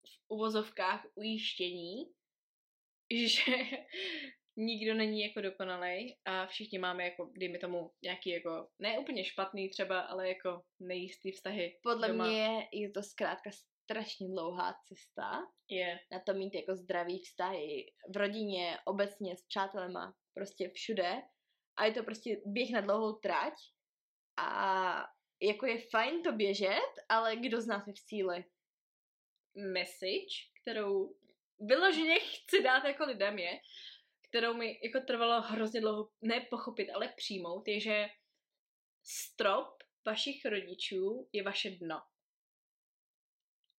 v 0.07 0.25
uvozovkách 0.27 1.05
ujištění, 1.15 2.03
že 3.25 3.53
nikdo 4.55 4.93
není 4.93 5.21
jako 5.21 5.41
dokonalej 5.41 6.17
a 6.25 6.45
všichni 6.47 6.79
máme 6.79 7.03
jako, 7.03 7.31
dejme 7.37 7.57
tomu, 7.59 7.91
nějaký 8.03 8.29
jako, 8.29 8.69
ne 8.79 8.99
úplně 8.99 9.25
špatný 9.25 9.69
třeba, 9.69 9.99
ale 9.99 10.29
jako 10.29 10.63
nejistý 10.79 11.31
vztahy 11.31 11.79
Podle 11.83 12.07
doma. 12.07 12.27
mě 12.27 12.67
je 12.73 12.91
to 12.91 13.03
zkrátka 13.03 13.49
strašně 13.83 14.27
dlouhá 14.27 14.75
cesta. 14.87 15.47
Je. 15.69 15.99
Na 16.11 16.19
to 16.19 16.33
mít 16.33 16.55
jako 16.55 16.75
zdravý 16.75 17.19
vztahy 17.19 17.93
v 18.13 18.17
rodině, 18.17 18.77
obecně 18.85 19.37
s 19.37 19.41
přátelema, 19.41 20.15
prostě 20.33 20.69
všude. 20.69 21.21
A 21.77 21.85
je 21.85 21.93
to 21.93 22.03
prostě 22.03 22.41
běh 22.45 22.71
na 22.71 22.81
dlouhou 22.81 23.13
trať. 23.13 23.53
A 24.37 25.05
jako 25.41 25.65
je 25.65 25.81
fajn 25.91 26.23
to 26.23 26.31
běžet, 26.31 26.91
ale 27.09 27.35
kdo 27.35 27.61
z 27.61 27.67
nás 27.67 27.87
je 27.87 27.93
v 27.93 27.99
cíli? 27.99 28.45
Message, 29.55 30.35
kterou 30.61 31.15
vyloženě 31.59 32.19
chci 32.19 32.63
dát 32.63 32.83
jako 32.83 33.03
lidem 33.03 33.39
je, 33.39 33.59
kterou 34.29 34.53
mi 34.53 34.79
jako 34.83 35.05
trvalo 35.07 35.41
hrozně 35.41 35.81
dlouho 35.81 36.09
nepochopit, 36.21 36.89
ale 36.89 37.13
přijmout, 37.17 37.67
je, 37.67 37.79
že 37.79 38.07
strop 39.03 39.83
vašich 40.05 40.45
rodičů 40.45 41.29
je 41.33 41.43
vaše 41.43 41.69
dno. 41.69 42.01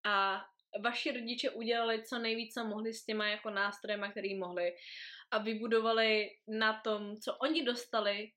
A 0.04 0.44
vaši 0.82 1.12
rodiče 1.12 1.50
udělali 1.50 2.04
co 2.04 2.18
nejvíc, 2.18 2.54
co 2.54 2.64
mohli 2.64 2.94
s 2.94 3.04
těma 3.04 3.28
jako 3.28 3.50
nástrojema, 3.50 4.10
který 4.10 4.38
mohli 4.38 4.72
a 5.30 5.38
vybudovali 5.38 6.30
na 6.48 6.80
tom, 6.80 7.16
co 7.16 7.36
oni 7.36 7.64
dostali, 7.64 8.32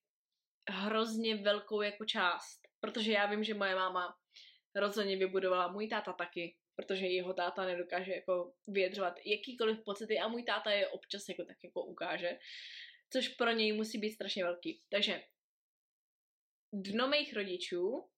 hrozně 0.69 1.35
velkou 1.35 1.81
jako 1.81 2.05
část. 2.05 2.61
Protože 2.79 3.11
já 3.11 3.25
vím, 3.25 3.43
že 3.43 3.53
moje 3.53 3.75
máma 3.75 4.15
rozhodně 4.75 5.17
vybudovala, 5.17 5.71
můj 5.71 5.87
táta 5.87 6.13
taky, 6.13 6.55
protože 6.75 7.05
jeho 7.05 7.33
táta 7.33 7.65
nedokáže 7.65 8.11
jako 8.11 8.53
vyjadřovat 8.67 9.13
jakýkoliv 9.25 9.83
pocity 9.85 10.19
a 10.19 10.27
můj 10.27 10.43
táta 10.43 10.71
je 10.71 10.87
občas 10.87 11.29
jako 11.29 11.45
tak 11.45 11.57
jako 11.63 11.83
ukáže, 11.83 12.39
což 13.13 13.27
pro 13.27 13.51
něj 13.51 13.73
musí 13.73 13.97
být 13.97 14.11
strašně 14.11 14.43
velký. 14.43 14.81
Takže 14.89 15.23
dno 16.73 17.07
mých 17.07 17.33
rodičů 17.33 18.09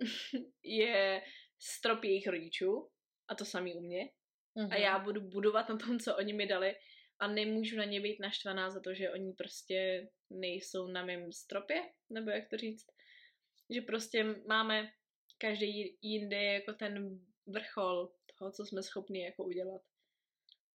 je 0.62 1.22
strop 1.58 2.04
jejich 2.04 2.26
rodičů 2.26 2.90
a 3.28 3.34
to 3.34 3.44
samý 3.44 3.74
u 3.74 3.80
mě. 3.80 4.10
Mm-hmm. 4.56 4.72
A 4.72 4.76
já 4.76 4.98
budu 4.98 5.20
budovat 5.20 5.68
na 5.68 5.76
tom, 5.76 5.98
co 5.98 6.16
oni 6.16 6.32
mi 6.32 6.46
dali 6.46 6.76
a 7.18 7.28
nemůžu 7.28 7.76
na 7.76 7.84
ně 7.84 8.00
být 8.00 8.20
naštvaná 8.20 8.70
za 8.70 8.80
to, 8.80 8.94
že 8.94 9.10
oni 9.10 9.32
prostě 9.32 10.08
nejsou 10.30 10.86
na 10.86 11.04
mém 11.04 11.32
stropě, 11.32 11.82
nebo 12.10 12.30
jak 12.30 12.48
to 12.48 12.56
říct. 12.56 12.86
Že 13.70 13.80
prostě 13.80 14.24
máme 14.24 14.92
každý 15.38 15.98
jinde 16.02 16.42
jako 16.42 16.72
ten 16.72 17.20
vrchol 17.46 18.12
toho, 18.38 18.52
co 18.52 18.66
jsme 18.66 18.82
schopni 18.82 19.24
jako 19.24 19.44
udělat. 19.44 19.82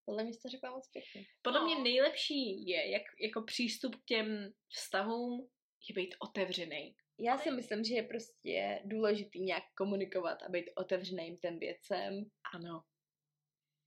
Podle 0.05 0.23
mě 0.23 0.33
jste 0.33 0.49
řekla 0.49 0.71
moc 0.71 0.87
pěkně. 0.87 1.25
Podle 1.41 1.59
no. 1.59 1.65
mě 1.65 1.83
nejlepší 1.83 2.67
je, 2.67 2.91
jak 2.91 3.03
jako 3.21 3.41
přístup 3.41 3.95
k 3.95 4.05
těm 4.05 4.53
vztahům 4.69 5.49
je 5.89 5.95
být 5.95 6.15
otevřený. 6.19 6.95
Já 7.19 7.37
si 7.37 7.51
myslím, 7.51 7.83
že 7.83 7.95
je 7.95 8.03
prostě 8.03 8.81
důležitý 8.85 9.41
nějak 9.41 9.63
komunikovat 9.77 10.43
a 10.43 10.49
být 10.49 10.65
otevřeným 10.75 11.37
těm 11.37 11.59
věcem. 11.59 12.25
Ano. 12.53 12.83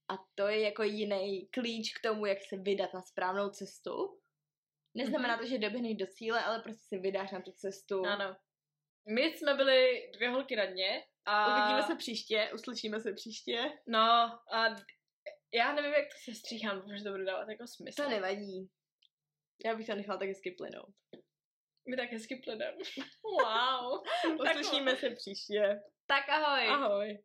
A 0.08 0.14
to 0.34 0.48
je 0.48 0.60
jako 0.60 0.82
jiný 0.82 1.48
klíč 1.48 1.94
k 1.98 2.02
tomu, 2.02 2.26
jak 2.26 2.38
se 2.48 2.56
vydat 2.56 2.94
na 2.94 3.02
správnou 3.02 3.50
cestu. 3.50 4.20
Neznamená 4.94 5.36
mm-hmm. 5.36 5.40
to, 5.40 5.46
že 5.46 5.58
doběhneš 5.58 5.96
do 5.96 6.06
cíle, 6.06 6.44
ale 6.44 6.62
prostě 6.62 6.82
se 6.88 6.98
vydáš 6.98 7.32
na 7.32 7.40
tu 7.40 7.52
cestu. 7.52 8.06
Ano. 8.06 8.36
My 9.08 9.22
jsme 9.22 9.54
byli 9.54 10.10
dvě 10.14 10.30
holky 10.30 10.56
na 10.56 10.66
dně 10.66 11.04
a... 11.24 11.58
Uvidíme 11.58 11.82
se 11.82 11.96
příště, 11.96 12.50
uslyšíme 12.54 13.00
se 13.00 13.12
příště. 13.12 13.72
No 13.88 14.00
a 14.54 14.76
já 15.54 15.72
nevím, 15.72 15.92
jak 15.92 16.04
to 16.04 16.18
se 16.24 16.34
stříhám, 16.34 16.82
protože 16.82 17.04
to 17.04 17.10
bude 17.10 17.24
dávat 17.24 17.48
jako 17.48 17.66
smysl. 17.66 18.02
To 18.02 18.10
nevadí. 18.10 18.70
Já 19.64 19.74
bych 19.74 19.86
to 19.86 19.94
nechala 19.94 20.18
tak 20.18 20.28
hezky 20.28 20.50
plynout. 20.50 20.94
My 21.88 21.96
tak 21.96 22.12
hezky 22.12 22.36
plyneme. 22.36 22.76
Wow. 23.24 24.02
Uslyšíme 24.40 24.96
se 24.96 25.10
příště. 25.10 25.80
Tak 26.06 26.28
ahoj. 26.28 26.68
Ahoj. 26.68 27.18